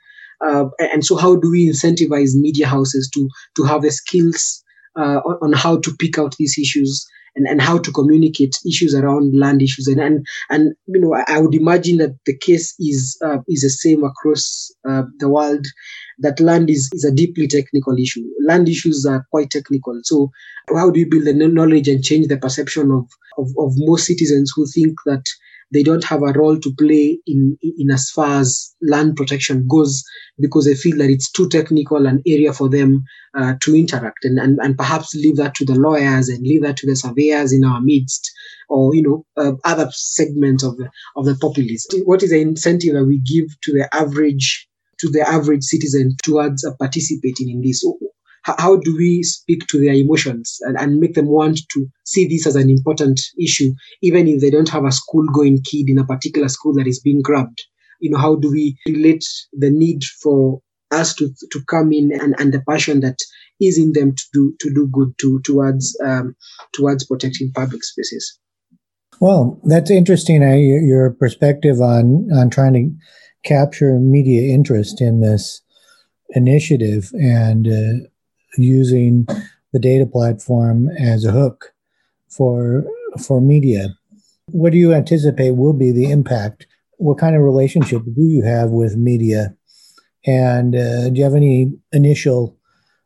Uh, 0.44 0.64
and 0.78 1.04
so 1.04 1.16
how 1.16 1.36
do 1.36 1.50
we 1.50 1.68
incentivize 1.68 2.34
media 2.34 2.66
houses 2.66 3.08
to 3.14 3.28
to 3.56 3.62
have 3.62 3.82
the 3.82 3.90
skills 3.92 4.62
uh, 4.98 5.20
on, 5.24 5.38
on 5.40 5.52
how 5.52 5.78
to 5.78 5.94
pick 5.98 6.18
out 6.18 6.34
these 6.38 6.58
issues 6.58 7.06
and, 7.36 7.46
and 7.46 7.60
how 7.60 7.78
to 7.78 7.92
communicate 7.92 8.56
issues 8.66 8.94
around 8.94 9.38
land 9.38 9.62
issues. 9.62 9.88
And 9.88 10.00
and, 10.00 10.26
and 10.50 10.74
you 10.86 11.00
know 11.00 11.14
I, 11.14 11.24
I 11.28 11.40
would 11.40 11.54
imagine 11.54 11.98
that 11.98 12.16
the 12.26 12.36
case 12.36 12.74
is 12.78 13.18
uh, 13.24 13.38
is 13.48 13.62
the 13.62 13.70
same 13.70 14.04
across 14.04 14.70
uh, 14.88 15.02
the 15.18 15.28
world 15.28 15.66
that 16.18 16.40
land 16.40 16.70
is, 16.70 16.88
is 16.92 17.04
a 17.04 17.10
deeply 17.10 17.48
technical 17.48 17.96
issue. 17.98 18.24
Land 18.44 18.68
issues 18.68 19.04
are 19.06 19.26
quite 19.30 19.50
technical. 19.50 19.98
So 20.04 20.30
how 20.74 20.90
do 20.90 21.00
you 21.00 21.08
build 21.08 21.24
the 21.24 21.32
knowledge 21.32 21.88
and 21.88 22.04
change 22.04 22.28
the 22.28 22.38
perception 22.38 22.90
of 22.90 23.08
of, 23.38 23.48
of 23.58 23.72
most 23.76 24.06
citizens 24.06 24.52
who 24.54 24.66
think 24.66 24.96
that 25.06 25.24
they 25.72 25.82
don't 25.82 26.04
have 26.04 26.22
a 26.22 26.32
role 26.32 26.58
to 26.58 26.74
play 26.78 27.18
in, 27.26 27.56
in 27.62 27.90
as 27.90 28.10
far 28.10 28.40
as 28.40 28.74
land 28.82 29.16
protection 29.16 29.66
goes 29.68 30.02
because 30.40 30.64
they 30.64 30.74
feel 30.74 30.98
that 30.98 31.10
it's 31.10 31.30
too 31.30 31.48
technical 31.48 32.06
an 32.06 32.22
area 32.26 32.52
for 32.52 32.68
them 32.68 33.04
uh, 33.34 33.54
to 33.62 33.76
interact 33.76 34.24
and, 34.24 34.38
and, 34.38 34.58
and 34.62 34.76
perhaps 34.76 35.14
leave 35.14 35.36
that 35.36 35.54
to 35.54 35.64
the 35.64 35.74
lawyers 35.74 36.28
and 36.28 36.42
leave 36.42 36.62
that 36.62 36.76
to 36.76 36.86
the 36.86 36.96
surveyors 36.96 37.52
in 37.52 37.64
our 37.64 37.80
midst 37.80 38.30
or 38.68 38.94
you 38.94 39.02
know 39.02 39.24
uh, 39.36 39.52
other 39.64 39.88
segments 39.92 40.62
of 40.62 40.76
the 40.76 40.88
of 41.16 41.24
the 41.24 41.36
populace. 41.36 41.86
What 42.04 42.22
is 42.22 42.30
the 42.30 42.40
incentive 42.40 42.94
that 42.94 43.04
we 43.04 43.18
give 43.18 43.48
to 43.62 43.72
the 43.72 43.88
average 43.94 44.68
to 45.00 45.08
the 45.08 45.20
average 45.20 45.64
citizen 45.64 46.16
towards 46.22 46.66
participating 46.78 47.50
in 47.50 47.60
this 47.60 47.84
how 48.42 48.76
do 48.76 48.96
we 48.96 49.22
speak 49.22 49.66
to 49.68 49.80
their 49.80 49.94
emotions 49.94 50.58
and, 50.62 50.76
and 50.78 50.98
make 50.98 51.14
them 51.14 51.26
want 51.26 51.60
to 51.72 51.86
see 52.04 52.26
this 52.26 52.46
as 52.46 52.56
an 52.56 52.68
important 52.70 53.20
issue, 53.38 53.72
even 54.02 54.26
if 54.28 54.40
they 54.40 54.50
don't 54.50 54.68
have 54.68 54.84
a 54.84 54.92
school 54.92 55.26
going 55.32 55.62
kid 55.62 55.88
in 55.88 55.98
a 55.98 56.04
particular 56.04 56.48
school 56.48 56.74
that 56.74 56.86
is 56.86 57.00
being 57.00 57.22
grabbed? 57.22 57.62
You 58.00 58.10
know, 58.10 58.18
how 58.18 58.34
do 58.36 58.50
we 58.50 58.76
relate 58.86 59.24
the 59.52 59.70
need 59.70 60.02
for 60.22 60.60
us 60.90 61.14
to, 61.14 61.32
to 61.52 61.64
come 61.68 61.92
in 61.92 62.10
and, 62.12 62.34
and 62.38 62.52
the 62.52 62.62
passion 62.68 63.00
that 63.00 63.16
is 63.60 63.78
in 63.78 63.92
them 63.92 64.14
to 64.14 64.24
do 64.32 64.54
to 64.60 64.74
do 64.74 64.88
good 64.92 65.12
to 65.20 65.40
towards 65.42 65.96
um, 66.04 66.34
towards 66.72 67.06
protecting 67.06 67.52
public 67.52 67.84
spaces? 67.84 68.38
Well, 69.20 69.60
that's 69.64 69.90
interesting. 69.90 70.42
Uh, 70.42 70.54
your 70.54 71.10
perspective 71.10 71.80
on 71.80 72.28
on 72.34 72.50
trying 72.50 72.74
to 72.74 73.48
capture 73.48 73.98
media 73.98 74.52
interest 74.52 75.00
in 75.00 75.20
this 75.20 75.62
initiative, 76.30 77.10
and 77.14 77.68
uh, 77.68 78.08
using 78.56 79.26
the 79.72 79.78
data 79.78 80.06
platform 80.06 80.88
as 80.98 81.24
a 81.24 81.32
hook 81.32 81.72
for 82.28 82.84
for 83.20 83.40
media. 83.40 83.88
What 84.46 84.72
do 84.72 84.78
you 84.78 84.92
anticipate 84.92 85.52
will 85.52 85.72
be 85.72 85.92
the 85.92 86.10
impact? 86.10 86.66
What 86.98 87.18
kind 87.18 87.34
of 87.34 87.42
relationship 87.42 88.02
do 88.04 88.22
you 88.22 88.44
have 88.44 88.70
with 88.70 88.96
media? 88.96 89.54
And 90.26 90.74
uh, 90.74 91.10
do 91.10 91.16
you 91.16 91.24
have 91.24 91.34
any 91.34 91.72
initial 91.92 92.56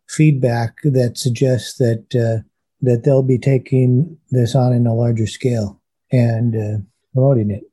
feedback 0.09 0.77
that 0.85 1.17
suggests 1.17 1.79
that 1.79 2.05
uh, 2.15 2.43
that 2.83 3.05
they'll 3.05 3.23
be 3.23 3.39
taking 3.39 4.19
this 4.31 4.55
on 4.55 4.73
in 4.73 4.87
a 4.87 4.95
larger 4.95 5.27
scale 5.27 5.81
and 6.13 6.55
uh, 6.55 6.79
promoting 7.13 7.51
it? 7.51 7.65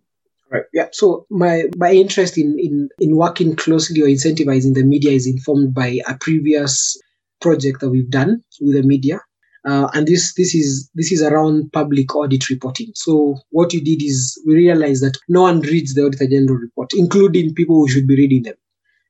Right. 0.49 0.63
Yeah. 0.71 0.89
So 0.91 1.25
my 1.29 1.63
my 1.77 1.91
interest 1.91 2.37
in, 2.37 2.57
in 2.59 2.89
in 2.99 3.15
working 3.15 3.55
closely 3.55 4.01
or 4.01 4.07
incentivizing 4.07 4.75
the 4.75 4.83
media 4.83 5.11
is 5.11 5.27
informed 5.27 5.73
by 5.73 5.99
a 6.07 6.15
previous 6.19 6.97
project 7.43 7.81
that 7.81 7.89
we've 7.89 8.09
done 8.09 8.41
with 8.61 8.73
the 8.73 8.83
media. 8.83 9.19
Uh, 9.65 9.87
and 9.93 10.07
this 10.07 10.33
this 10.33 10.53
is 10.55 10.89
this 10.95 11.11
is 11.11 11.21
around 11.21 11.71
public 11.71 12.15
audit 12.15 12.49
reporting. 12.49 12.91
So 12.95 13.37
what 13.51 13.71
we 13.71 13.79
did 13.79 14.01
is 14.03 14.41
we 14.45 14.55
realized 14.55 15.03
that 15.03 15.17
no 15.29 15.43
one 15.43 15.61
reads 15.61 15.93
the 15.93 16.05
Auditor 16.05 16.27
General 16.27 16.57
report, 16.57 16.91
including 16.95 17.53
people 17.53 17.75
who 17.75 17.87
should 17.87 18.07
be 18.07 18.15
reading 18.15 18.43
them. 18.43 18.55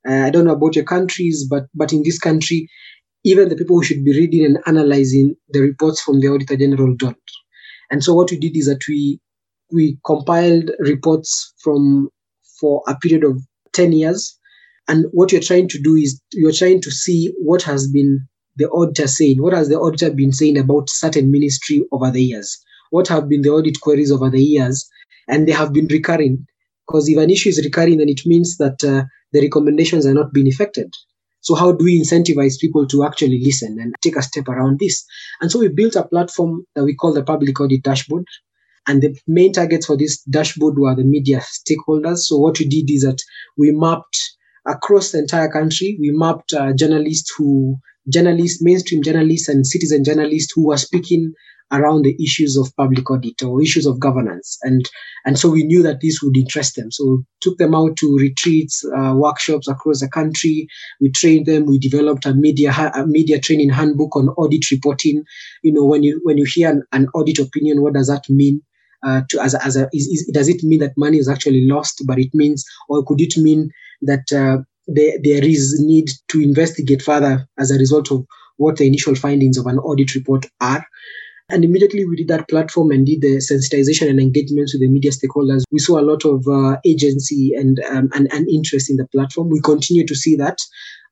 Uh, 0.08 0.28
I 0.28 0.30
don't 0.30 0.46
know 0.46 0.54
about 0.54 0.76
your 0.76 0.86
countries, 0.86 1.48
but 1.50 1.66
but 1.74 1.94
in 1.94 2.04
this 2.04 2.20
country, 2.20 2.70
even 3.24 3.50
the 3.50 3.56
people 3.56 3.78
who 3.78 3.84
should 3.84 4.06
be 4.06 4.14
reading 4.14 4.46
and 4.46 4.60
analyzing 4.68 5.36
the 5.50 5.62
reports 5.62 6.02
from 6.02 6.20
the 6.20 6.28
Auditor 6.28 6.58
General 6.58 6.94
don't. 6.96 7.18
And 7.90 8.04
so 8.04 8.14
what 8.14 8.30
we 8.30 8.38
did 8.38 8.56
is 8.56 8.68
that 8.68 8.84
we 8.88 9.20
we 9.72 9.98
compiled 10.06 10.70
reports 10.80 11.54
from 11.64 12.10
for 12.60 12.84
a 12.88 12.96
period 12.96 13.24
of 13.24 13.42
10 13.74 13.92
years 13.92 14.38
and 14.88 15.06
what 15.12 15.32
you're 15.32 15.42
trying 15.42 15.70
to 15.70 15.82
do 15.82 15.96
is 15.96 16.22
you're 16.34 16.52
trying 16.52 16.82
to 16.82 16.92
see 16.92 17.34
what 17.40 17.62
has 17.64 17.88
been 17.88 18.28
the 18.58 18.70
auditor 18.70 19.08
saying, 19.08 19.42
what 19.42 19.54
has 19.54 19.70
the 19.70 19.80
auditor 19.80 20.12
been 20.12 20.32
saying 20.32 20.58
about 20.58 20.90
certain 20.90 21.32
ministry 21.32 21.84
over 21.92 22.12
the 22.12 22.22
years? 22.22 22.62
What 22.92 23.08
have 23.08 23.30
been 23.30 23.42
the 23.42 23.50
audit 23.50 23.82
queries 23.82 24.12
over 24.12 24.30
the 24.30 24.44
years? 24.44 24.88
And 25.28 25.48
they 25.48 25.54
have 25.54 25.74
been 25.74 25.88
recurring. 25.88 26.46
Because 26.86 27.08
if 27.08 27.18
an 27.18 27.30
issue 27.30 27.50
is 27.50 27.64
recurring, 27.64 27.98
then 27.98 28.10
it 28.10 28.22
means 28.26 28.58
that 28.58 28.84
uh, 28.84 29.06
the 29.32 29.42
recommendations 29.42 30.06
are 30.06 30.14
not 30.14 30.34
being 30.34 30.48
effected. 30.48 30.94
So 31.42 31.56
how 31.56 31.72
do 31.72 31.86
we 31.86 32.00
incentivize 32.00 32.60
people 32.60 32.86
to 32.88 33.04
actually 33.04 33.42
listen 33.44 33.78
and 33.80 33.96
take 34.02 34.16
a 34.16 34.22
step 34.22 34.48
around 34.48 34.80
this? 34.80 35.04
And 35.42 35.52
so 35.52 35.60
we 35.60 35.70
built 35.70 35.96
a 35.96 36.08
platform 36.08 36.66
that 36.76 36.84
we 36.84 36.94
call 36.94 37.14
the 37.14 37.24
Public 37.24 37.60
Audit 37.60 37.84
Dashboard. 37.84 38.26
And 38.86 39.02
the 39.02 39.18
main 39.28 39.54
targets 39.54 39.86
for 39.86 39.98
this 39.98 40.22
dashboard 40.24 40.78
were 40.78 40.94
the 40.94 41.04
media 41.04 41.40
stakeholders. 41.40 42.20
So 42.20 42.38
what 42.38 42.60
we 42.60 42.68
did 42.68 42.92
is 42.92 43.04
that 43.04 43.22
we 43.58 43.72
mapped 43.72 44.20
across 44.66 45.11
the 45.11 45.20
entire 45.20 45.49
country, 45.49 45.97
we 45.99 46.11
mapped 46.11 46.53
uh, 46.53 46.74
journalists 46.74 47.34
who, 47.38 47.78
journalists, 48.09 48.61
mainstream 48.61 49.03
journalists 49.03 49.47
and 49.47 49.66
citizen 49.66 50.03
journalists 50.03 50.53
who 50.55 50.68
were 50.68 50.78
speaking 50.78 51.34
around 51.72 52.03
the 52.03 52.16
issues 52.24 52.55
of 52.55 52.76
public 52.76 53.09
audit 53.09 53.41
or 53.41 53.61
issues 53.61 53.88
of 53.88 53.99
governance. 53.99 54.59
And, 54.61 54.88
and 55.26 55.39
so 55.39 55.49
we 55.49 55.64
knew 55.64 55.82
that 55.82 56.01
this 56.01 56.22
would 56.22 56.38
interest 56.38 56.76
them. 56.76 56.91
So 56.91 57.24
took 57.41 57.57
them 57.57 57.74
out 57.74 57.97
to 57.97 58.16
retreats, 58.16 58.86
uh, 58.95 59.14
workshops 59.16 59.68
across 59.68 60.01
the 60.01 60.09
country. 60.09 60.68
We 61.01 61.11
trained 61.11 61.47
them. 61.47 61.66
We 61.66 61.80
developed 61.80 62.26
a 62.26 62.34
media, 62.36 62.72
a 62.72 63.07
media 63.07 63.39
training 63.39 63.72
handbook 63.72 64.16
on 64.16 64.30
audit 64.30 64.70
reporting. 64.70 65.24
You 65.64 65.74
know, 65.74 65.86
when 65.86 66.03
you, 66.03 66.20
when 66.24 66.38
you 66.38 66.45
hear 66.45 66.70
an, 66.70 66.84
an 66.91 67.07
audit 67.16 67.39
opinion, 67.39 67.82
what 67.82 67.93
does 67.93 68.07
that 68.07 68.30
mean? 68.30 68.61
Uh, 69.06 69.22
to 69.30 69.41
as 69.41 69.54
a, 69.54 69.66
as 69.66 69.76
a 69.76 69.89
is, 69.93 70.08
is, 70.08 70.32
does 70.34 70.47
it 70.47 70.64
mean 70.64 70.80
that 70.80 70.97
money 70.97 71.18
is 71.18 71.28
actually 71.28 71.66
lost 71.68 72.01
but 72.06 72.18
it 72.18 72.30
means 72.34 72.64
or 72.89 73.04
could 73.04 73.20
it 73.20 73.36
mean 73.38 73.70
that 74.01 74.32
uh, 74.32 74.58
there, 74.88 75.18
there 75.24 75.43
is 75.43 75.80
need 75.84 76.10
to 76.28 76.41
investigate 76.41 77.01
further 77.01 77.47
as 77.60 77.72
a 77.72 77.78
result 77.78 78.12
of 78.12 78.26
what 78.58 78.78
the 78.78 78.88
initial 78.88 79.16
findings 79.16 79.58
of 79.58 79.66
an 79.66 79.80
audit 79.80 80.16
report 80.16 80.45
are 80.62 80.86
and 81.49 81.64
immediately 81.64 82.06
we 82.06 82.16
did 82.16 82.30
that 82.30 82.47
platform 82.49 82.91
and 82.91 83.06
did 83.06 83.22
the 83.22 83.38
sensitization 83.38 84.10
and 84.10 84.20
engagements 84.20 84.74
with 84.74 84.82
the 84.82 84.88
media 84.88 85.12
stakeholders. 85.12 85.64
We 85.72 85.80
saw 85.80 85.99
a 85.99 86.01
lot 86.01 86.26
of 86.26 86.47
uh, 86.47 86.78
agency 86.86 87.54
and, 87.54 87.80
um, 87.91 88.10
and, 88.14 88.32
and 88.34 88.49
interest 88.49 88.89
in 88.89 88.97
the 88.97 89.08
platform. 89.08 89.49
We 89.49 89.62
continue 89.62 90.06
to 90.08 90.16
see 90.16 90.36
that. 90.38 90.58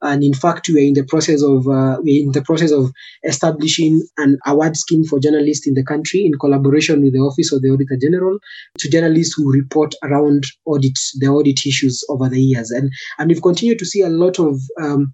And 0.02 0.24
in 0.24 0.34
fact, 0.34 0.68
we 0.70 0.76
are 0.78 0.88
in 0.88 0.94
the 0.94 1.04
process 1.04 1.44
of 1.44 1.68
uh, 1.68 1.98
we're 2.02 2.24
in 2.24 2.32
the 2.32 2.42
process 2.42 2.72
of 2.72 2.92
establishing 3.24 4.02
an 4.18 4.38
award 4.48 4.76
scheme 4.76 5.04
for 5.04 5.20
journalists 5.20 5.68
in 5.68 5.76
the 5.76 5.84
country 5.84 6.26
in 6.26 6.40
collaboration 6.40 7.02
with 7.02 7.14
the 7.14 7.20
Office 7.20 7.52
of 7.52 7.62
the 7.62 7.70
Auditor 7.70 7.98
General 8.02 8.40
to 8.80 8.90
journalists 8.90 9.36
who 9.36 9.52
report 9.52 9.94
around 10.04 10.46
audit 10.66 10.98
the 11.20 11.28
audit 11.28 11.66
issues 11.66 12.04
over 12.10 12.28
the 12.30 12.42
years. 12.42 12.72
And 12.72 12.92
and 13.20 13.30
we've 13.30 13.42
continued 13.42 13.80
to 13.80 13.86
see 13.86 14.02
a 14.02 14.10
lot 14.10 14.40
of 14.40 14.60
um, 14.82 15.14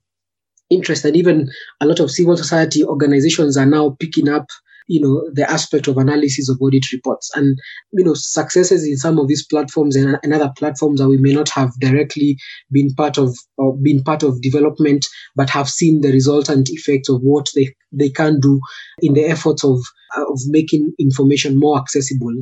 interest 0.69 1.05
and 1.05 1.15
even 1.15 1.49
a 1.81 1.85
lot 1.85 1.99
of 1.99 2.11
civil 2.11 2.37
society 2.37 2.83
organizations 2.83 3.57
are 3.57 3.65
now 3.65 3.95
picking 3.99 4.29
up 4.29 4.47
you 4.87 5.01
know 5.01 5.29
the 5.33 5.49
aspect 5.49 5.87
of 5.87 5.97
analysis 5.97 6.49
of 6.49 6.57
audit 6.61 6.91
reports. 6.91 7.29
And 7.35 7.57
you 7.93 8.03
know 8.03 8.13
successes 8.13 8.85
in 8.85 8.97
some 8.97 9.19
of 9.19 9.27
these 9.27 9.45
platforms 9.45 9.95
and, 9.95 10.17
and 10.23 10.33
other 10.33 10.51
platforms 10.57 10.99
that 10.99 11.09
we 11.09 11.17
may 11.17 11.33
not 11.33 11.49
have 11.49 11.71
directly 11.79 12.37
been 12.71 12.93
part 12.95 13.17
of 13.17 13.35
or 13.57 13.77
been 13.77 14.03
part 14.03 14.23
of 14.23 14.41
development 14.41 15.05
but 15.35 15.49
have 15.49 15.69
seen 15.69 16.01
the 16.01 16.11
resultant 16.11 16.69
effects 16.69 17.09
of 17.09 17.21
what 17.21 17.47
they 17.55 17.73
they 17.91 18.09
can 18.09 18.39
do 18.39 18.59
in 19.01 19.13
the 19.13 19.25
efforts 19.25 19.63
of 19.63 19.79
of 20.15 20.39
making 20.47 20.93
information 20.99 21.59
more 21.59 21.77
accessible 21.77 22.33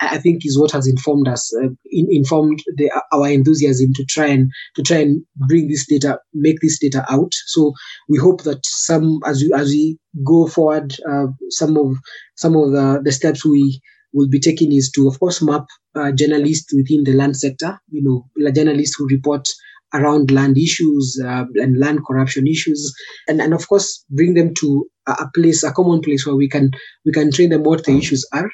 I 0.00 0.18
think 0.18 0.46
is 0.46 0.58
what 0.58 0.70
has 0.72 0.86
informed 0.86 1.28
us, 1.28 1.52
uh, 1.56 1.68
in, 1.86 2.06
informed 2.10 2.62
the, 2.76 2.90
our 3.12 3.28
enthusiasm 3.28 3.92
to 3.94 4.04
try 4.04 4.26
and 4.26 4.50
to 4.76 4.82
try 4.82 4.98
and 4.98 5.24
bring 5.48 5.68
this 5.68 5.86
data, 5.86 6.20
make 6.34 6.60
this 6.60 6.78
data 6.78 7.04
out. 7.10 7.32
So 7.46 7.72
we 8.08 8.18
hope 8.18 8.42
that 8.44 8.64
some, 8.64 9.20
as 9.26 9.42
we 9.42 9.52
as 9.54 9.68
we 9.68 9.98
go 10.24 10.46
forward, 10.46 10.94
uh, 11.08 11.26
some 11.50 11.76
of 11.76 11.96
some 12.36 12.56
of 12.56 12.72
the, 12.72 13.00
the 13.04 13.12
steps 13.12 13.44
we 13.44 13.80
will 14.12 14.28
be 14.28 14.40
taking 14.40 14.72
is 14.72 14.90
to, 14.92 15.08
of 15.08 15.18
course, 15.20 15.42
map 15.42 15.66
uh, 15.94 16.12
journalists 16.12 16.72
within 16.74 17.04
the 17.04 17.12
land 17.12 17.36
sector. 17.36 17.78
You 17.90 18.02
know, 18.02 18.52
journalists 18.52 18.96
who 18.96 19.06
report 19.08 19.46
around 19.94 20.30
land 20.30 20.58
issues 20.58 21.20
uh, 21.24 21.44
and 21.54 21.78
land 21.78 22.00
corruption 22.06 22.46
issues 22.46 22.94
and, 23.26 23.40
and 23.40 23.54
of 23.54 23.66
course 23.68 24.04
bring 24.10 24.34
them 24.34 24.52
to 24.52 24.86
a 25.06 25.26
place 25.34 25.62
a 25.62 25.72
common 25.72 26.02
place 26.02 26.26
where 26.26 26.36
we 26.36 26.46
can 26.46 26.70
we 27.06 27.12
can 27.12 27.32
train 27.32 27.48
them 27.48 27.62
what 27.62 27.82
the 27.84 27.96
issues 27.96 28.26
are 28.34 28.50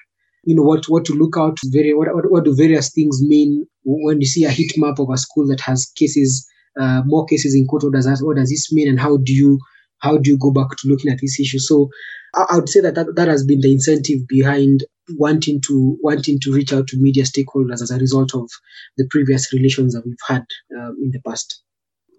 you 0.47 0.55
know 0.55 0.62
what 0.62 0.84
what 0.88 1.05
to 1.05 1.14
look 1.14 1.36
out 1.36 1.59
very 1.66 1.95
what, 1.95 2.14
what, 2.14 2.30
what 2.30 2.45
do 2.45 2.55
various 2.55 2.90
things 2.90 3.22
mean 3.22 3.66
when 3.84 4.20
you 4.20 4.26
see 4.26 4.45
a 4.45 4.51
heat 4.51 4.72
map 4.76 4.99
of 4.99 5.11
a 5.11 5.16
school 5.16 5.47
that 5.47 5.61
has 5.61 5.90
cases 5.97 6.49
uh, 6.80 7.03
more 7.05 7.24
cases 7.26 7.55
in 7.55 7.66
court 7.66 7.84
what 7.84 7.92
does 7.92 8.07
that 8.07 8.24
what 8.24 8.36
does 8.36 8.51
this 8.51 8.72
mean 8.72 8.88
and 8.88 9.01
how 9.01 9.16
do 9.18 9.32
you 9.32 9.59
how 9.99 10.16
do 10.16 10.30
you 10.30 10.38
go 10.38 10.51
back 10.51 10.68
to 10.76 10.88
looking 10.88 11.11
at 11.11 11.18
this 11.20 11.38
issue 11.40 11.59
so 11.59 11.88
I, 12.34 12.47
I 12.51 12.57
would 12.57 12.68
say 12.68 12.80
that, 12.80 12.95
that 12.95 13.14
that 13.16 13.28
has 13.28 13.45
been 13.45 13.61
the 13.61 13.72
incentive 13.72 14.26
behind 14.28 14.84
wanting 15.16 15.61
to 15.62 15.99
wanting 16.03 16.40
to 16.40 16.53
reach 16.53 16.72
out 16.72 16.88
to 16.88 16.97
media 17.01 17.24
stakeholders 17.24 17.82
as 17.82 17.90
a 17.90 17.99
result 17.99 18.34
of 18.34 18.51
the 18.97 19.07
previous 19.11 19.53
relations 19.53 19.95
that 19.95 20.05
we've 20.05 20.16
had 20.26 20.45
um, 20.78 20.97
in 21.03 21.11
the 21.12 21.20
past 21.26 21.62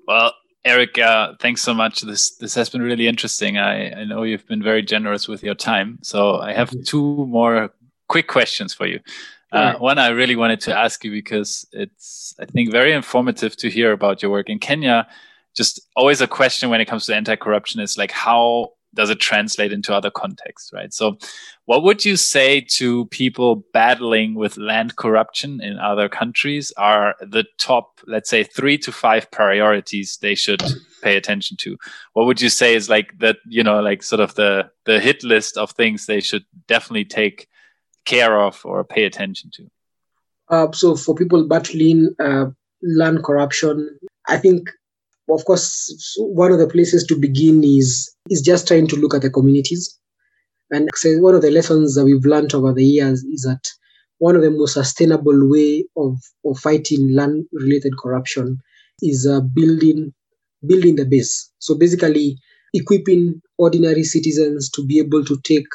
well 0.08 0.34
Eric, 0.66 0.98
uh, 0.98 1.34
thanks 1.40 1.62
so 1.62 1.76
much. 1.76 2.02
This 2.02 2.36
this 2.38 2.56
has 2.56 2.72
been 2.72 2.82
really 2.82 3.08
interesting. 3.08 3.60
I, 3.60 4.02
I 4.02 4.04
know 4.04 4.24
you've 4.24 4.48
been 4.48 4.64
very 4.64 4.82
generous 4.82 5.28
with 5.28 5.44
your 5.44 5.54
time. 5.54 6.00
So 6.02 6.38
I 6.38 6.54
have 6.54 6.74
two 6.86 7.28
more 7.28 7.72
quick 8.08 8.28
questions 8.28 8.74
for 8.74 8.88
you. 8.88 9.00
Uh, 9.52 9.76
One 9.76 9.98
I 9.98 10.10
really 10.10 10.36
wanted 10.36 10.60
to 10.62 10.78
ask 10.78 11.04
you 11.04 11.12
because 11.12 11.66
it's, 11.72 12.36
I 12.40 12.46
think, 12.46 12.72
very 12.72 12.92
informative 12.92 13.56
to 13.58 13.70
hear 13.70 13.92
about 13.92 14.22
your 14.22 14.32
work 14.32 14.50
in 14.50 14.60
Kenya. 14.60 15.08
Just 15.56 15.80
always 15.96 16.20
a 16.20 16.28
question 16.28 16.70
when 16.70 16.82
it 16.82 16.86
comes 16.86 17.06
to 17.06 17.16
anti 17.16 17.36
corruption 17.38 17.80
is 17.80 17.98
like, 17.98 18.12
how 18.12 18.74
does 18.96 19.10
it 19.10 19.20
translate 19.20 19.72
into 19.72 19.94
other 19.94 20.10
contexts, 20.10 20.74
right? 20.74 20.94
So, 20.94 21.18
what 21.66 21.84
would 21.84 22.04
you 22.04 22.16
say 22.16 22.62
to 22.72 23.06
people 23.08 23.66
battling 23.72 24.36
with 24.36 24.58
land 24.58 24.96
corruption 24.96 25.62
in 25.62 25.78
other 25.78 26.10
countries 26.10 26.72
are 26.78 27.16
the 27.22 27.46
top, 27.58 28.00
let's 28.08 28.30
say, 28.30 28.44
three 28.44 28.78
to 28.80 28.92
five 28.92 29.30
priorities 29.32 30.18
they 30.22 30.36
should 30.36 30.64
pay 31.02 31.16
attention 31.18 31.58
to? 31.58 31.78
What 32.14 32.26
would 32.26 32.42
you 32.42 32.50
say 32.50 32.76
is 32.76 32.90
like 32.90 33.18
that, 33.20 33.38
you 33.48 33.64
know, 33.64 33.82
like 33.82 34.02
sort 34.02 34.22
of 34.22 34.36
the 34.36 34.70
the 34.86 35.00
hit 35.00 35.24
list 35.24 35.58
of 35.58 35.72
things 35.72 36.06
they 36.06 36.22
should 36.22 36.46
definitely 36.68 37.06
take 37.06 37.48
care 38.06 38.40
of 38.40 38.62
or 38.66 38.84
pay 38.84 39.04
attention 39.06 39.52
to? 39.56 39.68
Uh, 40.50 40.72
so 40.72 40.96
for 40.96 41.16
people 41.16 41.48
battling 41.48 42.14
uh, 42.20 42.46
land 42.84 43.24
corruption, 43.24 43.98
I 44.28 44.38
think, 44.38 44.70
of 45.30 45.44
course, 45.46 46.16
one 46.20 46.52
of 46.52 46.60
the 46.60 46.68
places 46.68 47.04
to 47.08 47.16
begin 47.16 47.64
is 47.64 48.16
is 48.30 48.42
just 48.42 48.68
trying 48.68 48.88
to 48.88 48.96
look 48.96 49.14
at 49.14 49.22
the 49.22 49.30
communities. 49.30 50.00
And 50.72 50.90
so 50.96 51.18
one 51.20 51.36
of 51.36 51.42
the 51.42 51.52
lessons 51.52 51.96
that 51.96 52.06
we've 52.06 52.26
learned 52.26 52.54
over 52.54 52.74
the 52.74 52.84
years 52.84 53.24
is 53.24 53.44
that 53.44 53.62
one 54.18 54.36
of 54.36 54.42
the 54.42 54.52
most 54.52 54.74
sustainable 54.74 55.50
way 55.50 55.86
of, 55.98 56.18
of 56.46 56.58
fighting 56.60 57.14
land 57.14 57.46
related 57.52 57.94
corruption 57.98 58.60
is 59.02 59.28
uh, 59.28 59.42
building 59.42 60.14
building 60.66 60.96
the 60.96 61.06
base. 61.06 61.52
So 61.60 61.76
basically, 61.76 62.38
equipping 62.74 63.42
ordinary 63.58 64.04
citizens 64.04 64.70
to 64.72 64.86
be 64.86 65.00
able 65.00 65.24
to 65.26 65.40
take 65.44 65.68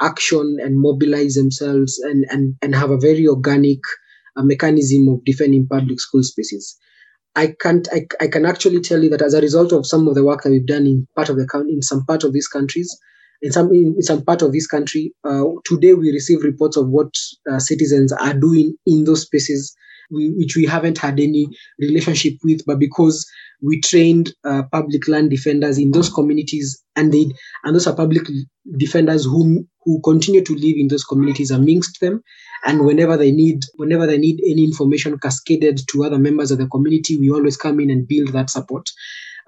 action 0.00 0.58
and 0.60 0.80
mobilize 0.80 1.34
themselves 1.34 1.98
and, 1.98 2.24
and, 2.30 2.56
and 2.62 2.74
have 2.74 2.90
a 2.90 2.98
very 2.98 3.26
organic 3.26 3.80
uh, 4.36 4.42
mechanism 4.42 5.08
of 5.08 5.24
defending 5.24 5.66
public 5.66 6.00
school 6.00 6.22
spaces. 6.22 6.78
I 7.36 7.54
can't. 7.60 7.86
I, 7.92 8.06
I 8.20 8.26
can 8.26 8.44
actually 8.44 8.80
tell 8.80 9.02
you 9.02 9.10
that 9.10 9.22
as 9.22 9.34
a 9.34 9.40
result 9.40 9.72
of 9.72 9.86
some 9.86 10.08
of 10.08 10.14
the 10.14 10.24
work 10.24 10.42
that 10.42 10.50
we've 10.50 10.66
done 10.66 10.86
in 10.86 11.06
part 11.14 11.28
of 11.28 11.36
the 11.36 11.46
in 11.68 11.80
some 11.80 12.04
part 12.04 12.24
of 12.24 12.32
these 12.32 12.48
countries, 12.48 12.96
in 13.42 13.52
some 13.52 13.70
in, 13.72 14.02
some 14.02 14.24
part 14.24 14.42
of 14.42 14.52
this 14.52 14.66
country, 14.66 15.14
uh, 15.24 15.44
today 15.64 15.94
we 15.94 16.10
receive 16.10 16.42
reports 16.42 16.76
of 16.76 16.88
what 16.88 17.14
uh, 17.50 17.58
citizens 17.58 18.12
are 18.12 18.34
doing 18.34 18.74
in 18.84 19.04
those 19.04 19.22
spaces, 19.22 19.74
we, 20.10 20.30
which 20.30 20.56
we 20.56 20.64
haven't 20.64 20.98
had 20.98 21.20
any 21.20 21.46
relationship 21.78 22.34
with, 22.42 22.64
but 22.66 22.78
because 22.78 23.28
we 23.62 23.80
trained 23.80 24.32
uh, 24.44 24.62
public 24.72 25.06
land 25.08 25.30
defenders 25.30 25.78
in 25.78 25.90
those 25.90 26.10
communities, 26.10 26.82
and 26.96 27.12
they 27.12 27.26
and 27.64 27.74
those 27.74 27.86
are 27.86 27.94
public 27.94 28.22
defenders 28.76 29.24
who 29.24 29.66
who 29.84 30.00
continue 30.02 30.42
to 30.42 30.54
live 30.54 30.76
in 30.76 30.88
those 30.88 31.04
communities 31.04 31.50
amongst 31.50 32.00
them. 32.00 32.22
And 32.66 32.84
whenever 32.84 33.16
they 33.16 33.32
need 33.32 33.64
whenever 33.76 34.06
they 34.06 34.18
need 34.18 34.40
any 34.48 34.64
information 34.64 35.18
cascaded 35.18 35.80
to 35.90 36.04
other 36.04 36.18
members 36.18 36.50
of 36.50 36.58
the 36.58 36.68
community, 36.68 37.18
we 37.18 37.30
always 37.30 37.56
come 37.56 37.80
in 37.80 37.90
and 37.90 38.08
build 38.08 38.28
that 38.28 38.50
support. 38.50 38.88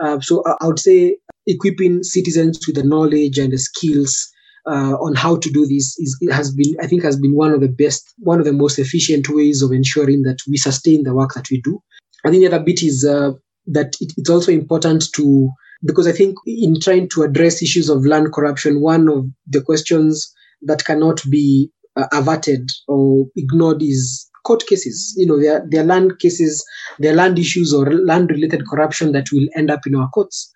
Uh, 0.00 0.20
so 0.20 0.42
I, 0.46 0.56
I 0.62 0.66
would 0.66 0.78
say 0.78 1.16
equipping 1.46 2.02
citizens 2.02 2.60
with 2.66 2.76
the 2.76 2.84
knowledge 2.84 3.38
and 3.38 3.52
the 3.52 3.58
skills 3.58 4.32
uh, 4.66 4.94
on 5.00 5.14
how 5.14 5.36
to 5.36 5.50
do 5.50 5.66
this 5.66 5.98
is 5.98 6.16
has 6.30 6.54
been 6.54 6.74
I 6.80 6.86
think 6.86 7.02
has 7.02 7.18
been 7.18 7.34
one 7.34 7.52
of 7.52 7.60
the 7.60 7.68
best 7.68 8.14
one 8.18 8.38
of 8.38 8.44
the 8.44 8.52
most 8.52 8.78
efficient 8.78 9.28
ways 9.28 9.62
of 9.62 9.72
ensuring 9.72 10.22
that 10.22 10.38
we 10.48 10.56
sustain 10.56 11.02
the 11.02 11.14
work 11.14 11.34
that 11.34 11.50
we 11.50 11.60
do. 11.60 11.80
I 12.24 12.30
think 12.30 12.42
the 12.42 12.54
other 12.54 12.64
bit 12.64 12.82
is 12.82 13.04
uh, 13.04 13.32
that 13.66 13.96
it, 14.00 14.12
it's 14.16 14.30
also 14.30 14.52
important 14.52 15.04
to 15.14 15.50
because 15.84 16.06
I 16.06 16.12
think 16.12 16.36
in 16.46 16.78
trying 16.80 17.08
to 17.10 17.22
address 17.22 17.62
issues 17.62 17.88
of 17.88 18.06
land 18.06 18.32
corruption, 18.32 18.80
one 18.80 19.08
of 19.08 19.26
the 19.48 19.62
questions 19.62 20.32
that 20.62 20.84
cannot 20.84 21.20
be 21.28 21.70
uh, 21.96 22.06
averted 22.12 22.70
or 22.86 23.26
ignored 23.36 23.82
is 23.82 24.28
court 24.44 24.64
cases. 24.66 25.14
You 25.16 25.26
know, 25.26 25.40
there, 25.40 25.64
there 25.68 25.82
are 25.82 25.86
land 25.86 26.18
cases, 26.18 26.64
there 26.98 27.12
are 27.12 27.16
land 27.16 27.38
issues 27.38 27.74
or 27.74 27.92
land 27.92 28.30
related 28.30 28.66
corruption 28.68 29.12
that 29.12 29.26
will 29.32 29.46
end 29.56 29.70
up 29.70 29.86
in 29.86 29.94
our 29.94 30.08
courts. 30.10 30.52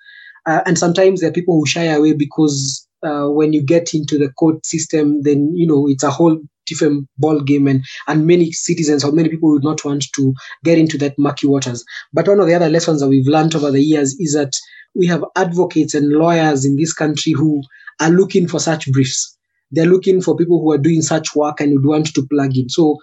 Uh, 0.47 0.61
and 0.65 0.79
sometimes 0.79 1.21
there 1.21 1.31
are 1.31 1.35
people 1.35 1.59
who 1.59 1.67
shy 1.67 1.85
away 1.85 2.13
because 2.13 2.86
uh, 3.07 3.29
when 3.29 3.53
you 3.53 3.63
get 3.63 3.95
into 3.95 4.19
the 4.19 4.31
court 4.33 4.67
system, 4.67 5.23
then, 5.23 5.53
you 5.55 5.67
know, 5.67 5.87
it's 5.89 6.03
a 6.03 6.11
whole 6.11 6.39
different 6.67 7.09
ball 7.19 7.41
game 7.41 7.69
and, 7.69 7.85
and 8.09 8.27
many 8.27 8.51
citizens 8.51 9.05
or 9.05 9.13
many 9.13 9.29
people 9.29 9.51
would 9.51 9.63
not 9.63 9.85
want 9.85 10.05
to 10.15 10.35
get 10.65 10.79
into 10.79 10.99
that 10.99 11.19
murky 11.19 11.47
waters. 11.47 11.85
But 12.13 12.27
one 12.27 12.41
of 12.41 12.47
the 12.47 12.55
other 12.55 12.69
lessons 12.69 13.01
that 13.01 13.09
we've 13.09 13.29
learned 13.29 13.55
over 13.55 13.71
the 13.71 13.83
years 13.83 14.17
is 14.19 14.35
that 14.35 14.53
we 14.95 15.07
have 15.07 15.25
advocates 15.37 15.95
and 15.95 16.11
lawyers 16.11 16.65
in 16.65 16.77
this 16.77 16.93
country 16.93 17.33
who 17.33 17.63
are 18.01 18.11
looking 18.11 18.49
for 18.49 18.59
such 18.59 18.91
briefs. 18.91 19.37
They're 19.71 19.87
looking 19.87 20.23
for 20.23 20.37
people 20.37 20.61
who 20.61 20.73
are 20.73 20.79
doing 20.79 21.03
such 21.03 21.35
work 21.35 21.61
and 21.61 21.73
would 21.73 21.87
want 21.87 22.15
to 22.15 22.27
plug 22.27 22.57
in. 22.57 22.69
So 22.69 22.99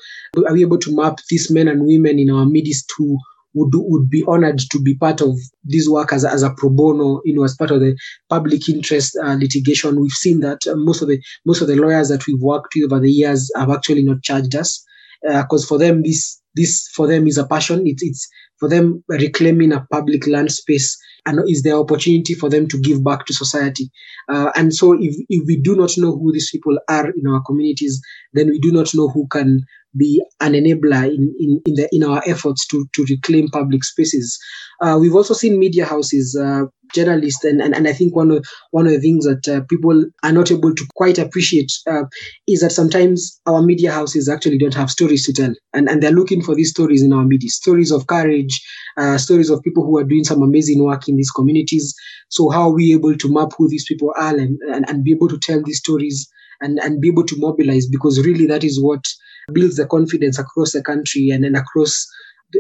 are 0.47 0.53
we 0.53 0.61
able 0.61 0.79
to 0.79 0.95
map 0.95 1.19
these 1.29 1.51
men 1.51 1.67
and 1.67 1.85
women 1.85 2.19
in 2.19 2.29
our 2.29 2.45
midst 2.45 2.91
who 2.97 3.17
would 3.53 3.71
would 3.73 4.09
be 4.09 4.23
honored 4.27 4.59
to 4.71 4.81
be 4.81 4.95
part 4.95 5.21
of 5.21 5.37
this 5.63 5.87
work 5.87 6.11
as, 6.13 6.25
as 6.25 6.43
a 6.43 6.53
pro 6.57 6.69
bono, 6.69 7.21
you 7.25 7.33
know, 7.33 7.43
as 7.43 7.55
part 7.55 7.71
of 7.71 7.79
the 7.79 7.95
public 8.29 8.67
interest 8.69 9.17
uh, 9.23 9.33
litigation. 9.33 9.99
We've 9.99 10.11
seen 10.11 10.39
that 10.41 10.65
uh, 10.67 10.75
most 10.75 11.01
of 11.01 11.07
the 11.07 11.21
most 11.45 11.61
of 11.61 11.67
the 11.67 11.75
lawyers 11.75 12.09
that 12.09 12.25
we've 12.27 12.41
worked 12.41 12.73
with 12.75 12.91
over 12.91 12.99
the 12.99 13.11
years 13.11 13.51
have 13.55 13.69
actually 13.69 14.03
not 14.03 14.23
charged 14.23 14.55
us 14.55 14.83
because 15.21 15.65
uh, 15.65 15.67
for 15.67 15.77
them 15.77 16.03
this 16.03 16.41
this 16.55 16.87
for 16.95 17.07
them 17.07 17.27
is 17.27 17.37
a 17.37 17.47
passion. 17.47 17.83
It's 17.85 18.03
it's 18.03 18.27
for 18.59 18.69
them 18.69 19.03
reclaiming 19.07 19.73
a 19.73 19.85
public 19.91 20.27
land 20.27 20.51
space 20.51 20.97
and 21.25 21.39
is 21.49 21.63
there 21.63 21.75
opportunity 21.75 22.33
for 22.33 22.49
them 22.49 22.67
to 22.67 22.77
give 22.79 23.03
back 23.03 23.25
to 23.25 23.33
society. 23.33 23.89
Uh, 24.29 24.51
and 24.55 24.73
so 24.73 24.93
if, 24.93 25.15
if 25.29 25.43
we 25.47 25.57
do 25.57 25.75
not 25.75 25.91
know 25.97 26.11
who 26.17 26.31
these 26.31 26.51
people 26.51 26.77
are 26.89 27.09
in 27.09 27.27
our 27.27 27.41
communities, 27.43 28.01
then 28.33 28.47
we 28.49 28.59
do 28.59 28.71
not 28.71 28.93
know 28.93 29.07
who 29.09 29.27
can 29.27 29.65
be 29.97 30.23
an 30.41 30.53
enabler 30.53 31.05
in, 31.05 31.33
in, 31.39 31.61
in, 31.65 31.75
the, 31.75 31.89
in 31.91 32.03
our 32.03 32.21
efforts 32.25 32.65
to, 32.67 32.85
to 32.93 33.05
reclaim 33.09 33.47
public 33.49 33.83
spaces. 33.83 34.39
Uh, 34.81 34.97
we've 34.99 35.15
also 35.15 35.33
seen 35.33 35.59
media 35.59 35.85
houses, 35.85 36.37
uh, 36.39 36.63
journalists, 36.93 37.43
and, 37.43 37.61
and, 37.61 37.75
and 37.75 37.87
I 37.87 37.93
think 37.93 38.15
one 38.15 38.31
of, 38.31 38.45
one 38.71 38.85
of 38.85 38.91
the 38.91 38.99
things 38.99 39.25
that 39.25 39.47
uh, 39.47 39.61
people 39.69 40.05
are 40.23 40.31
not 40.31 40.51
able 40.51 40.73
to 40.75 40.87
quite 40.95 41.17
appreciate 41.17 41.71
uh, 41.89 42.03
is 42.47 42.61
that 42.61 42.71
sometimes 42.71 43.39
our 43.45 43.61
media 43.61 43.91
houses 43.91 44.29
actually 44.29 44.57
don't 44.57 44.73
have 44.73 44.91
stories 44.91 45.25
to 45.25 45.33
tell. 45.33 45.53
And, 45.73 45.89
and 45.89 46.01
they're 46.01 46.11
looking 46.11 46.41
for 46.41 46.55
these 46.55 46.71
stories 46.71 47.01
in 47.01 47.13
our 47.13 47.25
media, 47.25 47.49
stories 47.49 47.91
of 47.91 48.07
courage, 48.07 48.61
uh, 48.97 49.17
stories 49.17 49.49
of 49.49 49.63
people 49.63 49.85
who 49.85 49.97
are 49.97 50.03
doing 50.03 50.23
some 50.23 50.41
amazing 50.41 50.83
work 50.83 51.07
in 51.07 51.15
these 51.15 51.31
communities. 51.31 51.93
So 52.29 52.49
how 52.49 52.69
are 52.69 52.73
we 52.73 52.93
able 52.93 53.15
to 53.15 53.33
map 53.33 53.51
who 53.57 53.69
these 53.69 53.85
people 53.87 54.13
are 54.17 54.35
and, 54.35 54.59
and, 54.71 54.87
and 54.89 55.03
be 55.03 55.11
able 55.11 55.29
to 55.29 55.39
tell 55.39 55.61
these 55.63 55.79
stories 55.79 56.29
and, 56.61 56.79
and 56.79 57.01
be 57.01 57.09
able 57.09 57.25
to 57.25 57.35
mobilize 57.37 57.87
because 57.87 58.25
really 58.25 58.47
that 58.47 58.63
is 58.63 58.81
what 58.81 59.05
builds 59.51 59.77
the 59.77 59.85
confidence 59.85 60.39
across 60.39 60.71
the 60.71 60.81
country 60.81 61.29
and 61.29 61.43
then 61.43 61.55
across 61.55 62.07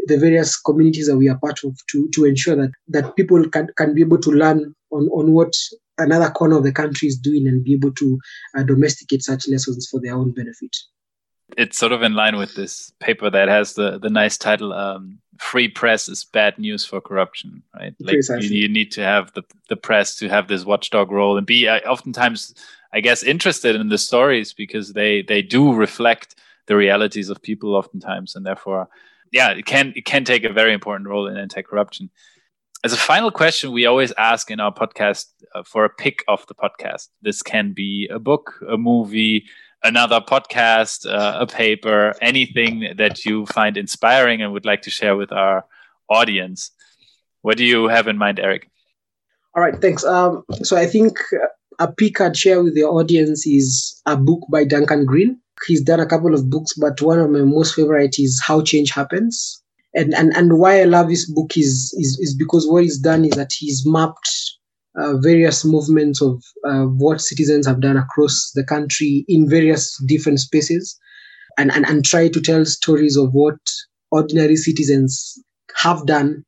the 0.05 0.17
various 0.17 0.59
communities 0.59 1.07
that 1.07 1.17
we 1.17 1.29
are 1.29 1.37
part 1.37 1.63
of 1.63 1.77
to, 1.91 2.09
to 2.13 2.25
ensure 2.25 2.55
that, 2.55 2.71
that 2.87 3.15
people 3.15 3.47
can, 3.49 3.67
can 3.77 3.93
be 3.93 4.01
able 4.01 4.17
to 4.19 4.31
learn 4.31 4.73
on, 4.91 5.07
on 5.09 5.31
what 5.31 5.53
another 5.97 6.29
corner 6.29 6.57
of 6.57 6.63
the 6.63 6.71
country 6.71 7.07
is 7.07 7.17
doing 7.17 7.47
and 7.47 7.63
be 7.63 7.73
able 7.73 7.93
to 7.93 8.19
uh, 8.57 8.63
domesticate 8.63 9.23
such 9.23 9.47
lessons 9.47 9.87
for 9.89 9.99
their 10.01 10.15
own 10.15 10.31
benefit. 10.31 10.75
It's 11.57 11.77
sort 11.77 11.91
of 11.91 12.01
in 12.01 12.13
line 12.13 12.37
with 12.37 12.55
this 12.55 12.91
paper 12.99 13.29
that 13.29 13.47
has 13.47 13.73
the, 13.73 13.99
the 13.99 14.09
nice 14.09 14.37
title 14.37 14.73
um, 14.73 15.19
Free 15.39 15.67
Press 15.67 16.09
is 16.09 16.23
Bad 16.23 16.57
News 16.57 16.85
for 16.85 16.99
Corruption, 16.99 17.61
right? 17.75 17.93
Like 17.99 18.17
you, 18.41 18.49
you, 18.49 18.69
need 18.69 18.91
to 18.93 19.03
have 19.03 19.31
the, 19.33 19.43
the 19.69 19.75
press 19.75 20.15
to 20.17 20.29
have 20.29 20.47
this 20.47 20.65
watchdog 20.65 21.11
role 21.11 21.37
and 21.37 21.45
be 21.45 21.67
uh, 21.67 21.79
oftentimes, 21.81 22.55
I 22.91 23.01
guess, 23.01 23.21
interested 23.21 23.75
in 23.75 23.89
the 23.89 23.97
stories 23.99 24.53
because 24.53 24.93
they, 24.93 25.21
they 25.21 25.43
do 25.43 25.73
reflect 25.73 26.35
the 26.67 26.75
realities 26.75 27.29
of 27.29 27.41
people 27.41 27.75
oftentimes, 27.75 28.35
and 28.35 28.45
therefore, 28.45 28.87
yeah, 29.31 29.49
it 29.49 29.65
can 29.65 29.93
it 29.95 30.05
can 30.05 30.23
take 30.23 30.43
a 30.43 30.53
very 30.53 30.73
important 30.73 31.09
role 31.09 31.27
in 31.27 31.37
anti-corruption. 31.37 32.09
As 32.83 32.93
a 32.93 32.97
final 32.97 33.31
question, 33.31 33.71
we 33.71 33.85
always 33.85 34.11
ask 34.17 34.51
in 34.51 34.59
our 34.59 34.73
podcast 34.73 35.27
uh, 35.55 35.63
for 35.63 35.85
a 35.85 35.89
pick 35.89 36.23
of 36.27 36.45
the 36.47 36.55
podcast. 36.55 37.07
This 37.21 37.41
can 37.41 37.73
be 37.73 38.09
a 38.11 38.19
book, 38.19 38.59
a 38.69 38.77
movie, 38.77 39.45
another 39.83 40.19
podcast, 40.19 41.07
uh, 41.09 41.37
a 41.39 41.47
paper, 41.47 42.13
anything 42.21 42.93
that 42.97 43.25
you 43.25 43.45
find 43.45 43.77
inspiring 43.77 44.41
and 44.41 44.51
would 44.51 44.65
like 44.65 44.81
to 44.81 44.89
share 44.89 45.15
with 45.15 45.31
our 45.31 45.65
audience. 46.09 46.71
What 47.41 47.57
do 47.57 47.63
you 47.63 47.87
have 47.87 48.07
in 48.07 48.17
mind, 48.17 48.39
Eric? 48.39 48.69
All 49.55 49.63
right, 49.63 49.79
thanks. 49.79 50.03
Um, 50.03 50.43
so 50.63 50.75
I 50.75 50.85
think 50.85 51.17
a 51.79 51.91
pick 51.91 52.19
I'd 52.19 52.35
share 52.35 52.63
with 52.63 52.75
the 52.75 52.83
audience 52.83 53.45
is 53.47 54.01
a 54.05 54.17
book 54.17 54.41
by 54.51 54.63
Duncan 54.63 55.05
Green 55.05 55.39
he's 55.65 55.81
done 55.81 55.99
a 55.99 56.05
couple 56.05 56.33
of 56.33 56.49
books, 56.49 56.73
but 56.79 57.01
one 57.01 57.19
of 57.19 57.29
my 57.29 57.41
most 57.41 57.75
favorite 57.75 58.15
is 58.19 58.41
How 58.45 58.61
Change 58.61 58.91
Happens. 58.91 59.61
And 59.95 60.13
and 60.15 60.35
and 60.35 60.57
why 60.57 60.81
I 60.81 60.85
love 60.85 61.09
this 61.09 61.31
book 61.31 61.55
is 61.55 61.95
is, 61.99 62.17
is 62.19 62.35
because 62.37 62.67
what 62.67 62.83
he's 62.83 62.97
done 62.97 63.25
is 63.25 63.31
that 63.31 63.51
he's 63.55 63.83
mapped 63.85 64.29
uh, 64.95 65.17
various 65.17 65.63
movements 65.63 66.21
of 66.21 66.43
uh, 66.67 66.85
what 66.85 67.21
citizens 67.21 67.67
have 67.67 67.81
done 67.81 67.97
across 67.97 68.51
the 68.55 68.63
country 68.63 69.23
in 69.27 69.47
various 69.47 69.95
different 70.07 70.39
spaces, 70.39 70.97
and 71.59 71.71
and 71.71 71.85
and 71.85 72.03
try 72.03 72.27
to 72.27 72.41
tell 72.41 72.65
stories 72.65 73.15
of 73.15 73.29
what 73.33 73.59
ordinary 74.11 74.55
citizens 74.55 75.37
have 75.75 76.05
done 76.07 76.43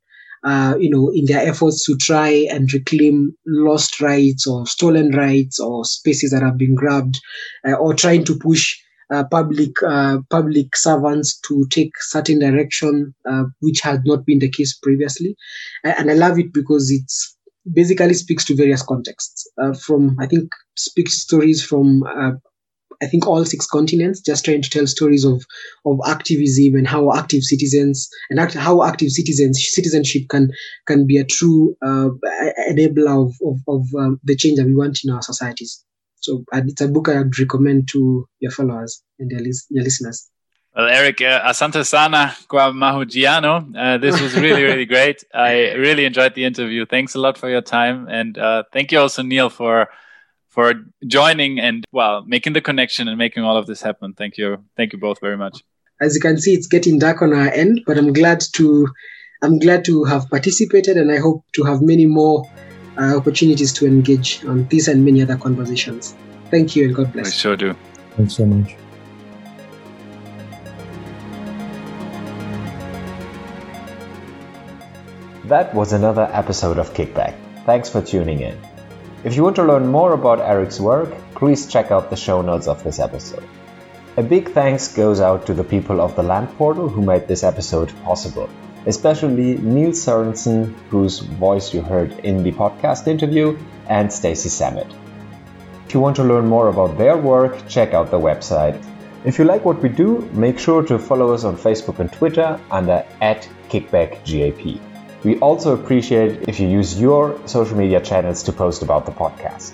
uh, 0.45 0.75
you 0.79 0.89
know, 0.89 1.11
in 1.13 1.25
their 1.25 1.45
efforts 1.45 1.83
to 1.83 1.97
try 1.97 2.29
and 2.51 2.71
reclaim 2.71 3.35
lost 3.47 3.99
rights 3.99 4.45
or 4.45 4.65
stolen 4.67 5.09
rights 5.09 5.59
or 5.59 5.83
spaces 5.83 6.29
that 6.29 6.43
have 6.43 6.57
been 6.57 6.75
grabbed, 6.75 7.19
uh, 7.67 7.73
or 7.73 7.95
trying 7.95 8.23
to 8.23 8.37
push 8.37 8.75
public 9.31 9.71
uh, 9.87 10.17
public 10.29 10.75
servants 10.75 11.39
to 11.41 11.65
take 11.69 11.91
certain 11.99 12.39
direction, 12.39 13.13
uh, 13.29 13.43
which 13.59 13.81
had 13.81 14.01
not 14.05 14.25
been 14.25 14.39
the 14.39 14.49
case 14.49 14.77
previously. 14.77 15.35
And 15.83 16.09
I 16.09 16.13
love 16.13 16.39
it 16.39 16.53
because 16.53 16.91
it's 16.91 17.35
basically 17.73 18.13
speaks 18.13 18.45
to 18.45 18.55
various 18.55 18.81
contexts. 18.81 19.49
Uh, 19.61 19.73
from 19.73 20.17
I 20.19 20.27
think 20.27 20.49
speaks 20.75 21.21
stories 21.21 21.63
from 21.63 22.03
uh, 22.03 22.31
I 23.01 23.07
think 23.07 23.27
all 23.27 23.43
six 23.45 23.65
continents, 23.67 24.21
just 24.21 24.45
trying 24.45 24.61
to 24.61 24.69
tell 24.69 24.87
stories 24.87 25.25
of 25.25 25.43
of 25.85 25.99
activism 26.07 26.75
and 26.75 26.87
how 26.87 27.13
active 27.13 27.43
citizens 27.43 28.09
and 28.29 28.39
act, 28.39 28.53
how 28.53 28.83
active 28.83 29.11
citizens 29.11 29.63
citizenship 29.71 30.23
can 30.29 30.51
can 30.87 31.05
be 31.05 31.17
a 31.17 31.25
true 31.25 31.75
uh, 31.85 32.09
enabler 32.69 33.27
of 33.27 33.35
of, 33.45 33.59
of 33.67 33.85
um, 33.99 34.19
the 34.23 34.35
change 34.35 34.57
that 34.57 34.65
we 34.65 34.75
want 34.75 34.99
in 35.03 35.11
our 35.11 35.21
societies. 35.21 35.83
So 36.25 36.43
it's 36.53 36.81
a 36.81 36.87
book 36.87 37.07
I'd 37.09 37.37
recommend 37.37 37.87
to 37.89 38.27
your 38.39 38.51
followers 38.51 39.03
and 39.19 39.29
your, 39.29 39.41
your 39.69 39.83
listeners. 39.83 40.27
Well, 40.75 40.89
Eric, 40.89 41.21
uh, 41.21 41.41
asante 41.45 41.85
sana 41.85 42.33
kwa 42.47 42.73
mahojiano. 42.73 43.73
Uh, 43.77 43.97
this 43.97 44.19
was 44.19 44.35
really, 44.35 44.63
really 44.69 44.85
great. 44.85 45.23
I 45.33 45.73
really 45.73 46.03
enjoyed 46.05 46.33
the 46.33 46.43
interview. 46.43 46.85
Thanks 46.85 47.15
a 47.15 47.19
lot 47.19 47.37
for 47.37 47.47
your 47.47 47.61
time, 47.61 48.07
and 48.09 48.37
uh, 48.37 48.63
thank 48.73 48.91
you 48.91 48.99
also, 48.99 49.21
Neil, 49.21 49.49
for 49.49 49.87
for 50.49 50.73
joining 51.07 51.59
and 51.59 51.85
well 51.91 52.25
making 52.25 52.53
the 52.53 52.61
connection 52.61 53.07
and 53.07 53.17
making 53.17 53.43
all 53.43 53.55
of 53.55 53.67
this 53.67 53.81
happen. 53.81 54.13
Thank 54.13 54.37
you, 54.37 54.57
thank 54.75 54.91
you 54.91 54.99
both 54.99 55.21
very 55.21 55.37
much. 55.37 55.63
As 56.01 56.15
you 56.15 56.21
can 56.21 56.37
see, 56.37 56.53
it's 56.53 56.67
getting 56.67 56.99
dark 56.99 57.21
on 57.21 57.33
our 57.33 57.49
end, 57.53 57.81
but 57.85 57.97
I'm 57.97 58.11
glad 58.11 58.41
to 58.55 58.87
I'm 59.43 59.59
glad 59.59 59.85
to 59.85 60.03
have 60.05 60.29
participated, 60.29 60.97
and 60.97 61.11
I 61.11 61.19
hope 61.19 61.45
to 61.53 61.63
have 61.63 61.81
many 61.81 62.05
more 62.05 62.43
uh, 62.97 63.17
opportunities 63.17 63.73
to 63.73 63.85
engage 63.85 64.43
on 64.45 64.67
these 64.67 64.87
and 64.87 65.03
many 65.03 65.21
other 65.21 65.37
conversations. 65.37 66.15
Thank 66.51 66.75
you 66.75 66.85
and 66.85 66.95
God 66.95 67.13
bless. 67.13 67.27
I 67.27 67.31
sure 67.31 67.55
do. 67.55 67.75
Thanks 68.15 68.35
so 68.35 68.45
much. 68.45 68.75
That 75.45 75.73
was 75.75 75.93
another 75.93 76.27
episode 76.33 76.79
of 76.79 76.93
Kickback. 76.93 77.35
Thanks 77.65 77.89
for 77.89 78.01
tuning 78.01 78.41
in. 78.41 78.57
If 79.23 79.35
you 79.35 79.43
want 79.43 79.55
to 79.57 79.63
learn 79.63 79.87
more 79.87 80.13
about 80.13 80.39
Eric's 80.39 80.79
work, 80.79 81.13
please 81.35 81.67
check 81.67 81.91
out 81.91 82.09
the 82.09 82.15
show 82.15 82.41
notes 82.41 82.67
of 82.67 82.83
this 82.83 82.99
episode. 82.99 83.43
A 84.17 84.23
big 84.23 84.51
thanks 84.51 84.87
goes 84.93 85.19
out 85.19 85.45
to 85.45 85.53
the 85.53 85.63
people 85.63 85.99
of 85.99 86.15
the 86.15 86.23
Land 86.23 86.49
Portal 86.57 86.87
who 86.87 87.01
made 87.01 87.27
this 87.27 87.43
episode 87.43 87.91
possible 88.03 88.49
especially 88.85 89.57
Neil 89.57 89.91
Sorensen, 89.91 90.73
whose 90.89 91.19
voice 91.19 91.73
you 91.73 91.81
heard 91.81 92.11
in 92.19 92.43
the 92.43 92.51
podcast 92.51 93.07
interview, 93.07 93.57
and 93.87 94.11
Stacy 94.11 94.49
Sammet. 94.49 94.91
If 95.85 95.93
you 95.93 95.99
want 95.99 96.15
to 96.17 96.23
learn 96.23 96.47
more 96.47 96.69
about 96.69 96.97
their 96.97 97.17
work, 97.17 97.67
check 97.67 97.93
out 97.93 98.11
the 98.11 98.19
website. 98.19 98.81
If 99.23 99.39
you 99.39 99.45
like 99.45 99.65
what 99.65 99.81
we 99.81 99.89
do, 99.89 100.29
make 100.33 100.59
sure 100.59 100.83
to 100.83 100.99
follow 100.99 101.33
us 101.33 101.43
on 101.43 101.57
Facebook 101.57 101.99
and 101.99 102.11
Twitter 102.11 102.59
under 102.69 103.05
at 103.21 103.47
KickbackGAP. 103.69 104.79
We 105.23 105.39
also 105.39 105.73
appreciate 105.73 106.47
if 106.47 106.59
you 106.59 106.67
use 106.67 107.01
your 107.01 107.39
social 107.47 107.75
media 107.75 107.99
channels 107.99 108.43
to 108.43 108.53
post 108.53 108.83
about 108.83 109.05
the 109.07 109.11
podcast. 109.11 109.73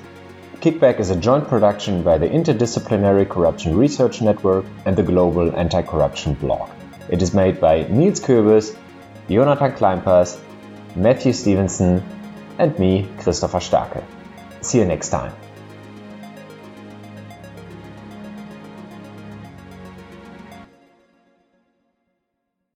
Kickback 0.61 0.99
is 0.99 1.09
a 1.09 1.15
joint 1.15 1.47
production 1.47 2.03
by 2.03 2.17
the 2.17 2.29
Interdisciplinary 2.29 3.27
Corruption 3.27 3.75
Research 3.75 4.21
Network 4.21 4.63
and 4.85 4.95
the 4.95 5.03
Global 5.03 5.53
Anti 5.55 5.81
Corruption 5.81 6.35
Blog. 6.35 6.69
It 7.09 7.21
is 7.21 7.33
made 7.33 7.59
by 7.59 7.83
Nils 7.89 8.19
Köbis 8.21 8.77
Jonathan 9.31 9.71
Kleinpass, 9.71 10.39
Matthew 10.95 11.31
Stevenson, 11.31 12.03
and 12.57 12.77
me, 12.77 13.07
Christopher 13.19 13.59
Starke. 13.59 14.03
See 14.61 14.79
you 14.79 14.85
next 14.85 15.09
time. 15.09 15.31